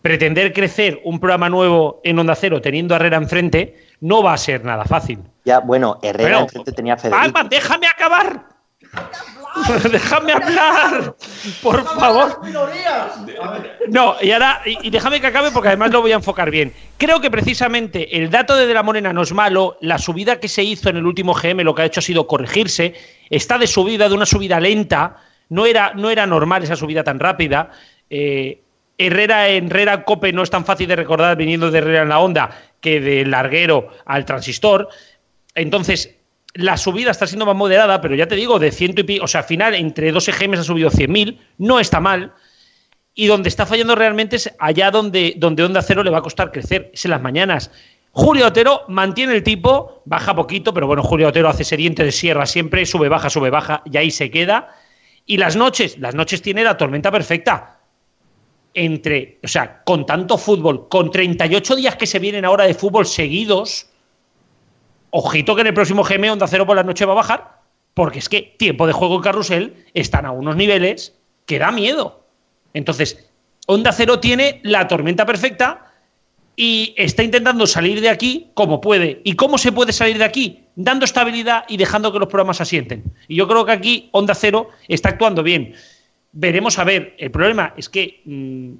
[0.00, 4.38] Pretender crecer un programa nuevo en Onda Cero teniendo a Herrera enfrente no va a
[4.38, 5.18] ser nada fácil.
[5.44, 7.22] Ya, bueno, Herrera enfrente tenía Federico.
[7.22, 8.46] ¡Alma, déjame acabar!
[9.90, 11.14] Déjame hablar,
[11.62, 12.40] por favor.
[13.88, 16.72] No, y ahora, y, déjame que acabe porque además lo voy a enfocar bien.
[16.98, 20.48] Creo que precisamente el dato de De la Morena no es malo, la subida que
[20.48, 22.94] se hizo en el último GM lo que ha hecho ha sido corregirse,
[23.30, 25.16] está de subida, de una subida lenta,
[25.48, 27.70] no era, no era normal esa subida tan rápida.
[28.08, 28.60] Eh,
[28.98, 32.20] Herrera en Herrera Cope no es tan fácil de recordar viniendo de Herrera en la
[32.20, 32.50] onda
[32.80, 34.88] que de Larguero al transistor.
[35.54, 36.14] Entonces,
[36.54, 39.28] la subida está siendo más moderada, pero ya te digo, de ciento y pico, o
[39.28, 42.32] sea, al final entre dos EGMs ha subido 100.000, no está mal.
[43.14, 46.50] Y donde está fallando realmente es allá donde, donde Onda Cero le va a costar
[46.50, 47.70] crecer, es en las mañanas.
[48.12, 52.44] Julio Otero mantiene el tipo, baja poquito, pero bueno, Julio Otero hace seriente de sierra
[52.46, 54.76] siempre, sube, baja, sube, baja, y ahí se queda.
[55.24, 57.78] Y las noches, las noches tiene la tormenta perfecta.
[58.74, 63.06] Entre, o sea, con tanto fútbol, con 38 días que se vienen ahora de fútbol
[63.06, 63.91] seguidos,
[65.12, 67.60] ojito que en el próximo GM Onda Cero por la noche va a bajar,
[67.94, 71.14] porque es que tiempo de juego en carrusel están a unos niveles
[71.46, 72.24] que da miedo.
[72.74, 73.30] Entonces,
[73.66, 75.92] Onda Cero tiene la tormenta perfecta
[76.56, 79.20] y está intentando salir de aquí como puede.
[79.24, 80.64] ¿Y cómo se puede salir de aquí?
[80.74, 83.04] Dando estabilidad y dejando que los programas asienten.
[83.28, 85.74] Y yo creo que aquí Onda Cero está actuando bien.
[86.32, 87.14] Veremos a ver.
[87.18, 88.72] El problema es que mm,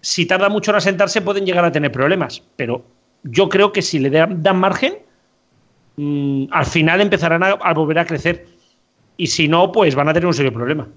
[0.00, 2.42] si tarda mucho en asentarse pueden llegar a tener problemas.
[2.56, 2.84] Pero
[3.22, 4.98] yo creo que si le dan, margen,
[6.00, 8.46] mm, al final empezarán a volver a crecer.
[9.16, 10.88] Y si no, pues van a tener un serio problema.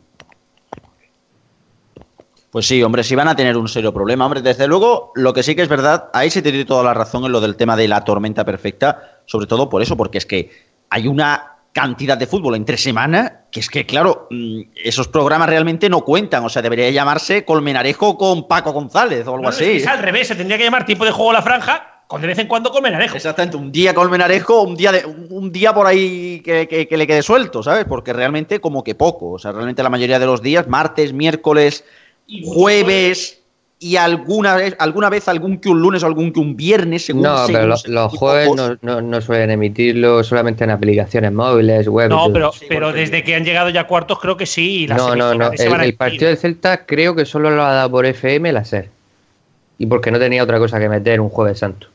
[2.53, 4.25] Pues sí, hombre, sí van a tener un serio problema.
[4.25, 7.25] Hombre, desde luego, lo que sí que es verdad, ahí se tiene toda la razón
[7.25, 10.51] en lo del tema de la tormenta perfecta, sobre todo por eso, porque es que
[10.91, 15.89] hay una cantidad de fútbol entre semana que es que, claro, mm, esos programas realmente
[15.89, 16.45] no cuentan.
[16.45, 19.77] O sea, debería llamarse Colmenarejo con Paco González o algo así.
[19.77, 22.39] Es, al revés, se tendría que llamar tiempo de juego a la franja de vez
[22.39, 23.15] en cuando Colmenarejo.
[23.15, 27.21] Exactamente, un día Colmenarejo, un día de, un día por ahí que, que, le quede
[27.21, 27.85] suelto, ¿sabes?
[27.85, 29.31] Porque realmente como que poco.
[29.31, 31.83] O sea, realmente la mayoría de los días, martes, miércoles,
[32.43, 33.43] jueves
[33.83, 37.23] y alguna vez, alguna vez algún que un lunes o algún que un viernes, según
[37.23, 38.49] No, pero los, jueves
[38.81, 42.09] no, suelen emitirlo solamente en aplicaciones móviles, web.
[42.09, 44.87] No, pero, pero desde que han llegado ya cuartos creo que sí.
[44.87, 45.51] no, no, no.
[45.51, 48.89] El, partido del Celta creo que solo lo ha dado por FM la SER.
[49.77, 51.87] Y porque no tenía otra cosa que meter un jueves santo.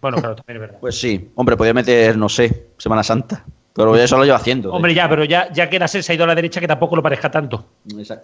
[0.00, 0.78] Bueno, claro, también es verdad.
[0.80, 3.44] Pues sí, hombre, podía meter, no sé, Semana Santa.
[3.78, 4.72] Pero eso lo lleva haciendo.
[4.72, 7.02] Hombre, ya, pero ya, ya que se ha ido a la derecha, que tampoco lo
[7.02, 7.64] parezca tanto.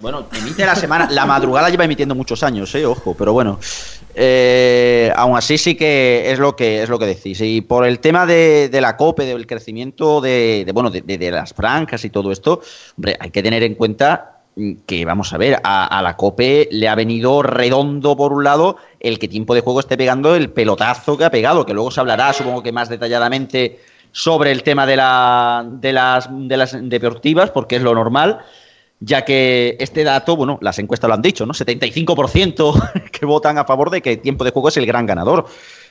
[0.00, 3.60] Bueno, emite la semana, la madrugada lleva emitiendo muchos años, eh, ojo, pero bueno.
[4.16, 7.40] Eh, aún así sí que es lo que es lo que decís.
[7.40, 12.10] Y por el tema de, la COPE, del crecimiento de, bueno, de, las francas y
[12.10, 12.60] todo esto,
[12.96, 14.33] hombre, hay que tener en cuenta
[14.86, 19.18] que, vamos a ver, a, la COPE le ha venido redondo por un lado el
[19.18, 22.32] que tiempo de juego esté pegando el pelotazo que ha pegado, que luego se hablará,
[22.32, 23.80] supongo que más detalladamente
[24.12, 28.40] sobre el tema de, la, de, las, de las deportivas, porque es lo normal,
[29.00, 31.52] ya que este dato, bueno, las encuestas lo han dicho, ¿no?
[31.52, 35.46] 75% que votan a favor de que tiempo de juego es el gran ganador.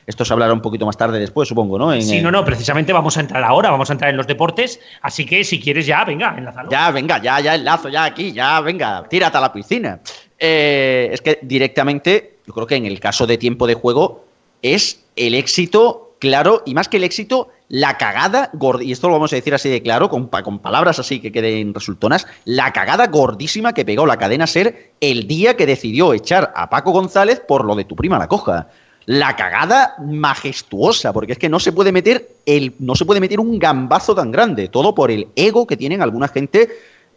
[0.05, 1.99] Esto se hablará un poquito más tarde después, supongo, ¿no?
[2.01, 5.25] sí, no, no, precisamente vamos a entrar ahora, vamos a entrar en los deportes, así
[5.25, 6.69] que si quieres ya, venga, enlázalo.
[6.69, 9.99] Ya, venga, ya, ya enlazo, ya aquí, ya, venga, tírate a la piscina.
[10.37, 14.25] Eh, es que directamente, yo creo que en el caso de tiempo de juego
[14.61, 18.49] es el éxito claro, y más que el éxito, la cagada,
[18.79, 21.73] y esto lo vamos a decir así de claro, con, con, palabras así que queden
[21.73, 26.69] resultonas, la cagada gordísima que pegó la cadena Ser el día que decidió echar a
[26.69, 28.69] Paco González por lo de tu prima la coja.
[29.05, 33.39] La cagada majestuosa, porque es que no se puede meter el, no se puede meter
[33.39, 36.69] un gambazo tan grande, todo por el ego que tienen alguna gente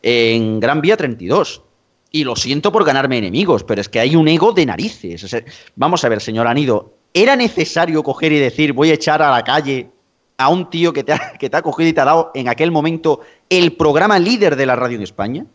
[0.03, 1.63] en Gran Vía 32.
[2.13, 5.23] Y lo siento por ganarme enemigos, pero es que hay un ego de narices.
[5.25, 5.43] O sea,
[5.75, 9.45] vamos a ver, señor Anido, ¿era necesario coger y decir voy a echar a la
[9.45, 9.89] calle
[10.39, 12.49] a un tío que te ha, que te ha cogido y te ha dado en
[12.49, 15.47] aquel momento el programa líder de la radio en España?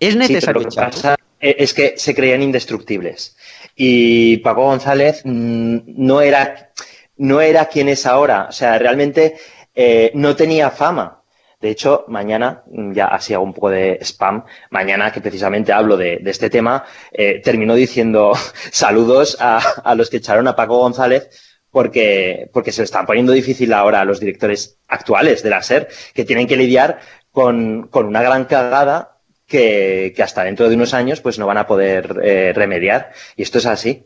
[0.00, 3.36] ¿Es necesario sí, pero lo que pasa es que se creían indestructibles.
[3.84, 6.70] Y Paco González mm, no era,
[7.16, 8.46] no era quien es ahora.
[8.48, 9.34] O sea, realmente
[9.74, 11.24] eh, no tenía fama.
[11.60, 15.96] De hecho, mañana, mm, ya así hago un poco de spam, mañana que precisamente hablo
[15.96, 18.34] de, este tema, eh, terminó diciendo
[18.70, 21.28] saludos a, a, los que echaron a Paco González
[21.72, 25.88] porque, porque se lo están poniendo difícil ahora a los directores actuales de la SER,
[26.14, 27.00] que tienen que lidiar
[27.32, 29.11] con, con una gran cagada
[29.52, 33.12] que, que, hasta dentro de unos años pues no van a poder eh, remediar.
[33.36, 34.04] Y esto es así.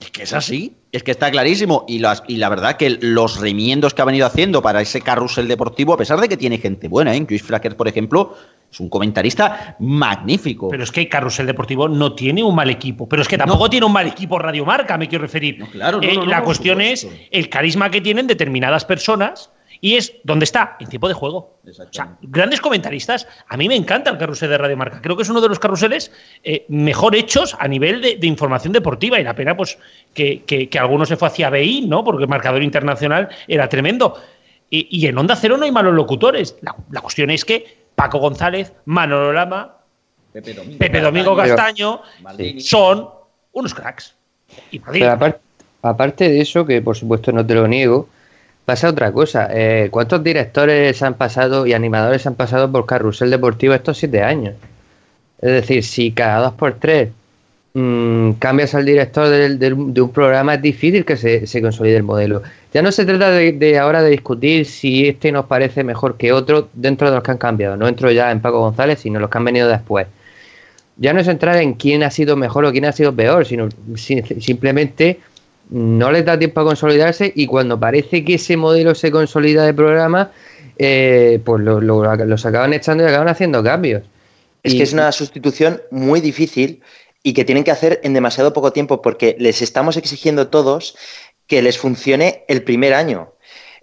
[0.00, 1.84] Es que es así, es que está clarísimo.
[1.86, 5.46] Y, las, y la verdad que los remiendos que ha venido haciendo para ese carrusel
[5.46, 7.26] deportivo, a pesar de que tiene gente buena, ¿eh?
[7.26, 8.34] Chris Fracker, por ejemplo,
[8.72, 10.68] es un comentarista magnífico.
[10.70, 13.08] Pero es que Carrusel Deportivo no tiene un mal equipo.
[13.08, 13.70] Pero es que tampoco no.
[13.70, 15.58] tiene un mal equipo Radiomarca, me quiero referir.
[15.58, 19.50] No, claro, eh, no, la cuestión es el carisma que tienen determinadas personas
[19.80, 21.58] y es donde está, en tiempo de juego.
[21.66, 23.26] O sea, grandes comentaristas.
[23.48, 25.00] A mí me encanta el carrusel de Radio Marca.
[25.00, 26.12] Creo que es uno de los carruseles
[26.44, 29.18] eh, mejor hechos a nivel de, de, información deportiva.
[29.18, 29.78] Y la pena, pues,
[30.12, 32.04] que, que, que alguno se fue hacia BI, ¿no?
[32.04, 34.20] Porque el marcador internacional era tremendo.
[34.68, 36.56] Y, y en Onda Cero no hay malos locutores.
[36.60, 39.76] La, la, cuestión es que Paco González, Manolo Lama,
[40.32, 43.08] Pepe Domingo, Pepe Domingo Castaño, Castaño son
[43.52, 44.14] unos cracks.
[44.70, 45.40] Y Pero aparte,
[45.82, 48.08] aparte de eso, que por supuesto no te lo niego,
[48.70, 49.48] pasa otra cosa.
[49.50, 54.54] Eh, ¿Cuántos directores han pasado y animadores han pasado por Carrusel Deportivo estos siete años?
[55.40, 57.08] Es decir, si cada dos por tres
[57.74, 62.42] mmm, cambias al director de, un programa, es difícil que se, consolide el modelo.
[62.72, 66.30] Ya no se trata de, de, ahora de discutir si este nos parece mejor que
[66.30, 67.76] otro dentro de los que han cambiado.
[67.76, 70.06] No entro ya en Paco González, sino los que han venido después.
[70.96, 73.68] Ya no es entrar en quién ha sido mejor o quién ha sido peor, sino
[73.96, 75.18] simplemente
[75.70, 79.72] no les da tiempo a consolidarse y cuando parece que ese modelo se consolida de
[79.72, 80.32] programa,
[80.78, 84.02] eh, pues lo, lo, los acaban echando y acaban haciendo cambios.
[84.62, 86.82] Es y, que es una sustitución muy difícil
[87.22, 90.96] y que tienen que hacer en demasiado poco tiempo porque les estamos exigiendo todos
[91.46, 93.34] que les funcione el primer año.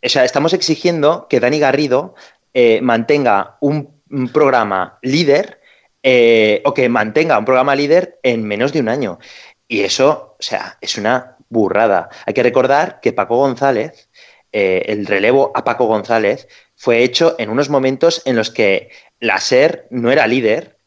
[0.03, 2.15] O sea, estamos exigiendo que Dani Garrido
[2.53, 5.61] eh, mantenga un, un, programa líder
[6.03, 9.19] eh, o que mantenga un programa líder en menos de un año.
[9.67, 12.09] Y eso, o sea, es una burrada.
[12.25, 14.09] Hay que recordar que Paco González,
[14.51, 19.39] eh, el relevo a Paco González, fue hecho en unos momentos en los que la
[19.39, 20.77] SER no era líder,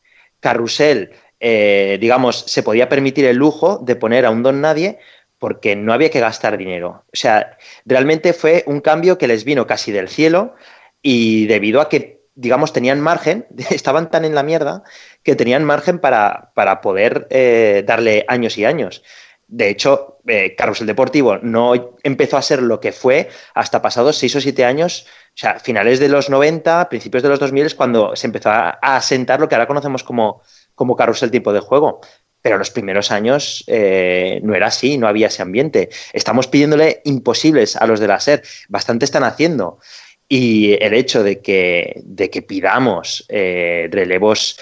[0.41, 4.99] Carrusel, eh, digamos, se podía permitir el lujo de poner a un don nadie
[5.39, 7.05] porque no había que gastar dinero.
[7.13, 7.57] O sea,
[7.87, 10.55] realmente fue un cambio que les vino casi del cielo
[11.03, 14.83] y debido a que, digamos, tenían margen, estaban tan en la mierda
[15.23, 19.03] que tenían margen para, para poder eh, darle años y años.
[19.53, 24.37] De hecho, eh, Carrusel Deportivo no empezó a ser lo que fue hasta pasados seis
[24.37, 28.15] o siete años, o sea, finales de los 90, principios de los 2000 es cuando
[28.15, 30.43] se empezó a, asentar lo que ahora conocemos como,
[30.77, 32.01] como Carrusel tipo de juego.
[32.43, 35.91] Pero los primeros años eh, no era así, no había ese ambiente.
[36.13, 39.81] Estamos pidiéndole imposibles a los de la SER, bastante están haciendo.
[40.29, 44.59] Y el hecho de que, de que pidamos eh, relevos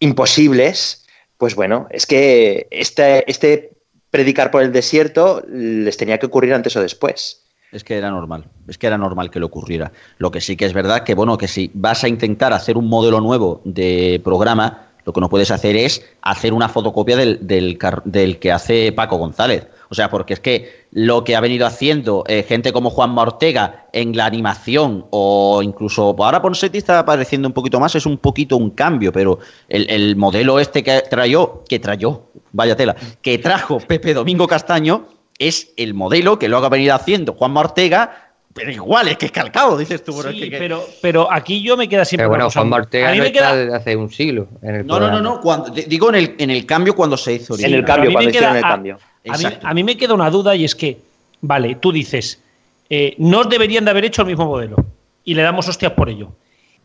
[0.00, 1.06] imposibles,
[1.38, 3.70] pues bueno, es que este, este
[4.10, 7.42] predicar por el desierto les tenía que ocurrir antes o después.
[7.72, 9.92] Es que era normal, es que era normal que le ocurriera.
[10.18, 12.88] Lo que sí que es verdad que, bueno, que si vas a intentar hacer un
[12.88, 17.78] modelo nuevo de programa, lo que no puedes hacer es hacer una fotocopia del, del,
[18.04, 19.66] del que hace Paco González.
[19.90, 23.88] O sea, porque es que lo que ha venido haciendo eh, gente como Juan Ortega
[23.92, 28.56] en la animación o incluso ahora Ponsetti está apareciendo un poquito más, es un poquito
[28.56, 32.22] un cambio, pero el, el modelo este que trayó, que trayó,
[32.52, 35.08] vaya tela, que trajo Pepe Domingo Castaño
[35.38, 39.32] es el modelo que luego ha venido haciendo Juan Ortega pero igual, es que es
[39.32, 40.12] calcado, dices tú.
[40.12, 42.24] Sí, que, pero, pero aquí yo me queda siempre.
[42.24, 43.54] Pero bueno, Juan Ortega no queda...
[43.54, 44.48] desde hace un siglo.
[44.60, 47.34] En el no, no, no, no, cuando, digo en el, en el cambio cuando se
[47.34, 47.56] hizo.
[47.56, 48.98] En el cambio, cuando hicieron el cambio.
[49.28, 51.00] A, a, mí, a, mí, me queda una duda y es que,
[51.40, 52.42] vale, tú dices,
[52.88, 54.76] eh, no deberían de haber hecho el mismo modelo
[55.24, 56.32] y le damos hostias por ello.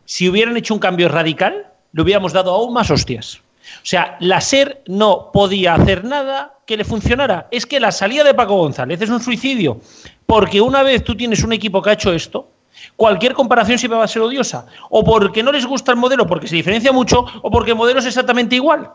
[0.04, 3.40] Si hubieran hecho un cambio radical, le hubiéramos dado aún más hostias.
[3.76, 7.48] O sea, la SER no podía hacer nada que le funcionara.
[7.50, 9.80] Es que la salida de Paco González es un suicidio.
[10.26, 12.48] Porque una vez tú tienes un equipo que ha hecho esto,
[12.96, 14.66] cualquier comparación siempre va a ser odiosa.
[14.90, 17.98] O porque no les gusta el modelo, porque se diferencia mucho, o porque el modelo
[17.98, 18.90] es exactamente igual.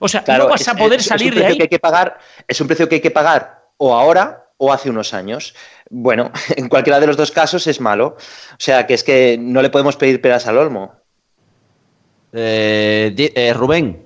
[0.00, 1.56] O sea, claro, no vas es, a poder es, salir es de ahí.
[1.56, 2.18] Que hay que pagar,
[2.48, 5.54] es un precio que hay que pagar o ahora o hace unos años.
[5.90, 8.16] Bueno, en cualquiera de los dos casos es malo.
[8.16, 10.92] O sea, que es que no le podemos pedir peras al olmo.
[12.32, 14.02] Eh, eh, Rubén,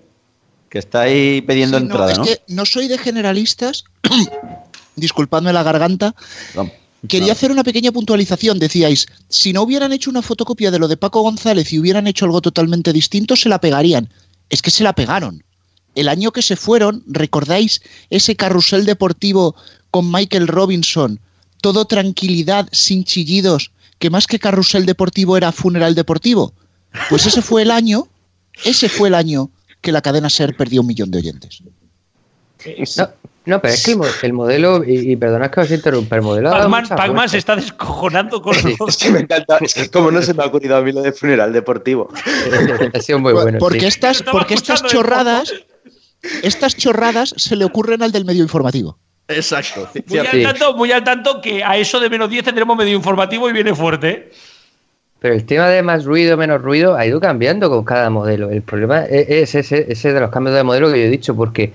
[0.68, 2.24] que está ahí pidiendo Sí, no, entrada, es ¿no?
[2.24, 3.84] que no soy de generalistas.
[4.96, 6.14] Disculpadme la garganta.
[7.08, 8.58] Quería hacer una pequeña puntualización.
[8.58, 12.24] Decíais, si no hubieran hecho una fotocopia de lo de Paco González y hubieran hecho
[12.24, 14.08] algo totalmente distinto, se la pegarían.
[14.48, 15.44] Es que se la pegaron.
[15.94, 17.80] El año que se fueron, ¿recordáis
[18.10, 19.54] ese carrusel deportivo
[19.90, 21.20] con Michael Robinson?
[21.60, 26.52] Todo tranquilidad, sin chillidos, que más que carrusel deportivo era funeral deportivo.
[27.08, 28.08] Pues ese fue el año,
[28.64, 29.50] ese fue el año
[29.80, 31.60] que la cadena SER perdió un millón de oyentes.
[32.96, 33.08] No,
[33.46, 36.22] no, pero es que el, mo- el modelo, y, y perdonad que os interrumpa, el
[36.22, 36.50] modelo.
[36.50, 38.88] Pac-Man, se está descojonando con los...
[38.88, 39.58] Es que me encanta.
[39.60, 42.08] Es que como no se me ha ocurrido a mí lo de funeral deportivo.
[42.94, 43.58] ha sido muy bueno.
[43.58, 43.86] porque sí.
[43.86, 45.52] estas, porque estas chorradas,
[46.42, 48.98] estas chorradas se le ocurren al del medio informativo.
[49.28, 49.88] Exacto.
[50.06, 53.48] Muy al, tanto, muy al tanto que a eso de menos 10 tendremos medio informativo
[53.48, 54.30] y viene fuerte.
[55.20, 58.50] Pero el tema de más ruido, menos ruido, ha ido cambiando con cada modelo.
[58.50, 61.34] El problema es, es ese, ese de los cambios de modelo que yo he dicho,
[61.34, 61.72] porque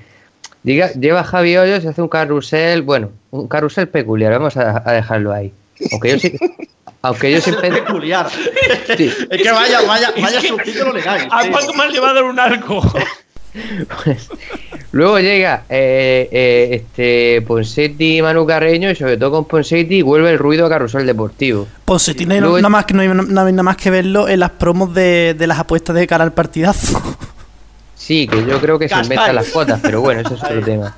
[0.61, 4.93] diga, lleva Javi Hoyos y hace un carrusel, bueno, un carrusel peculiar, vamos a, a
[4.93, 5.51] dejarlo ahí.
[5.91, 6.37] Aunque yo sí,
[7.01, 7.71] aunque yo siempre...
[7.71, 8.29] peculiar.
[8.29, 9.11] Sí.
[9.29, 11.27] Es que vaya, vaya, Es vaya que subtítulo legal.
[11.31, 11.49] A sí.
[11.49, 12.81] Pac-Man le va a dar un arco.
[14.91, 20.31] Luego llega eh, eh, este Ponsetti y Manu Carreño, y sobre todo con Ponsetti, vuelve
[20.31, 21.67] el ruido a carrusel deportivo.
[21.85, 24.27] Ponsetti no hay Luego- nada más que no hay, no hay nada más que verlo
[24.27, 27.01] en las promos de, de las apuestas de cara al partidazo.
[27.95, 30.95] Sí, que yo creo que se inventan las cuotas, pero bueno, eso es otro tema.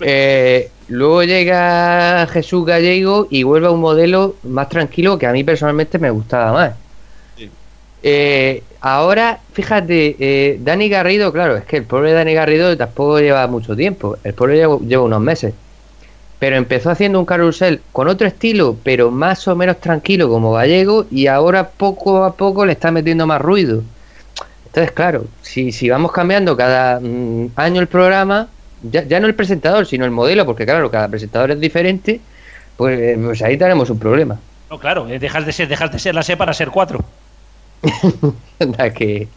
[0.00, 5.44] Eh, luego llega Jesús Gallego y vuelve a un modelo más tranquilo que a mí
[5.44, 6.72] personalmente me gustaba más.
[8.02, 13.46] Eh, ahora, fíjate, eh, Dani Garrido, claro, es que el pobre Dani Garrido tampoco lleva
[13.48, 15.54] mucho tiempo, el pobre lleva, lleva unos meses.
[16.38, 21.06] Pero empezó haciendo un carrusel con otro estilo, pero más o menos tranquilo como Gallego,
[21.10, 23.82] y ahora poco a poco le está metiendo más ruido.
[24.66, 28.48] Entonces, claro, si, si vamos cambiando cada mm, año el programa,
[28.82, 32.20] ya, ya no el presentador, sino el modelo, porque claro, cada presentador es diferente,
[32.76, 34.38] pues, pues ahí tenemos un problema.
[34.70, 37.04] No, claro, eh, dejas de ser, dejas de ser la C para ser 4.
[38.60, 39.28] Anda que...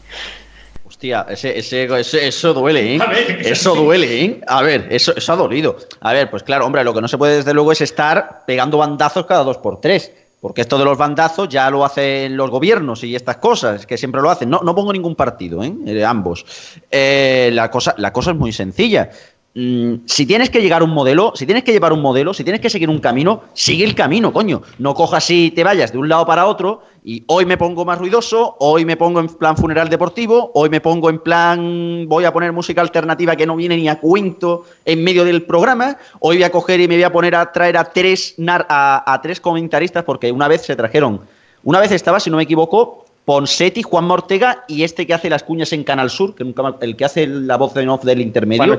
[0.85, 2.99] Hostia, ese, ese, ese- eso duele, ¿eh?
[3.01, 4.41] A ver, que Eso duele, ¿eh?
[4.47, 5.77] A ver, eso, eso ha dolido.
[6.01, 8.77] A ver, pues claro, hombre, lo que no se puede desde luego es estar pegando
[8.79, 10.11] bandazos cada dos por tres.
[10.41, 14.21] Porque esto de los bandazos ya lo hacen los gobiernos y estas cosas, que siempre
[14.21, 14.49] lo hacen.
[14.49, 15.73] No, no pongo ningún partido, ¿eh?
[15.85, 16.45] Eh, ambos.
[16.89, 19.09] Eh, la, cosa, la cosa es muy sencilla.
[19.55, 22.61] Mm, si tienes que llegar un modelo, si tienes que llevar un modelo, si tienes
[22.61, 24.61] que seguir un camino, sigue el camino, coño.
[24.77, 27.97] No cojas y te vayas de un lado para otro y hoy me pongo más
[27.97, 32.33] ruidoso, hoy me pongo en plan funeral deportivo, hoy me pongo en plan voy a
[32.33, 36.43] poner música alternativa que no viene ni a cuento en medio del programa, hoy voy
[36.43, 40.03] a coger y me voy a poner a traer a tres, a, a tres comentaristas
[40.03, 41.21] porque una vez se trajeron,
[41.63, 45.43] una vez estaba, si no me equivoco, Ponsetti, Juan Ortega y este que hace las
[45.43, 48.77] cuñas en Canal Sur, que nunca el que hace la voz en off del intermedio.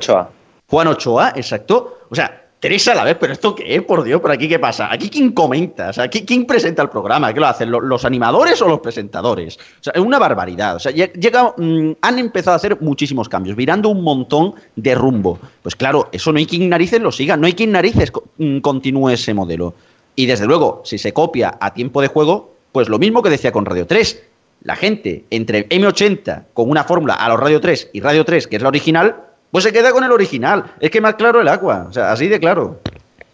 [0.70, 1.98] Juan Ochoa, exacto.
[2.08, 3.82] O sea, tres a la vez, pero ¿esto qué es?
[3.82, 4.92] Por Dios, ¿por aquí qué pasa?
[4.92, 5.88] ¿Aquí quién comenta?
[5.88, 7.32] O sea, ¿qui- ¿quién presenta el programa?
[7.32, 7.70] ¿Qué lo hacen?
[7.70, 9.56] ¿Lo- ¿Los animadores o los presentadores?
[9.56, 10.76] O sea, es una barbaridad.
[10.76, 14.94] O sea, lle- llega, mm, han empezado a hacer muchísimos cambios, virando un montón de
[14.94, 15.38] rumbo.
[15.62, 19.10] Pues claro, eso no hay quien narices lo siga, no hay quien narices mm, continúe
[19.10, 19.74] ese modelo.
[20.14, 23.52] Y desde luego, si se copia a tiempo de juego, pues lo mismo que decía
[23.52, 24.22] con Radio 3.
[24.64, 28.56] La gente entre M80 con una fórmula a los Radio 3 y Radio 3, que
[28.56, 29.16] es la original,
[29.50, 30.64] pues se queda con el original.
[30.80, 31.86] Es que más claro el agua.
[31.88, 32.80] O sea, así de claro.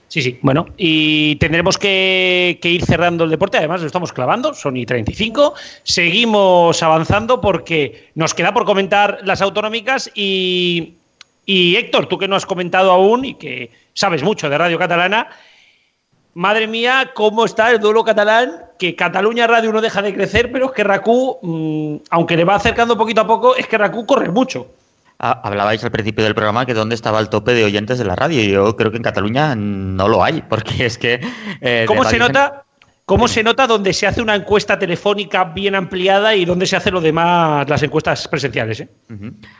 [0.08, 0.38] Sí, sí.
[0.40, 3.58] Bueno, y tendremos que, ir cerrando el deporte.
[3.58, 5.54] Además, lo estamos clavando, son y 35.
[5.82, 10.10] Seguimos avanzando porque nos queda por comentar las autonómicas.
[10.14, 10.94] Y,
[11.44, 15.28] y Héctor, tú que no has comentado aún y que sabes mucho de Radio Catalana,
[16.34, 18.62] madre mía, cómo está el duelo catalán.
[18.78, 22.54] Que Cataluña Radio no deja de crecer, pero es que Racú, mm, aunque le va
[22.54, 24.68] acercando poquito a poco, es que Racú corre mucho.
[25.18, 28.16] Ah, Hablabais al principio del programa que dónde estaba el tope de oyentes de la
[28.16, 28.42] radio.
[28.42, 31.20] Yo creo que en Cataluña no lo hay, porque es que.
[31.60, 32.65] eh, ¿Cómo se nota?
[33.08, 36.90] ¿Cómo se nota donde se hace una encuesta telefónica bien ampliada y donde se hace
[36.90, 38.80] lo demás, las encuestas presenciales?
[38.80, 38.88] eh?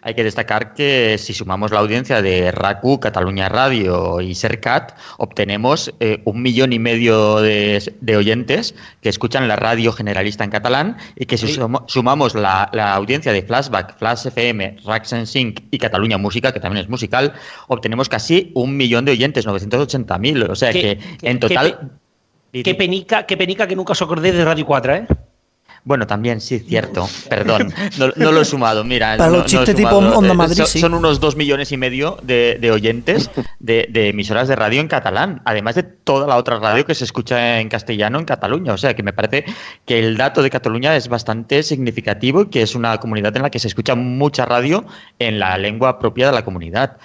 [0.03, 5.95] Hay que destacar que si sumamos la audiencia de RACU, Cataluña Radio y Sercat, obtenemos
[6.01, 10.97] eh, un millón y medio de, de oyentes que escuchan la radio generalista en catalán
[11.15, 11.61] y que si Sí.
[11.87, 16.83] sumamos la, la audiencia de Flashback, Flash FM, Rax Sync y Cataluña Música, que también
[16.83, 17.33] es musical,
[17.69, 20.51] obtenemos casi un millón de oyentes, 980.000.
[20.51, 21.93] O sea que en total...
[22.53, 25.07] Qué penica, qué penica que nunca os acordéis de Radio 4, ¿eh?
[25.85, 27.09] Bueno, también, sí, cierto.
[27.29, 28.83] Perdón, no, no lo he sumado.
[28.83, 29.97] Mira, Para no- los no chistes tipo.
[29.99, 30.81] Onda Eh, Madrid, son, sí.
[30.81, 34.89] son unos dos millones y medio de, de oyentes de, de emisoras de radio en
[34.89, 38.73] catalán, además de toda la otra radio que se escucha en castellano en Cataluña.
[38.73, 39.45] O sea, que me parece
[39.85, 43.51] que el dato de Cataluña es bastante significativo y que es una comunidad en la
[43.51, 44.85] que se escucha mucha radio
[45.21, 46.97] en la lengua propia de la comunidad.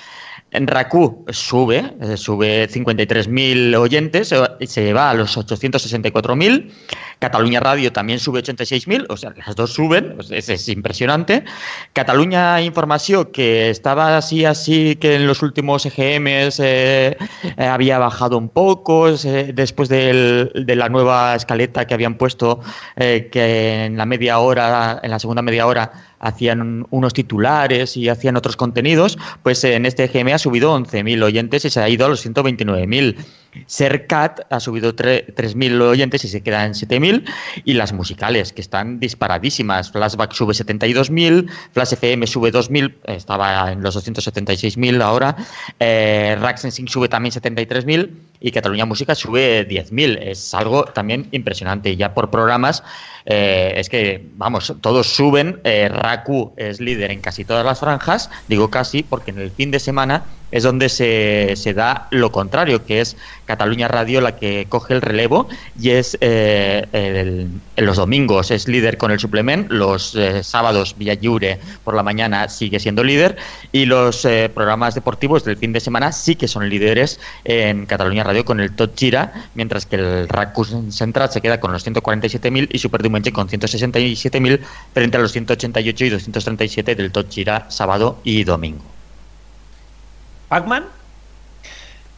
[0.52, 6.70] En RACU sube, eh, sube 53.000 oyentes, eh, se va a los 864.000.
[7.22, 11.44] Cataluña Radio también sube 86.000, o sea, las dos suben, pues es, es impresionante.
[11.94, 17.16] Cataluña Información, que estaba así, así, que en los últimos EGMs eh,
[17.58, 22.60] eh, había bajado un poco, eh, después de la nueva escaleta que habían puesto,
[22.98, 28.10] que en la media hora, en la segunda media hora, hacían un- unos titulares y
[28.10, 32.08] hacían otros contenidos, pues en este EGM ha subido 11.000 oyentes y se ha ido
[32.08, 33.16] a los 129.000.
[33.68, 37.24] Sercat ha subido tre- 3.000 oyentes y se queda en 7.000.
[37.66, 39.92] Y las musicales, que están disparadísimas.
[39.92, 45.36] Flashback sube 72.000, Flash FM sube 2.000, estaba en los 276.000 ahora.
[45.80, 48.10] Eh, Rack Sensing sube también 73.000
[48.40, 50.18] y Cataluña Música sube 10.000.
[50.22, 51.92] Es algo también impresionante.
[51.92, 52.84] Y ya por programas,
[53.26, 55.60] eh, es que, vamos, todos suben.
[55.64, 58.30] Eh, Raku es líder en casi todas las franjas.
[58.48, 62.86] Digo casi porque en el fin de semana es donde se, se da lo contrario,
[62.86, 63.18] que es
[63.52, 65.50] Cataluña Radio la que coge el relevo
[65.80, 71.60] y es eh, los domingos es líder con el suplemento, los eh, sábados Villa Lliure
[71.84, 73.36] por la mañana sigue siendo líder
[73.74, 78.24] y los eh, programas deportivos del fin de semana sí que son líderes en Cataluña
[78.24, 82.70] Radio con el Tot Gira, mientras que el Racus Central se queda con los 147.000
[82.72, 84.60] y Superdimension con 167.000
[84.94, 89.01] frente a los 188 y 237 del Tot Gira sábado y domingo.
[90.52, 90.84] ¿Pacman?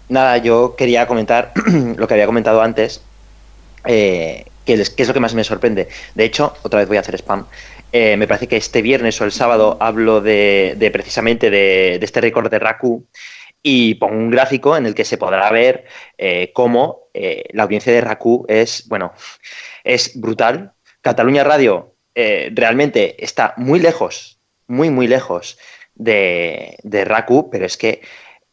[0.09, 1.51] Nada, yo quería comentar
[1.97, 3.03] lo que había comentado antes,
[3.85, 5.87] eh, que, es, lo que más me sorprende.
[6.15, 7.45] De hecho, otra vez voy a hacer spam.
[7.91, 12.21] Eh, me parece que este viernes o el sábado hablo de, de precisamente de, este
[12.21, 13.05] récord de Raku
[13.61, 15.85] y pongo un gráfico en el que se podrá ver
[16.17, 19.13] eh, cómo la audiencia de Raku es, bueno,
[19.83, 20.73] es brutal.
[21.01, 25.59] Cataluña Radio realmente está muy lejos, muy, muy lejos
[25.95, 28.01] de, de Raku, pero es que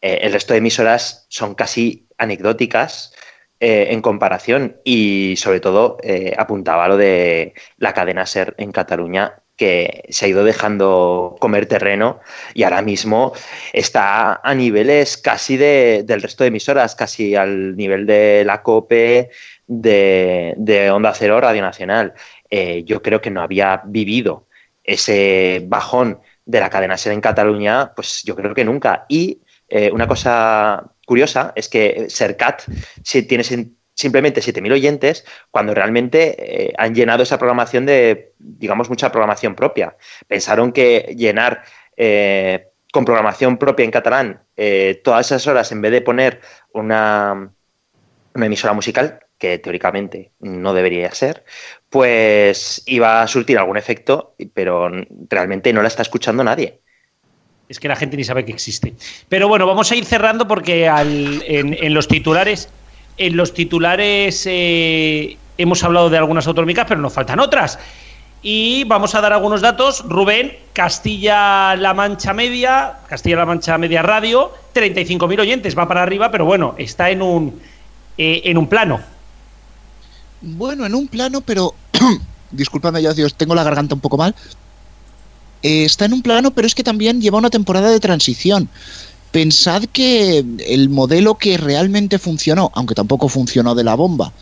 [0.00, 3.14] eh, el resto de emisoras son casi anecdóticas
[3.60, 9.34] eh, en comparación y sobre todo eh, apuntaba lo de la cadena SER en Cataluña
[9.56, 12.20] que se ha ido dejando comer terreno
[12.54, 13.34] y ahora mismo
[13.74, 19.28] está a niveles casi de- del resto de emisoras, casi al nivel de la COPE,
[19.66, 22.14] de, de Onda Cero, Radio Nacional.
[22.48, 24.46] Eh, yo creo que no había vivido
[24.82, 29.06] ese bajón de la cadena SER en Cataluña, pues yo creo que nunca.
[29.08, 32.62] Y eh, una cosa curiosa es que Sercat
[33.04, 33.44] si tiene
[33.94, 39.96] simplemente 7.000 oyentes cuando realmente eh, han llenado esa programación de, digamos, mucha programación propia.
[40.26, 41.62] Pensaron que llenar
[41.96, 44.42] eh, con programación propia en catalán
[45.04, 46.42] todas esas horas en vez de poner
[46.74, 47.50] una
[48.34, 51.44] emisora musical, que teóricamente no debería ser,
[51.90, 54.90] pues iba a surtir algún efecto, pero
[55.28, 56.80] realmente no la está escuchando nadie.
[57.68, 58.94] Es que la gente ni sabe que existe.
[59.28, 62.68] Pero bueno, vamos a ir cerrando porque en los titulares,
[63.16, 67.78] en los titulares eh, hemos hablado de algunas autonómicas, pero nos faltan otras.
[68.42, 70.02] Y vamos a dar algunos datos.
[70.08, 76.74] Rubén, Castilla-La Mancha Media, Castilla-La Mancha Media Radio, 35.000 oyentes, va para arriba, pero bueno,
[76.78, 77.60] está en un,
[78.16, 79.00] eh, en un plano.
[80.40, 81.74] Bueno, en un plano, pero.
[82.50, 84.34] Disculpadme, yo Dios, tengo la garganta un poco mal.
[85.62, 88.68] Eh, está en un plano, pero es que también lleva una temporada de transición.
[89.30, 94.32] Pensad que el modelo que realmente funcionó, aunque tampoco funcionó de la bomba,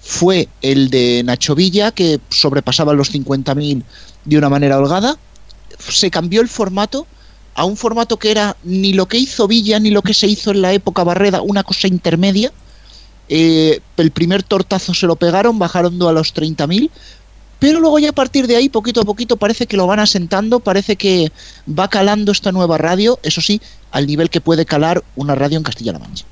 [0.00, 3.82] fue el de Nacho Villa, que sobrepasaba los 50.000
[4.24, 5.18] de una manera holgada.
[5.78, 7.06] Se cambió el formato
[7.54, 10.52] a un formato que era ni lo que hizo Villa ni lo que se hizo
[10.52, 12.52] en la época Barreda, una cosa intermedia.
[13.28, 16.90] Eh, el primer tortazo se lo pegaron, bajaron a los 30.000,
[17.58, 20.60] pero luego ya a partir de ahí, poquito a poquito, parece que lo van asentando,
[20.60, 21.32] parece que
[21.66, 25.64] va calando esta nueva radio, eso sí, al nivel que puede calar una radio en
[25.64, 26.24] Castilla-La Mancha.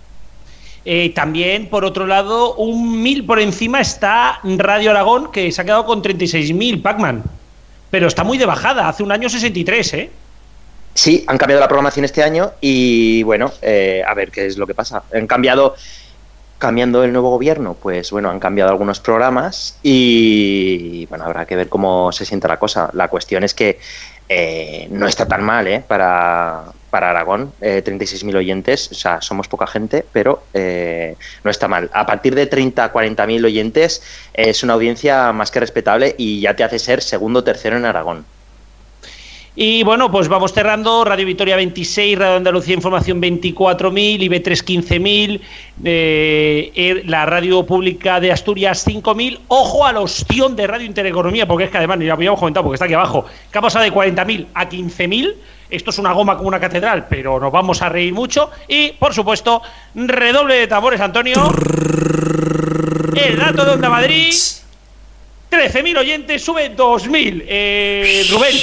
[0.85, 5.65] Eh, también, por otro lado, un mil por encima está Radio Aragón, que se ha
[5.65, 7.23] quedado con 36.000, Pacman.
[7.91, 10.11] Pero está muy de bajada, hace un año 63, ¿eh?
[10.93, 14.67] Sí, han cambiado la programación este año y bueno, eh, a ver qué es lo
[14.67, 15.03] que pasa.
[15.13, 15.75] Han cambiado,
[16.59, 21.69] cambiando el nuevo gobierno, pues bueno, han cambiado algunos programas y bueno, habrá que ver
[21.69, 22.91] cómo se siente la cosa.
[22.93, 23.79] La cuestión es que
[24.29, 25.85] eh, no está tan mal, ¿eh?
[25.87, 31.69] Para, para Aragón, eh, 36.000 oyentes, o sea, somos poca gente, pero eh, no está
[31.69, 31.91] mal.
[31.93, 34.03] A partir de 30, 40.000 oyentes
[34.33, 37.85] es una audiencia más que respetable y ya te hace ser segundo o tercero en
[37.85, 38.25] Aragón.
[39.57, 41.05] Y bueno, pues vamos cerrando.
[41.05, 45.41] Radio Victoria 26, Radio Andalucía Información 24.000, IB3 15.000,
[45.85, 49.39] eh, er- la Radio Pública de Asturias 5.000.
[49.47, 52.87] Ojo al ostión de Radio Intereconomía, porque es que además, ya habíamos comentado, porque está
[52.87, 55.35] aquí abajo, que ha pasado de 40.000 a 15.000.
[55.71, 58.51] Esto es una goma como una catedral, pero nos vamos a reír mucho.
[58.67, 59.63] Y, por supuesto,
[59.95, 61.37] redoble de tambores, Antonio.
[63.15, 64.33] El dato de Onda Madrid.
[65.51, 67.45] 13.000 oyentes, sube 2.000.
[67.47, 68.57] Eh, Rubén.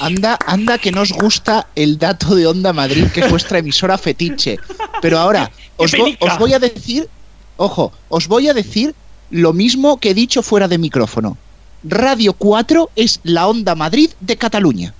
[0.00, 4.58] Anda, anda que nos gusta el dato de Onda Madrid, que es vuestra emisora fetiche.
[5.00, 6.24] Pero ahora, os, vo- penica!
[6.26, 7.08] os voy a decir,
[7.56, 8.94] ojo, os voy a decir
[9.30, 11.36] lo mismo que he dicho fuera de micrófono.
[11.84, 14.94] Radio 4 es la Onda Madrid de Cataluña.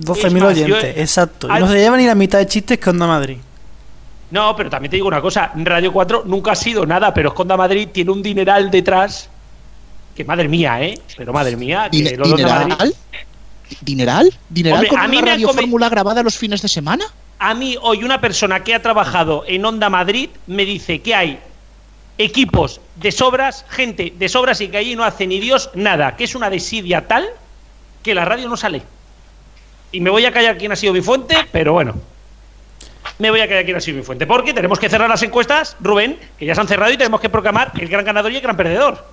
[0.00, 1.48] 12.000 Es más, yo- oyentes, exacto.
[1.48, 3.38] Y Al- no se lleva ni la mitad de chistes que Onda Madrid.
[4.30, 7.56] No, pero también te digo una cosa, Radio 4 nunca ha sido nada, pero Esconda
[7.56, 9.28] Madrid tiene un dineral detrás
[10.16, 10.98] que madre mía, ¿eh?
[11.16, 12.94] Pero madre mía, que Dine- los dos de Madrid-
[13.80, 14.32] ¿Dineral?
[14.48, 14.80] ¿Dineral?
[14.80, 17.04] ¿Dineral Hombre, con a mí una grabada los fines de semana?
[17.38, 21.40] A mí hoy una persona que ha trabajado en Onda Madrid me dice que hay
[22.18, 26.24] equipos de sobras, gente de sobras y que allí no hace ni Dios nada, que
[26.24, 27.28] es una desidia tal
[28.02, 28.82] que la radio no sale.
[29.92, 31.94] Y me voy a callar quién ha sido mi fuente, pero bueno.
[33.18, 35.76] Me voy a callar quién ha sido mi fuente, porque tenemos que cerrar las encuestas,
[35.80, 38.42] Rubén, que ya se han cerrado y tenemos que proclamar el gran ganador y el
[38.42, 39.04] gran perdedor.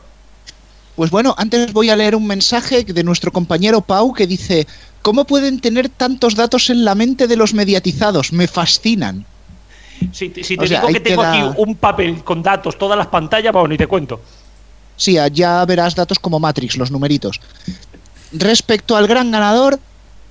[1.02, 4.68] Pues bueno, antes voy a leer un mensaje de nuestro compañero Pau que dice,
[5.02, 8.32] ¿cómo pueden tener tantos datos en la mente de los mediatizados?
[8.32, 9.26] Me fascinan.
[10.12, 13.08] Si, si te O sea, digo que tengo aquí un papel con datos, todas las
[13.08, 14.22] pantallas, bueno, ni te cuento.
[14.96, 17.42] Sí, ya verás datos como Matrix, los numeritos.
[18.32, 19.80] Respecto al gran ganador,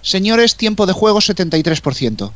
[0.02, 2.30] señores, tiempo de juego 73%.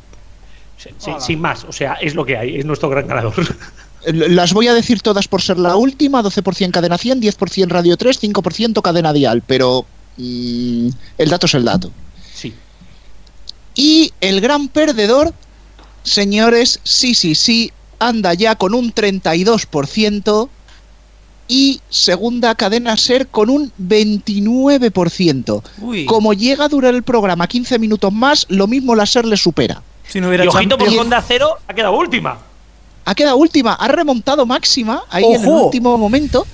[0.77, 3.33] Sí, sí, sin más, o sea, es lo que hay, es nuestro gran ganador.
[4.05, 8.21] Las voy a decir todas por ser la última, 12% cadena 100, 10% radio 3,
[8.21, 9.85] 5% cadena dial, pero
[10.17, 11.91] mm, el dato es el dato.
[12.33, 12.53] Sí.
[13.75, 15.33] Y el gran perdedor,
[16.03, 20.49] señores, sí, sí, sí, anda ya con un 32%
[21.47, 25.63] y segunda cadena ser con un 29%.
[25.79, 26.05] Uy.
[26.05, 29.81] Como llega a durar el programa 15 minutos más, lo mismo la SER le supera.
[30.07, 32.37] Si no hubiera y ojito por Honda Cero, ha quedado última.
[33.05, 36.45] Ha quedado última, ha remontado máxima ahí en el último momento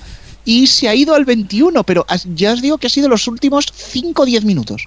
[0.44, 2.04] y se ha ido al 21, pero
[2.34, 4.86] ya os digo que ha sido los últimos 5 o 10 minutos.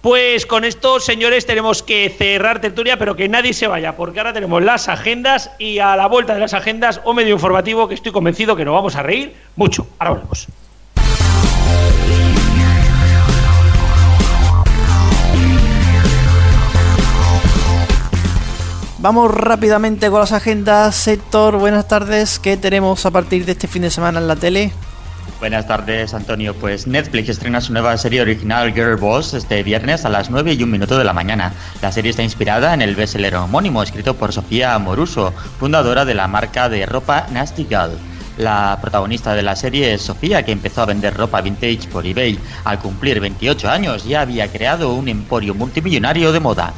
[0.00, 4.32] Pues con esto, señores, tenemos que cerrar tertulia, pero que nadie se vaya, porque ahora
[4.32, 8.10] tenemos las agendas y a la vuelta de las agendas un medio informativo que estoy
[8.10, 9.86] convencido que nos vamos a reír mucho.
[10.00, 10.48] Ahora volvemos.
[19.02, 20.94] Vamos rápidamente con las agendas.
[20.94, 22.38] Sector, buenas tardes.
[22.38, 24.70] ¿Qué tenemos a partir de este fin de semana en la tele?
[25.40, 26.54] Buenas tardes, Antonio.
[26.54, 30.62] Pues Netflix estrena su nueva serie original Girl Boss este viernes a las 9 y
[30.62, 31.52] un minuto de la mañana.
[31.80, 36.28] La serie está inspirada en el bestseller homónimo escrito por Sofía Moruso, fundadora de la
[36.28, 37.98] marca de ropa Nasty Gal.
[38.38, 42.38] La protagonista de la serie es Sofía, que empezó a vender ropa vintage por eBay.
[42.62, 46.72] Al cumplir 28 años ya había creado un emporio multimillonario de moda.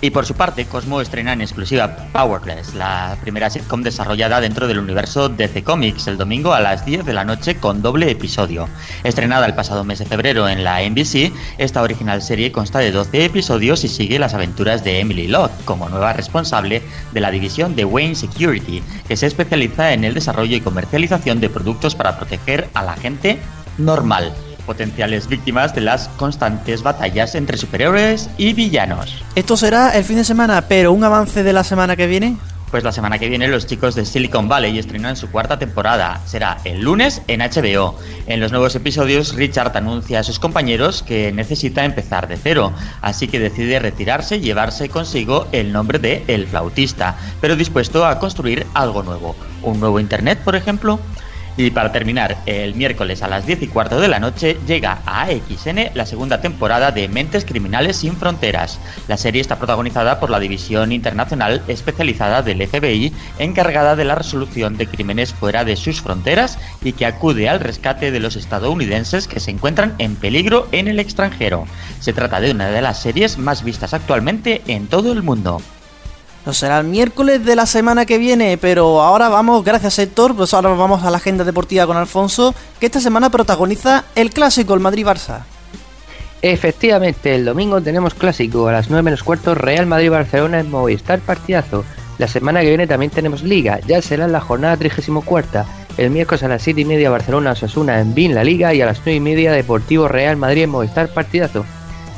[0.00, 4.78] Y por su parte, Cosmo estrena en exclusiva Powerless, la primera sitcom desarrollada dentro del
[4.78, 8.68] universo DC Comics, el domingo a las 10 de la noche con doble episodio.
[9.02, 13.24] Estrenada el pasado mes de febrero en la NBC, esta original serie consta de 12
[13.24, 16.80] episodios y sigue las aventuras de Emily Locke como nueva responsable
[17.12, 21.50] de la división de Wayne Security, que se especializa en el desarrollo y comercialización de
[21.50, 23.40] productos para proteger a la gente
[23.78, 24.32] normal
[24.68, 29.24] potenciales víctimas de las constantes batallas entre superhéroes y villanos.
[29.34, 32.36] Esto será el fin de semana, pero un avance de la semana que viene.
[32.70, 36.20] Pues la semana que viene los chicos de Silicon Valley estrenan su cuarta temporada.
[36.26, 37.98] Será el lunes en HBO.
[38.26, 43.26] En los nuevos episodios, Richard anuncia a sus compañeros que necesita empezar de cero, así
[43.26, 48.66] que decide retirarse y llevarse consigo el nombre de El Flautista, pero dispuesto a construir
[48.74, 49.34] algo nuevo.
[49.62, 51.00] ¿Un nuevo Internet, por ejemplo?
[51.58, 55.22] Y para terminar, el miércoles a las 10 y cuarto de la noche llega a
[55.22, 58.78] AXN la segunda temporada de Mentes Criminales Sin Fronteras.
[59.08, 64.76] La serie está protagonizada por la División Internacional Especializada del FBI, encargada de la resolución
[64.76, 69.40] de crímenes fuera de sus fronteras y que acude al rescate de los estadounidenses que
[69.40, 71.66] se encuentran en peligro en el extranjero.
[71.98, 75.60] Se trata de una de las series más vistas actualmente en todo el mundo.
[76.46, 80.54] No será el miércoles de la semana que viene, pero ahora vamos, gracias Héctor, pues
[80.54, 84.80] ahora vamos a la agenda deportiva con Alfonso, que esta semana protagoniza el clásico, el
[84.80, 85.42] Madrid-Barça.
[86.40, 91.84] Efectivamente, el domingo tenemos clásico a las 9 menos cuarto Real Madrid-Barcelona en Movistar Partidazo.
[92.18, 95.64] La semana que viene también tenemos Liga, ya será la jornada 34.
[95.96, 98.86] El miércoles a las 7 y media Barcelona Osasuna en BIN la Liga y a
[98.86, 101.64] las 9 y media Deportivo Real Madrid en Movistar Partidazo.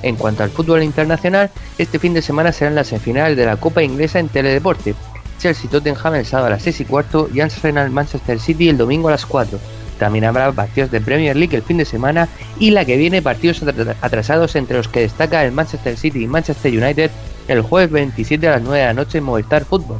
[0.02, 3.82] En cuanto al fútbol internacional, este fin de semana serán las semifinales de la Copa
[3.82, 4.94] Inglesa en Teledeporte.
[5.38, 9.08] Chelsea Tottenham el sábado a las 6 y cuarto y Arsenal Manchester City el domingo
[9.08, 9.58] a las 4.
[9.98, 12.28] También habrá partidos de Premier League el fin de semana
[12.58, 13.62] y la que viene partidos
[14.00, 17.10] atrasados entre los que destaca el Manchester City y Manchester United
[17.48, 19.98] el jueves 27 a las 9 de la noche en Movistar Fútbol.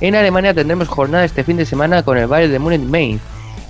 [0.00, 3.20] En Alemania tendremos jornada este fin de semana con el Bayern de Múnich Main,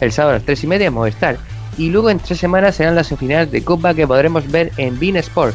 [0.00, 1.38] el sábado a las 3 y media en Movistar.
[1.78, 5.16] Y luego en tres semanas serán las semifinales de Copa que podremos ver en Bean
[5.16, 5.54] Sport.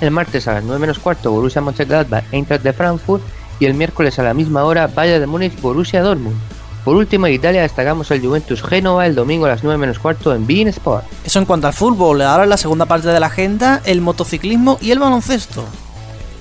[0.00, 3.22] El martes a las 9 menos cuarto Borussia Mönchengladbach Eintracht de Frankfurt
[3.58, 6.36] y el miércoles a la misma hora Bayern de Múnich Borussia Dortmund.
[6.84, 10.34] Por último, en Italia destacamos el Juventus Génova el domingo a las 9 menos cuarto
[10.34, 11.04] en Bean Sport.
[11.24, 12.22] Eso en cuanto al fútbol.
[12.22, 15.64] Ahora en la segunda parte de la agenda, el motociclismo y el baloncesto.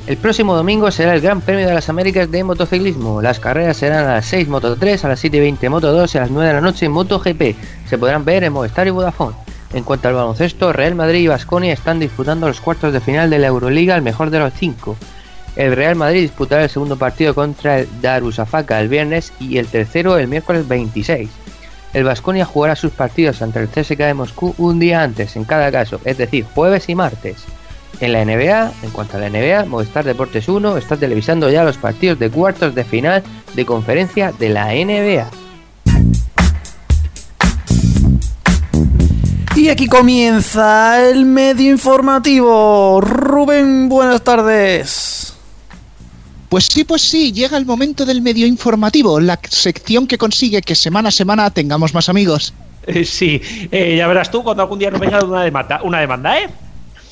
[0.08, 3.22] El próximo domingo será el Gran Premio de las Américas de motociclismo.
[3.22, 6.16] Las carreras serán a las 6 Moto 3, a las 7 y 20 Moto 2
[6.16, 7.56] y a las 9 de la noche Moto GP.
[7.88, 9.36] Se podrán ver en Movistar y Vodafone.
[9.74, 13.38] En cuanto al baloncesto, Real Madrid y Vasconia están disputando los cuartos de final de
[13.38, 14.98] la Euroliga al mejor de los cinco.
[15.56, 20.18] El Real Madrid disputará el segundo partido contra el Darusafaka el viernes y el tercero
[20.18, 21.30] el miércoles 26.
[21.94, 25.72] El Vasconia jugará sus partidos ante el CSK de Moscú un día antes en cada
[25.72, 27.46] caso, es decir, jueves y martes.
[28.02, 31.78] En la NBA, en cuanto a la NBA, Movistar Deportes 1 está televisando ya los
[31.78, 33.24] partidos de cuartos de final
[33.56, 35.30] de conferencia de la NBA.
[39.58, 43.02] Y aquí comienza el medio informativo.
[43.02, 45.34] Rubén, buenas tardes.
[46.48, 50.74] Pues sí, pues sí, llega el momento del medio informativo, la sección que consigue que
[50.74, 52.54] semana a semana tengamos más amigos.
[52.88, 56.40] Eh, sí, eh, ya verás tú cuando algún día nos venga una demanda, una demanda,
[56.40, 56.50] ¿eh?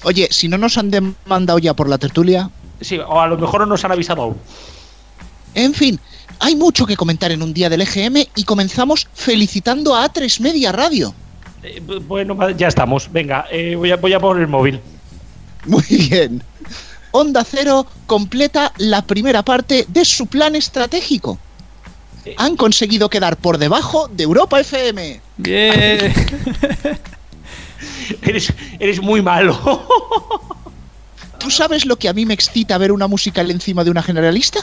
[0.03, 2.49] Oye, si no nos han demandado ya por la tertulia.
[2.82, 4.38] Sí, o a lo mejor no nos han avisado aún.
[5.56, 5.99] En fin,
[6.40, 10.72] hay mucho que comentar en un día del EGM y comenzamos felicitando a A3 Media
[10.72, 11.14] Radio.
[11.64, 13.11] Eh, bueno, ya estamos.
[13.11, 14.80] Venga, eh, voy, a, voy a poner el móvil.
[15.65, 16.44] Muy bien.
[17.11, 21.40] Onda Cero completa la primera parte de su plan estratégico.
[22.36, 25.22] Han conseguido quedar por debajo de Europa FM.
[25.38, 26.14] Bien.
[28.30, 29.58] eres, eres muy malo.
[31.40, 34.60] ¿Tú sabes lo que a mí me excita ver una musical encima de una generalista?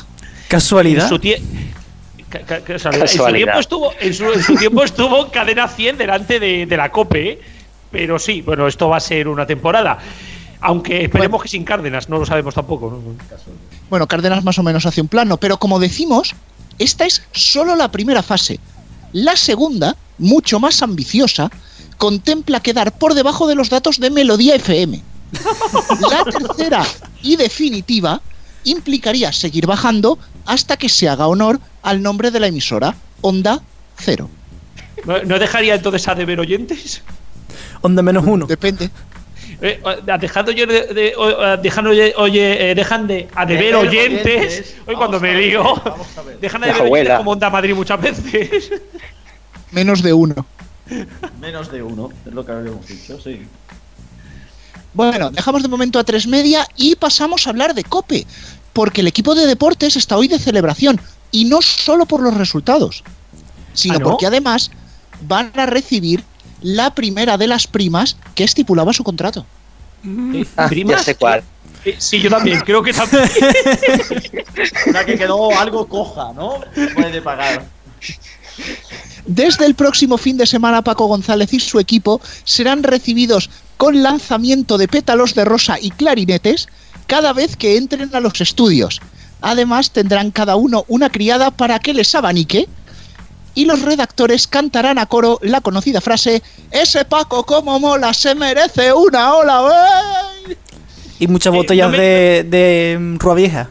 [0.48, 1.04] ¿Casualidad?
[1.04, 1.40] En su, tie-
[2.28, 3.02] ca- ca- casualidad.
[3.02, 6.76] En su tiempo estuvo, en su, en su tiempo estuvo cadena 100 delante de, de
[6.76, 7.40] la COPE, ¿eh?
[7.90, 9.98] pero sí, bueno, esto va a ser una temporada.
[10.60, 12.90] Aunque esperemos que sin Cárdenas, no lo sabemos tampoco.
[12.90, 13.02] ¿no?
[13.90, 16.34] Bueno, Cárdenas más o menos hace un plano, pero como decimos,
[16.78, 18.58] esta es solo la primera fase.
[19.12, 21.50] La segunda, mucho más ambiciosa,
[21.96, 25.02] contempla quedar por debajo de los datos de Melodía FM.
[26.10, 26.84] La tercera
[27.22, 28.20] y definitiva
[28.64, 33.60] implicaría seguir bajando hasta que se haga honor al nombre de la emisora, Onda
[33.98, 34.28] Cero.
[35.04, 37.02] ¿No- ¿No dejaría entonces a deber oyentes?
[37.82, 38.46] Onda menos uno.
[38.46, 38.90] Depende.
[39.60, 39.80] Eh,
[40.20, 41.14] dejando yo de,
[41.62, 44.74] dejando oye, eh, dejan de a deber oyentes, oyentes.
[44.86, 45.80] hoy cuando me lío
[46.40, 48.70] dejan de deber como Onda Madrid muchas veces
[49.70, 50.46] Menos de uno.
[51.40, 53.42] Menos de uno, es lo que habíamos dicho, sí.
[54.92, 58.26] Bueno, dejamos de momento a tres media y pasamos a hablar de Cope,
[58.72, 61.00] porque el equipo de deportes está hoy de celebración,
[61.30, 63.02] y no solo por los resultados,
[63.72, 64.04] sino ¿Ah, no?
[64.10, 64.70] porque además
[65.22, 66.22] van a recibir
[66.62, 69.44] la primera de las primas que estipulaba su contrato.
[70.06, 70.98] Eh, Ah, ¿primas?
[70.98, 71.42] ya sé cuál.
[71.98, 73.24] Sí yo también creo que también
[74.86, 76.60] Una que quedó algo coja, ¿no?
[76.94, 77.64] Puede pagar.
[79.26, 84.76] Desde el próximo fin de semana, Paco González y su equipo serán recibidos con lanzamiento
[84.78, 86.68] de pétalos de rosa y clarinetes
[87.06, 89.00] cada vez que entren a los estudios.
[89.40, 92.68] Además, tendrán cada uno una criada para que les abanique
[93.54, 98.92] y los redactores cantarán a coro la conocida frase Ese Paco como mola, se merece
[98.92, 99.62] una ola.
[100.48, 100.56] ¡ey!".
[101.20, 103.70] Y muchas Eh, botellas no me- de, de mm, Rua Vieja.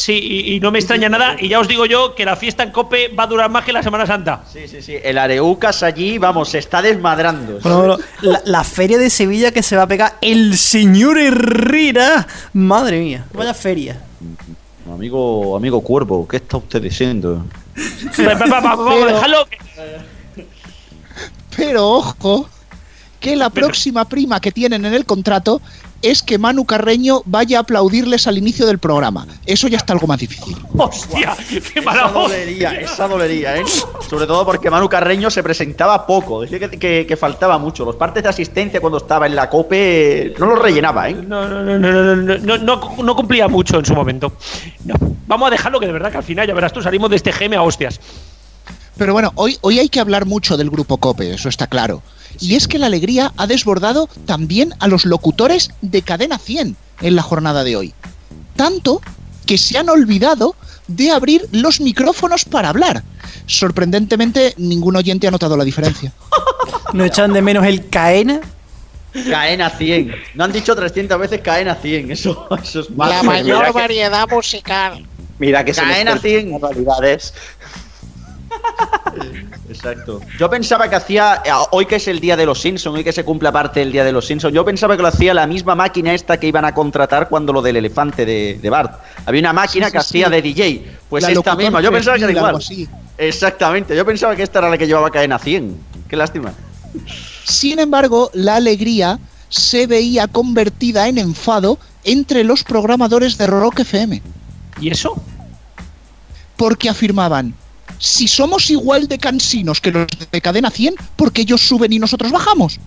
[0.00, 2.62] Sí y, y no me extraña nada y ya os digo yo que la fiesta
[2.62, 4.96] en Cope va a durar más que la Semana Santa Sí, sí, sí.
[5.02, 7.58] El Areucas allí, vamos, se está desmadrando.
[7.62, 12.26] Bueno, bueno, la, la feria de Sevilla que se va a pegar el señor Herrera.
[12.52, 14.00] Madre mía, vaya feria.
[14.92, 17.44] Amigo, amigo Cuervo, ¿qué está usted diciendo?
[18.16, 19.46] Pero-
[21.56, 22.48] Pero ojo,
[23.18, 25.60] que la próxima prima que tienen en el contrato
[26.02, 29.26] es que Manu Carreño vaya a aplaudirles al inicio del programa.
[29.46, 30.56] Eso ya está algo más difícil.
[30.76, 31.36] ¡Hostia!
[31.72, 33.64] ¡Qué mala Esa dolería, esa dolería, ¿eh?
[34.08, 36.42] Sobre todo porque Manu Carreño se presentaba poco.
[36.42, 37.84] Decía que, que, que, faltaba mucho.
[37.84, 41.14] Los partes de asistencia cuando estaba en la COPE eh, no los rellenaba, ¿eh?
[41.14, 44.32] No, no, no, no, no, no, no, no cumplía mucho en su momento.
[44.84, 44.94] No.
[45.26, 47.32] Vamos a dejarlo que de verdad que al final, ya verás tú, salimos de este
[47.32, 48.00] geme a hostias.
[48.96, 52.02] Pero bueno, hoy, hoy hay que hablar mucho del grupo COPE, eso está claro.
[52.38, 57.16] Y es que la alegría ha desbordado también a los locutores de Cadena 100 en
[57.16, 57.94] la jornada de hoy.
[58.56, 59.00] Tanto
[59.46, 60.54] que se han olvidado
[60.86, 63.02] de abrir los micrófonos para hablar.
[63.46, 66.12] Sorprendentemente, ningún oyente ha notado la diferencia.
[66.92, 68.40] ¿No echan de menos el Caena?
[69.28, 70.14] Caena 100.
[70.34, 72.10] No han dicho 300 veces Caena 100.
[72.12, 73.24] Eso, eso es La malo.
[73.24, 75.04] mayor Mira que- variedad musical.
[75.38, 76.52] Mira que se nos Caena cuelgan 100.
[76.52, 77.34] manualidades.
[79.68, 80.20] Exacto.
[80.38, 83.12] Yo pensaba que hacía, eh, hoy que es el día de los Simpsons, hoy que
[83.12, 85.74] se cumple aparte el día de los Simpsons, yo pensaba que lo hacía la misma
[85.74, 89.00] máquina esta que iban a contratar cuando lo del elefante de, de Bart.
[89.26, 90.32] Había una máquina Sí, sí, que hacía sí.
[90.32, 90.96] de DJ.
[91.08, 93.04] Pues La esta misma, yo pensaba que era 3000, igual.
[93.18, 95.76] Exactamente, yo pensaba que esta era la que llevaba cadena 100.
[96.08, 96.52] Qué lástima.
[97.44, 99.18] Sin embargo, la alegría
[99.48, 104.22] se veía convertida en enfado entre los programadores de Rock FM.
[104.80, 105.22] ¿Y eso?
[106.56, 107.54] Porque afirmaban,
[107.98, 111.98] si somos igual de cansinos que los de Cadena 100, ¿por qué ellos suben y
[111.98, 112.78] nosotros bajamos?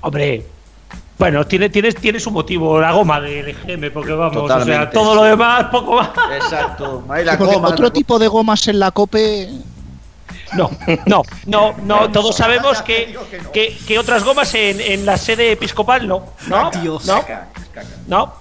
[0.00, 0.46] Hombre,
[1.18, 4.92] bueno, tiene, tiene, tiene su motivo la goma del GM, porque vamos, o sea, Totalmente,
[4.94, 6.10] todo lo demás, poco más.
[6.32, 7.04] Exacto.
[7.08, 9.48] Ahí la goma, otro la- tipo de gomas en la COPE...
[10.56, 10.70] No,
[11.06, 13.14] no, no, no, todos sabemos que,
[13.52, 16.24] que, que otras gomas en, en la sede episcopal no.
[16.46, 17.04] No, Dios.
[17.04, 17.22] no,
[18.06, 18.32] no.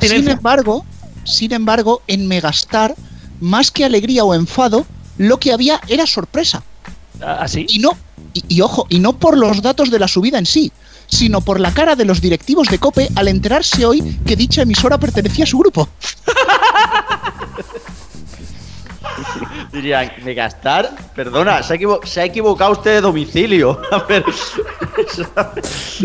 [0.00, 0.84] Sin embargo,
[1.24, 2.96] sin embargo, en Megastar,
[3.40, 4.86] más que alegría o enfado,
[5.18, 6.62] lo que había era sorpresa.
[7.20, 7.64] ¿Así?
[7.68, 7.90] Y no,
[8.34, 10.70] y, y ojo, y no por los datos de la subida en sí,
[11.06, 14.98] sino por la cara de los directivos de COPE al enterarse hoy que dicha emisora
[14.98, 15.88] pertenecía a su grupo.
[19.72, 20.94] Dirían, ¿Megastar?
[21.14, 23.80] Perdona, se ha, equivo- se ha equivocado usted de domicilio.
[23.92, 24.24] A ver.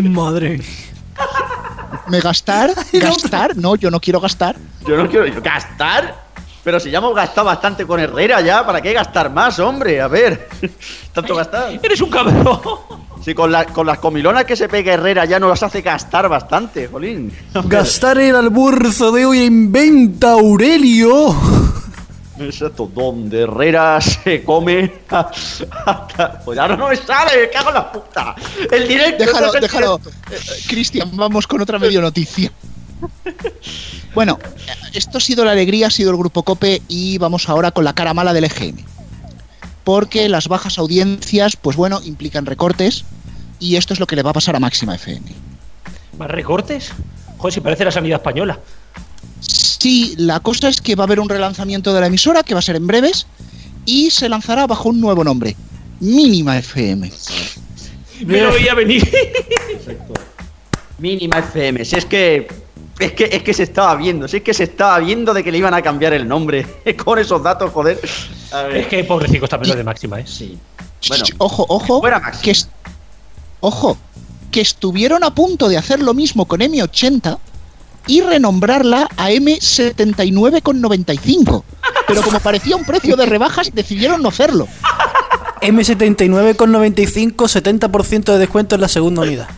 [0.02, 0.60] Madre.
[2.08, 2.72] ¿Megastar?
[2.92, 3.56] ¿Gastar?
[3.56, 4.56] No, yo no quiero gastar.
[4.86, 5.26] Yo no quiero.
[5.42, 6.22] ¿Gastar?
[6.64, 10.00] Pero si ya hemos gastado bastante con Herrera ya, ¿para qué gastar más, hombre?
[10.00, 10.48] A ver.
[11.12, 11.78] Tanto gastar.
[11.82, 12.60] Eres un cabrón.
[13.24, 16.88] Si con, la- con las comilonas que se pega Herrera ya nos hace gastar bastante,
[16.88, 17.32] jolín.
[17.64, 21.34] Gastar el almuerzo de hoy en venta, Aurelio.
[22.38, 24.92] Exacto, donde Herrera se come.
[25.08, 28.34] hasta- Pues ahora no me sale, me cago en la puta.
[28.70, 29.24] El directo.
[29.24, 30.00] Déjalo, déjalo.
[30.30, 32.50] Eh, Cristian, vamos con otra medio noticia.
[34.14, 34.38] Bueno,
[34.92, 37.94] esto ha sido la alegría, ha sido el grupo Cope y vamos ahora con la
[37.94, 38.76] cara mala del EGM.
[39.84, 43.06] Porque las bajas audiencias, pues bueno, implican recortes
[43.58, 45.26] y esto es lo que le va a pasar a Máxima FM.
[46.18, 46.92] ¿Más recortes?
[47.38, 48.60] Joder, si parece la sanidad española.
[49.40, 52.58] Sí, la cosa es que va a haber un relanzamiento de la emisora que va
[52.58, 53.26] a ser en breves
[53.86, 55.56] y se lanzará bajo un nuevo nombre,
[56.00, 57.10] Mínima FM.
[58.26, 59.10] Me lo veía venir.
[60.98, 61.84] Mínima FM.
[61.84, 62.48] Si es que.
[63.04, 65.50] Es que, es que se estaba viendo, si es que se estaba viendo de que
[65.52, 66.66] le iban a cambiar el nombre.
[67.04, 67.98] Con esos datos, joder.
[68.52, 68.76] A ver.
[68.78, 70.24] Es que pobrecito está menos de máxima, ¿eh?
[70.26, 70.58] Sí.
[71.08, 72.42] Bueno, Ojo, ojo, fuera Máxima.
[72.44, 72.68] que es-
[73.60, 73.96] ojo,
[74.50, 77.38] que estuvieron a punto de hacer lo mismo con M80
[78.06, 81.64] y renombrarla a M79,95.
[82.06, 84.68] Pero como parecía un precio de rebajas, decidieron no hacerlo.
[85.60, 89.48] M79,95, 70% de descuento en la segunda unidad.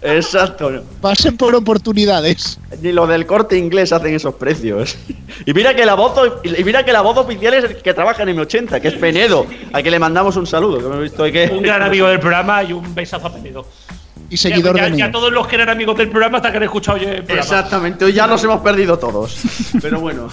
[0.00, 0.70] Exacto.
[1.00, 2.58] Pasen por oportunidades.
[2.80, 4.96] Ni lo del corte inglés hacen esos precios.
[5.44, 6.12] Y mira que la voz,
[6.42, 9.46] y mira que la voz oficial es el que trabaja en M80, que es Penedo,
[9.72, 11.50] a que le mandamos un saludo, que hemos visto ahí que.
[11.52, 13.66] Un gran amigo del programa y un besazo a Penedo.
[14.30, 14.98] Y seguidor ya, de ya, mí.
[15.00, 17.40] ya todos los que eran amigos del programa hasta que han escuchado yo el programa.
[17.40, 19.36] Exactamente, hoy ya nos hemos perdido todos.
[19.80, 20.28] Pero bueno.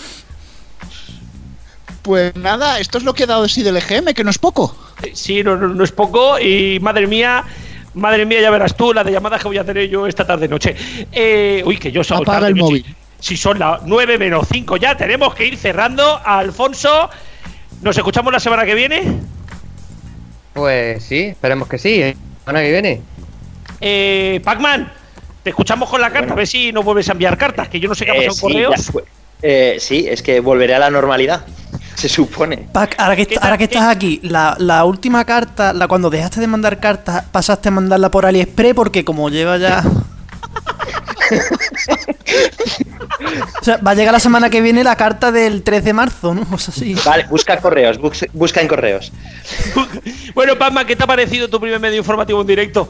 [2.02, 4.38] Pues nada, esto es lo que ha dado de sí del EGM, que no es
[4.38, 4.76] poco.
[5.14, 7.44] Sí, no, no, no es poco y madre mía,
[7.96, 10.48] madre mía, ya verás tú la de llamadas que voy a hacer yo esta tarde
[10.48, 10.76] noche.
[11.12, 12.64] Eh, uy, que yo salgo Apaga tarde el noche.
[12.64, 12.96] móvil.
[13.20, 16.20] Si son las 9 menos 5 ya, tenemos que ir cerrando.
[16.24, 17.10] Alfonso,
[17.82, 19.02] ¿nos escuchamos la semana que viene?
[20.54, 22.02] Pues sí, esperemos que sí.
[22.02, 22.16] ¿eh?
[22.46, 23.02] Semana que viene.
[23.82, 24.92] Eh, Pacman,
[25.44, 27.90] te escuchamos con la carta, a ver si nos vuelves a enviar cartas, que yo
[27.90, 28.92] no sé qué ha Eh, pasado en sí, correos.
[28.94, 29.02] ya.
[29.42, 31.46] Eh, sí, es que volveré a la normalidad.
[31.96, 32.68] Se supone.
[32.72, 36.48] Pac, ahora que, ahora que estás aquí, la, la última carta, la cuando dejaste de
[36.48, 39.82] mandar cartas, pasaste a mandarla por AliExpress porque como lleva ya...
[43.62, 46.34] o sea, va a llegar la semana que viene la carta del 3 de marzo,
[46.34, 46.46] ¿no?
[46.52, 46.96] O sea, sí.
[47.06, 49.12] Vale, busca correos, bus- busca en correos.
[50.34, 52.88] Bueno, Pacman, ¿qué te ha parecido tu primer medio informativo en directo?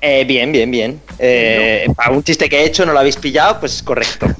[0.00, 1.00] Eh, bien, bien, bien.
[1.18, 4.26] Eh, Para un chiste que he hecho no lo habéis pillado, pues correcto.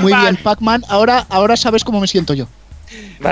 [0.00, 0.84] Muy bien, Pac-Man.
[0.88, 2.46] Ahora, ahora sabes cómo me siento yo.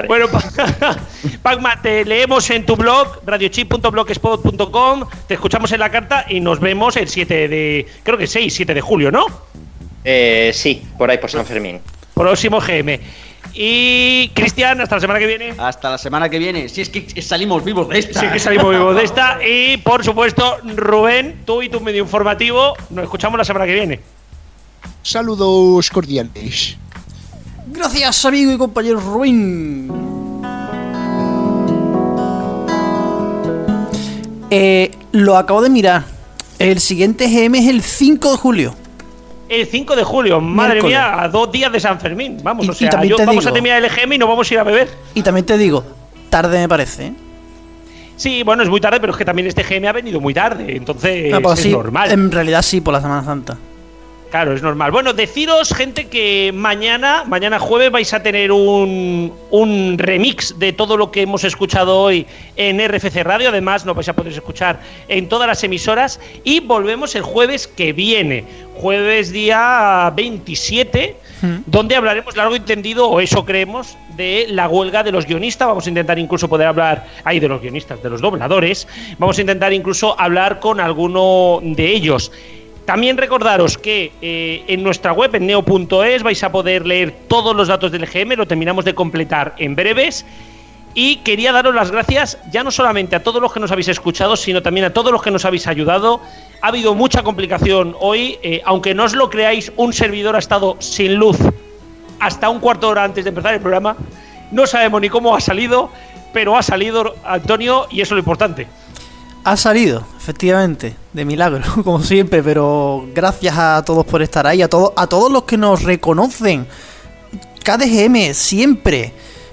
[0.07, 0.27] Bueno,
[1.43, 6.97] Pac-Man, te leemos en tu blog, radiochip.blogspot.com, te escuchamos en la carta y nos vemos
[6.97, 9.27] el 7 de, creo que 6, 7 de julio, ¿no?
[10.05, 11.81] Eh, sí, por ahí por San Fermín.
[12.15, 12.99] Próximo GM.
[13.55, 15.55] Y Cristian, hasta la semana que viene.
[15.59, 16.69] Hasta la semana que viene.
[16.69, 18.21] Si es que salimos vivos de esta.
[18.21, 19.39] Sí que salimos vivos de esta.
[19.47, 24.01] Y por supuesto, Rubén, tú y tu medio informativo, nos escuchamos la semana que viene.
[25.03, 26.77] Saludos cordiales.
[27.69, 29.91] Gracias, amigo y compañero Rubén.
[34.51, 36.05] Eh, lo acabo de mirar.
[36.59, 38.75] El siguiente GM es el 5 de julio.
[39.49, 40.97] El 5 de julio, madre Miércoles.
[40.97, 42.39] mía, a dos días de San Fermín.
[42.43, 44.29] Vamos, Y- o sea, también yo- te vamos a digo- terminar el GM y nos
[44.29, 44.89] vamos a ir a beber.
[45.15, 45.85] Y también te digo,
[46.31, 47.07] tarde me parece.
[47.09, 47.13] ¿eh?
[48.17, 50.77] Sí, bueno, es muy tarde, pero es que también este GM ha venido muy tarde,
[50.77, 52.11] entonces Ah, pues es sí, normal.
[52.13, 53.59] En realidad sí, por la Semana Santa.
[54.33, 54.91] Claro, es normal.
[54.93, 60.97] Bueno, deciros, gente, que mañana, mañana jueves, vais a tener un, un remix de todo
[60.97, 62.27] lo que hemos escuchado hoy
[62.57, 63.51] en RFC Radio.
[63.51, 66.19] Además, nos vais a poder escuchar en todas las emisoras.
[66.45, 68.47] Y volvemos el jueves que viene,
[68.77, 71.15] jueves día 27,
[71.67, 75.69] donde hablaremos largo y tendido, o eso creemos, de la huelga de los guionistas.
[75.69, 78.89] Vamos a intentar incluso poder hablar, ahí de los guionistas, de los dobladores.
[79.19, 82.33] Vamos a intentar incluso hablar con alguno de ellos.
[82.85, 87.69] También recordaros que eh, en nuestra web, en neo.es, vais a poder leer todos los
[87.69, 90.27] datos del GM, lo terminamos de completar en breves.
[90.95, 94.37] Y quería daros las gracias ya no solamente a todos los que nos habéis escuchado,
[94.37, 96.21] sino también a todos los que nos habéis ayudado.
[96.61, 100.77] Ha habido mucha complicación hoy, eh, aunque no os lo creáis, un servidor ha estado
[100.81, 101.39] sin luz
[102.21, 103.97] hasta un cuarto de hora antes de empezar el programa.
[104.51, 105.91] No sabemos ni cómo ha salido,
[106.33, 108.67] pero ha salido Antonio y eso es lo importante.
[109.45, 114.69] Ha salido, efectivamente, de milagro, como siempre, pero gracias a todos por estar ahí, a,
[114.69, 116.67] todos a todos los que nos reconocen.
[117.65, 119.13] KDGM, siempre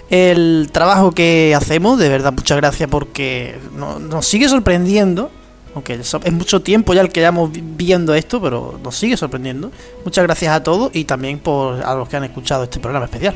[0.09, 5.29] el trabajo que hacemos, de verdad, muchas gracias porque no- nos sigue sorprendiendo,
[5.75, 9.71] aunque es mucho tiempo ya el que llevamos vi- viendo esto, pero nos sigue sorprendiendo.
[10.03, 13.35] Muchas gracias a todos y también por a los que han escuchado este programa especial.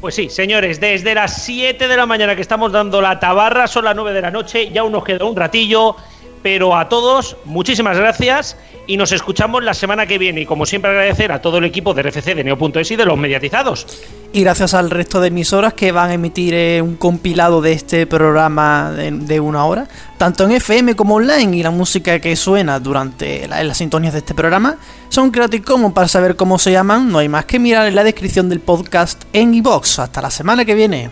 [0.00, 3.84] Pues sí, señores, desde las 7 de la mañana que estamos dando la tabarra, son
[3.84, 5.96] las 9 de la noche, ya aún nos queda un ratillo,
[6.42, 8.56] pero a todos, muchísimas gracias
[8.86, 10.40] y nos escuchamos la semana que viene.
[10.42, 13.18] Y como siempre, agradecer a todo el equipo de RFC, de Neo.es y de los
[13.18, 13.86] mediatizados.
[14.32, 18.06] Y gracias al resto de emisoras que van a emitir eh, un compilado de este
[18.06, 22.78] programa de, de una hora, tanto en FM como online, y la música que suena
[22.80, 24.76] durante la- las sintonías de este programa
[25.08, 25.94] son Creative Commons.
[25.94, 29.24] Para saber cómo se llaman, no hay más que mirar en la descripción del podcast
[29.32, 29.98] en iBox.
[29.98, 31.10] Hasta la semana que viene.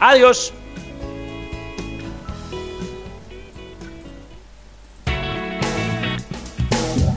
[0.00, 0.52] Adiós.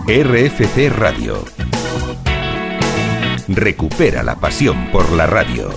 [0.09, 1.43] RFC Radio.
[3.49, 5.69] Recupera la pasión por la radio.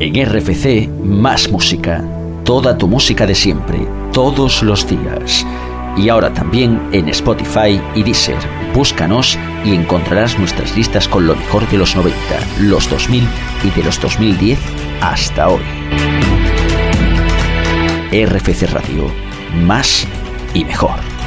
[0.00, 2.04] En RFC, más música.
[2.42, 5.46] Toda tu música de siempre, todos los días.
[5.96, 8.40] Y ahora también en Spotify y Deezer.
[8.74, 12.18] Búscanos y encontrarás nuestras listas con lo mejor de los 90,
[12.62, 13.28] los 2000
[13.62, 14.58] y de los 2010
[15.02, 15.62] hasta hoy.
[18.10, 19.08] RFC Radio.
[19.64, 20.04] Más
[20.54, 21.21] y mejor.